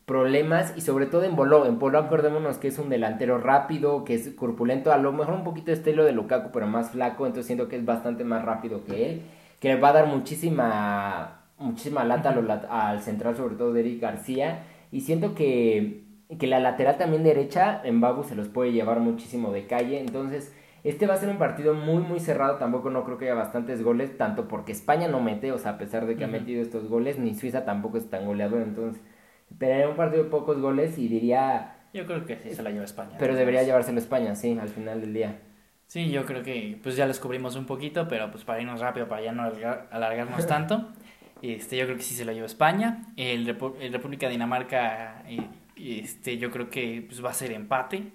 problemas 0.04 0.74
y 0.76 0.80
sobre 0.80 1.06
todo 1.06 1.22
en 1.22 1.36
Boló. 1.36 1.64
En 1.66 1.78
Boló 1.78 1.98
acordémonos 1.98 2.58
que 2.58 2.68
es 2.68 2.78
un 2.78 2.88
delantero 2.88 3.38
rápido, 3.38 4.04
que 4.04 4.14
es 4.14 4.30
corpulento, 4.30 4.92
a 4.92 4.98
lo 4.98 5.12
mejor 5.12 5.34
un 5.34 5.44
poquito 5.44 5.70
estilo 5.70 6.04
de 6.04 6.12
Lukaku, 6.12 6.50
pero 6.52 6.66
más 6.66 6.90
flaco, 6.90 7.26
entonces 7.26 7.46
siento 7.46 7.68
que 7.68 7.76
es 7.76 7.84
bastante 7.84 8.24
más 8.24 8.44
rápido 8.44 8.84
que 8.84 9.10
él, 9.10 9.22
que 9.60 9.68
le 9.68 9.80
va 9.80 9.90
a 9.90 9.92
dar 9.92 10.06
muchísima 10.06 11.38
muchísima 11.58 12.04
lata 12.04 12.34
al 12.68 13.00
central, 13.00 13.36
sobre 13.36 13.54
todo 13.54 13.72
de 13.72 13.80
Eric 13.80 14.00
García, 14.00 14.64
y 14.90 15.02
siento 15.02 15.34
que 15.34 16.02
que 16.38 16.46
la 16.46 16.60
lateral 16.60 16.98
también 16.98 17.22
derecha 17.22 17.80
en 17.84 18.00
Babu 18.00 18.24
se 18.24 18.34
los 18.34 18.48
puede 18.48 18.72
llevar 18.72 19.00
muchísimo 19.00 19.52
de 19.52 19.66
calle. 19.66 20.00
Entonces, 20.00 20.54
este 20.84 21.06
va 21.06 21.14
a 21.14 21.18
ser 21.18 21.28
un 21.28 21.38
partido 21.38 21.74
muy, 21.74 22.02
muy 22.02 22.20
cerrado. 22.20 22.56
Tampoco 22.56 22.90
no 22.90 23.04
creo 23.04 23.18
que 23.18 23.26
haya 23.26 23.34
bastantes 23.34 23.82
goles, 23.82 24.16
tanto 24.16 24.48
porque 24.48 24.72
España 24.72 25.08
no 25.08 25.20
mete, 25.20 25.52
o 25.52 25.58
sea, 25.58 25.72
a 25.72 25.78
pesar 25.78 26.06
de 26.06 26.16
que 26.16 26.24
ha 26.24 26.28
metido 26.28 26.62
estos 26.62 26.88
goles, 26.88 27.18
ni 27.18 27.34
Suiza 27.34 27.64
tampoco 27.64 27.98
es 27.98 28.08
tan 28.10 28.26
goleador. 28.26 28.62
Entonces, 28.62 29.02
esperaría 29.50 29.88
un 29.88 29.96
partido 29.96 30.24
de 30.24 30.30
pocos 30.30 30.60
goles 30.60 30.98
y 30.98 31.08
diría. 31.08 31.76
Yo 31.92 32.06
creo 32.06 32.24
que 32.24 32.36
sí 32.36 32.54
se 32.54 32.62
la 32.62 32.70
lleva 32.70 32.84
España. 32.84 33.16
Pero 33.18 33.34
debería 33.34 33.62
llevárselo 33.62 33.98
España, 33.98 34.34
sí, 34.34 34.58
al 34.58 34.68
final 34.68 35.00
del 35.02 35.12
día. 35.12 35.40
Sí, 35.86 36.10
yo 36.10 36.24
creo 36.24 36.42
que 36.42 36.78
pues 36.82 36.96
ya 36.96 37.04
lo 37.04 37.08
descubrimos 37.08 37.54
un 37.54 37.66
poquito, 37.66 38.08
pero 38.08 38.30
pues 38.30 38.44
para 38.44 38.62
irnos 38.62 38.80
rápido, 38.80 39.08
para 39.08 39.20
ya 39.20 39.32
no 39.32 39.42
alargarnos 39.90 40.46
tanto, 40.46 40.88
este, 41.42 41.76
yo 41.76 41.84
creo 41.84 41.98
que 41.98 42.02
sí 42.02 42.14
se 42.14 42.24
lo 42.24 42.32
lleva 42.32 42.46
España. 42.46 43.02
El, 43.18 43.46
el 43.78 43.92
República 43.92 44.30
Dinamarca 44.30 45.22
eh, 45.28 45.46
este, 45.76 46.38
yo 46.38 46.50
creo 46.50 46.70
que 46.70 47.04
pues, 47.06 47.24
va 47.24 47.30
a 47.30 47.34
ser 47.34 47.52
empate. 47.52 48.12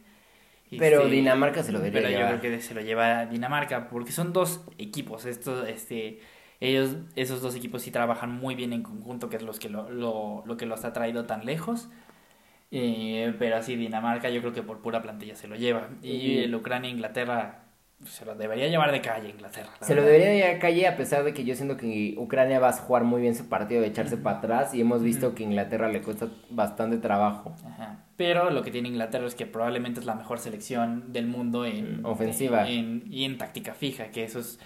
Pero 0.77 1.03
este, 1.03 1.15
Dinamarca 1.15 1.63
se 1.63 1.71
lo 1.71 1.79
debería 1.79 2.09
Pero 2.09 2.19
yo 2.19 2.39
creo 2.39 2.41
que 2.41 2.61
se 2.61 2.73
lo 2.73 2.81
lleva 2.81 3.25
Dinamarca, 3.25 3.89
porque 3.89 4.11
son 4.11 4.33
dos 4.33 4.65
equipos. 4.77 5.25
Estos, 5.25 5.67
este, 5.69 6.19
ellos, 6.59 6.97
esos 7.15 7.41
dos 7.41 7.55
equipos 7.55 7.81
sí 7.83 7.91
trabajan 7.91 8.31
muy 8.31 8.55
bien 8.55 8.73
en 8.73 8.83
conjunto, 8.83 9.29
que 9.29 9.37
es 9.37 9.43
los 9.43 9.59
que 9.59 9.69
lo, 9.69 9.89
lo, 9.89 10.43
lo 10.45 10.57
que 10.57 10.65
los 10.65 10.85
ha 10.85 10.93
traído 10.93 11.25
tan 11.25 11.45
lejos. 11.45 11.89
Eh, 12.71 13.33
pero 13.39 13.55
así 13.57 13.75
Dinamarca 13.77 14.29
yo 14.29 14.41
creo 14.41 14.53
que 14.53 14.63
por 14.63 14.81
pura 14.81 15.01
plantilla 15.01 15.35
se 15.35 15.47
lo 15.47 15.55
lleva. 15.55 15.89
Y 16.01 16.39
el 16.39 16.53
Ucrania-Inglaterra 16.55 17.66
se 18.05 18.25
lo 18.25 18.35
debería 18.35 18.67
llevar 18.67 18.91
de 18.91 19.01
calle 19.01 19.29
Inglaterra. 19.29 19.71
Se 19.81 19.95
lo 19.95 20.03
debería 20.03 20.33
llevar 20.33 20.53
de 20.53 20.59
calle 20.59 20.87
a 20.87 20.95
pesar 20.95 21.23
de 21.23 21.33
que 21.33 21.43
yo 21.43 21.55
siento 21.55 21.77
que 21.77 22.15
Ucrania 22.17 22.59
va 22.59 22.69
a 22.69 22.73
jugar 22.73 23.03
muy 23.03 23.21
bien 23.21 23.35
su 23.35 23.49
partido 23.49 23.81
de 23.81 23.87
echarse 23.87 24.17
para 24.17 24.37
atrás 24.37 24.73
y 24.73 24.81
hemos 24.81 25.01
visto 25.01 25.33
que 25.33 25.43
Inglaterra 25.43 25.89
le 25.89 26.01
cuesta 26.01 26.27
bastante 26.49 26.97
trabajo. 26.97 27.55
Pero 28.15 28.51
lo 28.51 28.63
que 28.63 28.71
tiene 28.71 28.89
Inglaterra 28.89 29.25
es 29.25 29.35
que 29.35 29.45
probablemente 29.45 29.99
es 29.99 30.05
la 30.05 30.15
mejor 30.15 30.39
selección 30.39 31.11
del 31.11 31.27
mundo 31.27 31.65
en 31.65 32.05
ofensiva 32.05 32.69
y 32.69 33.25
en 33.25 33.37
táctica 33.37 33.73
fija, 33.73 34.11
que 34.11 34.23
eso 34.23 34.39
es 34.39 34.59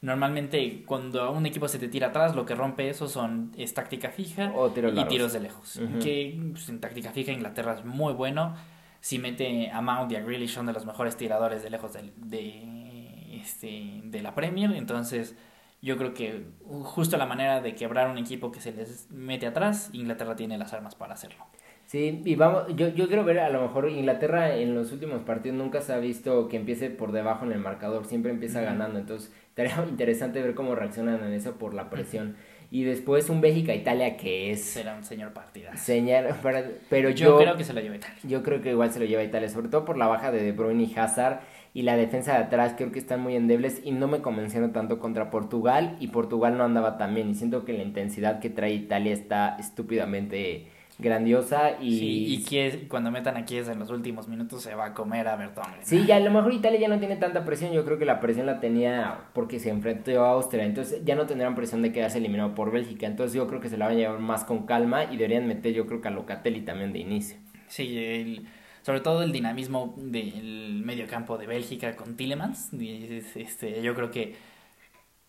normalmente 0.00 0.82
cuando 0.84 1.30
un 1.30 1.46
equipo 1.46 1.68
se 1.68 1.78
te 1.78 1.86
tira 1.86 2.08
atrás 2.08 2.34
lo 2.34 2.44
que 2.44 2.56
rompe 2.56 2.88
eso 2.88 3.08
son 3.08 3.52
es 3.56 3.72
táctica 3.72 4.10
fija 4.10 4.52
y 4.94 5.04
tiros 5.04 5.32
de 5.32 5.40
lejos. 5.40 5.80
Que 6.02 6.36
pues, 6.50 6.68
en 6.68 6.80
táctica 6.80 7.12
fija 7.12 7.30
Inglaterra 7.30 7.74
es 7.74 7.84
muy 7.84 8.12
bueno 8.12 8.54
si 9.02 9.18
mete 9.18 9.68
a 9.70 9.80
Mount 9.80 10.12
y 10.12 10.16
a 10.16 10.20
Grealish 10.20 10.54
son 10.54 10.66
de 10.66 10.72
los 10.72 10.86
mejores 10.86 11.16
tiradores 11.16 11.64
de 11.64 11.70
lejos 11.70 11.92
de, 11.92 12.12
de, 12.16 13.36
este, 13.40 14.00
de 14.04 14.22
la 14.22 14.34
Premier. 14.36 14.70
Entonces, 14.72 15.36
yo 15.82 15.96
creo 15.96 16.14
que 16.14 16.46
justo 16.84 17.16
la 17.16 17.26
manera 17.26 17.60
de 17.60 17.74
quebrar 17.74 18.08
un 18.08 18.16
equipo 18.16 18.52
que 18.52 18.60
se 18.60 18.70
les 18.70 19.10
mete 19.10 19.48
atrás, 19.48 19.90
Inglaterra 19.92 20.36
tiene 20.36 20.56
las 20.56 20.72
armas 20.72 20.94
para 20.94 21.14
hacerlo. 21.14 21.44
Sí, 21.86 22.22
y 22.24 22.36
vamos, 22.36 22.66
yo, 22.76 22.88
yo 22.90 23.08
quiero 23.08 23.24
ver 23.24 23.40
a 23.40 23.50
lo 23.50 23.60
mejor 23.60 23.90
Inglaterra 23.90 24.54
en 24.54 24.76
los 24.76 24.92
últimos 24.92 25.22
partidos 25.22 25.58
nunca 25.58 25.80
se 25.80 25.92
ha 25.92 25.98
visto 25.98 26.46
que 26.46 26.56
empiece 26.56 26.88
por 26.88 27.10
debajo 27.10 27.44
en 27.44 27.50
el 27.50 27.58
marcador, 27.58 28.06
siempre 28.06 28.30
empieza 28.30 28.60
ganando, 28.60 29.00
entonces 29.00 29.32
estaría 29.48 29.84
interesante 29.88 30.40
ver 30.40 30.54
cómo 30.54 30.76
reaccionan 30.76 31.24
en 31.24 31.32
eso 31.32 31.56
por 31.56 31.74
la 31.74 31.90
presión. 31.90 32.36
Y 32.72 32.84
después 32.84 33.28
un 33.28 33.42
Bélgica-Italia 33.42 34.16
que 34.16 34.50
es... 34.50 34.64
Será 34.64 34.96
un 34.96 35.04
señor 35.04 35.34
partida. 35.34 35.76
Señor, 35.76 36.34
pero 36.88 37.10
yo, 37.10 37.26
yo, 37.26 37.38
creo 37.38 37.54
que 37.54 37.64
se 37.64 37.74
lo 37.74 37.82
lleva 37.82 37.96
Italia. 37.96 38.16
Yo 38.22 38.42
creo 38.42 38.62
que 38.62 38.70
igual 38.70 38.90
se 38.90 38.98
lo 38.98 39.04
lleva 39.04 39.22
Italia, 39.22 39.50
sobre 39.50 39.68
todo 39.68 39.84
por 39.84 39.98
la 39.98 40.06
baja 40.06 40.32
de 40.32 40.42
De 40.42 40.52
Bruyne 40.52 40.84
y 40.84 40.98
Hazard 40.98 41.40
y 41.74 41.82
la 41.82 41.96
defensa 41.96 42.32
de 42.32 42.44
atrás 42.44 42.72
creo 42.74 42.90
que 42.90 42.98
están 42.98 43.20
muy 43.20 43.36
endebles 43.36 43.82
y 43.84 43.92
no 43.92 44.08
me 44.08 44.22
convencieron 44.22 44.72
tanto 44.72 44.98
contra 45.00 45.30
Portugal 45.30 45.96
y 46.00 46.08
Portugal 46.08 46.56
no 46.56 46.64
andaba 46.64 46.96
tan 46.96 47.14
bien 47.14 47.28
y 47.28 47.34
siento 47.34 47.66
que 47.66 47.74
la 47.74 47.82
intensidad 47.82 48.40
que 48.40 48.48
trae 48.48 48.72
Italia 48.72 49.12
está 49.12 49.56
estúpidamente 49.58 50.68
grandiosa 50.98 51.80
y... 51.80 52.42
Sí, 52.46 52.56
y 52.56 52.86
cuando 52.86 53.10
metan 53.10 53.36
a 53.36 53.44
Kies 53.44 53.68
en 53.68 53.78
los 53.78 53.90
últimos 53.90 54.28
minutos 54.28 54.62
se 54.62 54.74
va 54.74 54.86
a 54.86 54.94
comer 54.94 55.28
a 55.28 55.36
Bertón. 55.36 55.64
Sí, 55.82 56.04
ya 56.06 56.16
a 56.16 56.20
lo 56.20 56.30
mejor 56.30 56.52
Italia 56.52 56.80
ya 56.80 56.88
no 56.88 56.98
tiene 56.98 57.16
tanta 57.16 57.44
presión, 57.44 57.72
yo 57.72 57.84
creo 57.84 57.98
que 57.98 58.04
la 58.04 58.20
presión 58.20 58.46
la 58.46 58.60
tenía 58.60 59.24
porque 59.32 59.58
se 59.58 59.70
enfrentó 59.70 60.24
a 60.24 60.32
Austria, 60.32 60.64
entonces 60.64 61.04
ya 61.04 61.14
no 61.14 61.26
tendrán 61.26 61.54
presión 61.54 61.82
de 61.82 61.92
quedarse 61.92 62.18
eliminado 62.18 62.54
por 62.54 62.70
Bélgica, 62.70 63.06
entonces 63.06 63.34
yo 63.34 63.46
creo 63.46 63.60
que 63.60 63.68
se 63.68 63.76
la 63.76 63.86
van 63.86 63.94
a 63.94 63.98
llevar 63.98 64.18
más 64.18 64.44
con 64.44 64.66
calma 64.66 65.04
y 65.04 65.16
deberían 65.16 65.46
meter 65.46 65.72
yo 65.72 65.86
creo 65.86 66.00
que 66.00 66.08
a 66.08 66.10
Locatelli 66.10 66.62
también 66.62 66.92
de 66.92 67.00
inicio. 67.00 67.36
Sí, 67.68 68.46
sobre 68.82 69.00
todo 69.00 69.22
el 69.22 69.32
dinamismo 69.32 69.94
del 69.96 70.82
medio 70.84 71.06
campo 71.06 71.38
de 71.38 71.46
Bélgica 71.46 71.96
con 71.96 72.16
Tillemans, 72.16 72.70
este, 72.72 73.80
yo 73.82 73.94
creo 73.94 74.10
que 74.10 74.34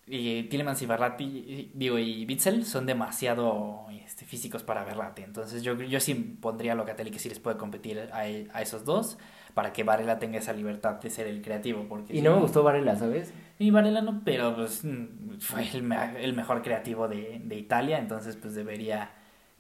y 0.06 0.44
Tillemans 0.44 0.82
y 0.82 0.86
Berratti, 0.86 1.72
digo, 1.74 1.98
y 1.98 2.26
Bitzel 2.26 2.66
son 2.66 2.86
demasiado 2.86 3.86
este, 4.04 4.26
físicos 4.26 4.62
para 4.62 4.84
Berratti. 4.84 5.22
Entonces 5.22 5.64
yo, 5.64 5.80
yo 5.82 6.00
sí 6.02 6.14
pondría 6.14 6.74
a 6.74 6.76
Locatelli 6.76 7.10
que 7.10 7.20
sí 7.20 7.30
les 7.30 7.40
puede 7.40 7.58
competir 7.58 8.10
a, 8.12 8.20
a, 8.20 8.62
esos 8.62 8.84
dos 8.84 9.18
para 9.54 9.72
que 9.72 9.84
Varela 9.84 10.20
tenga 10.20 10.40
esa 10.40 10.52
libertad 10.52 10.96
de 10.96 11.10
ser 11.10 11.28
el 11.28 11.42
creativo. 11.42 11.86
Porque 11.88 12.16
y 12.16 12.22
no 12.22 12.36
me 12.36 12.42
gustó 12.42 12.64
Varela, 12.64 12.98
¿sabes? 12.98 13.34
Y 13.60 13.72
Varela 13.72 14.02
no, 14.02 14.22
pero 14.26 14.56
pues, 14.56 14.84
mm, 14.84 15.40
fue 15.40 15.70
el, 15.74 15.90
el 16.20 16.34
mejor 16.34 16.62
creativo 16.64 17.08
de, 17.08 17.42
de, 17.42 17.56
Italia, 17.56 17.98
entonces 17.98 18.36
pues 18.36 18.56
debería, 18.56 19.12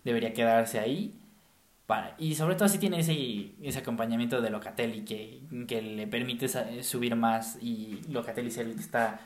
debería 0.03 0.33
quedarse 0.33 0.79
ahí. 0.79 1.19
Para, 1.85 2.15
y 2.17 2.35
sobre 2.35 2.55
todo 2.55 2.67
si 2.67 2.79
tiene 2.79 2.99
ese, 2.99 3.51
ese 3.61 3.79
acompañamiento 3.79 4.41
de 4.41 4.49
Locatelli 4.49 5.05
que, 5.05 5.41
que 5.67 5.81
le 5.81 6.07
permite 6.07 6.49
subir 6.83 7.15
más 7.15 7.57
y 7.61 8.01
Locatelli 8.09 8.49
es 8.49 8.57
el 8.57 8.75
que 8.75 8.81
está 8.81 9.19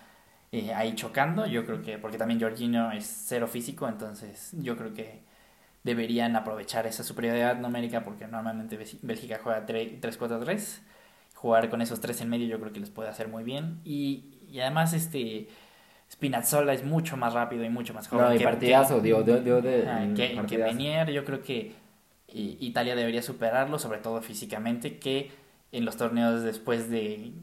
eh, 0.51 0.73
ahí 0.73 0.95
chocando. 0.95 1.45
Yo 1.45 1.65
creo 1.65 1.81
que, 1.81 1.97
porque 1.97 2.17
también 2.17 2.39
Jorginho 2.39 2.91
es 2.91 3.05
cero 3.05 3.47
físico, 3.47 3.87
entonces 3.87 4.51
yo 4.53 4.77
creo 4.77 4.93
que 4.93 5.21
deberían 5.83 6.35
aprovechar 6.35 6.85
esa 6.85 7.03
superioridad 7.03 7.57
numérica 7.57 8.03
porque 8.03 8.27
normalmente 8.27 8.77
Bélgica 9.01 9.39
juega 9.41 9.65
3-4-3. 9.65 10.79
Jugar 11.35 11.69
con 11.69 11.81
esos 11.81 11.99
tres 12.01 12.19
en 12.21 12.29
medio 12.29 12.47
yo 12.47 12.59
creo 12.59 12.73
que 12.73 12.79
les 12.79 12.89
puede 12.89 13.09
hacer 13.09 13.27
muy 13.27 13.43
bien. 13.43 13.79
Y, 13.85 14.39
y 14.49 14.59
además 14.59 14.93
este 14.93 15.47
Spinazzola 16.11 16.73
es 16.73 16.83
mucho 16.83 17.17
más 17.17 17.33
rápido 17.33 17.63
y 17.63 17.69
mucho 17.69 17.93
más 17.93 18.07
joven. 18.07 18.25
No, 18.25 18.35
y 18.35 18.39
partidazo, 18.39 19.01
que, 19.01 19.13
de, 19.13 20.13
que, 20.15 20.41
que 20.47 20.57
Menier, 20.57 21.11
yo 21.11 21.25
creo 21.25 21.41
que 21.41 21.73
eh, 22.29 22.57
Italia 22.59 22.95
debería 22.95 23.21
superarlo, 23.21 23.77
sobre 23.77 23.99
todo 23.99 24.21
físicamente, 24.21 24.97
que 24.99 25.31
en 25.71 25.85
los 25.85 25.97
torneos 25.97 26.43
después 26.43 26.89
de 26.89 27.33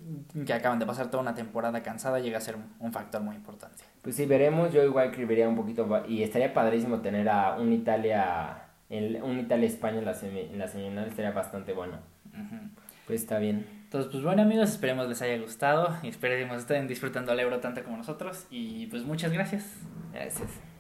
que 0.47 0.53
acaban 0.53 0.79
de 0.79 0.87
pasar 0.87 1.11
toda 1.11 1.23
una 1.23 1.35
temporada 1.35 1.83
cansada 1.83 2.21
llega 2.21 2.39
a 2.39 2.41
ser 2.41 2.57
un 2.79 2.93
factor 2.93 3.23
muy 3.23 3.37
importante. 3.37 3.85
Pues 4.03 4.17
sí, 4.17 4.27
veremos, 4.27 4.73
yo 4.73 4.83
igual 4.83 5.09
escribiría 5.09 5.49
un 5.49 5.57
poquito 5.57 5.87
y 6.09 6.23
estaría 6.23 6.53
padrísimo 6.55 7.01
tener 7.01 7.29
a 7.29 7.57
un 7.57 7.73
Italia 7.73 8.61
un 8.91 9.39
Italia 9.41 9.67
España 9.67 9.99
en 9.99 10.05
la 10.05 10.13
en 10.23 10.59
la 10.59 10.69
semifinal 10.69 11.09
estaría 11.09 11.31
bastante 11.33 11.73
bueno. 11.73 11.99
Pues 13.07 13.21
está 13.21 13.39
bien. 13.39 13.67
Entonces, 13.85 14.11
pues 14.11 14.25
bueno 14.25 14.43
amigos, 14.43 14.71
esperemos 14.71 15.09
les 15.09 15.23
haya 15.23 15.39
gustado 15.39 15.97
y 16.03 16.09
esperemos 16.09 16.59
estén 16.59 16.89
disfrutando 16.89 17.33
el 17.33 17.41
Euro 17.41 17.61
tanto 17.61 17.85
como 17.85 17.97
nosotros 17.97 18.47
y 18.51 18.87
pues 18.87 19.05
muchas 19.05 19.33
gracias. 19.33 19.65
Gracias. 20.13 20.74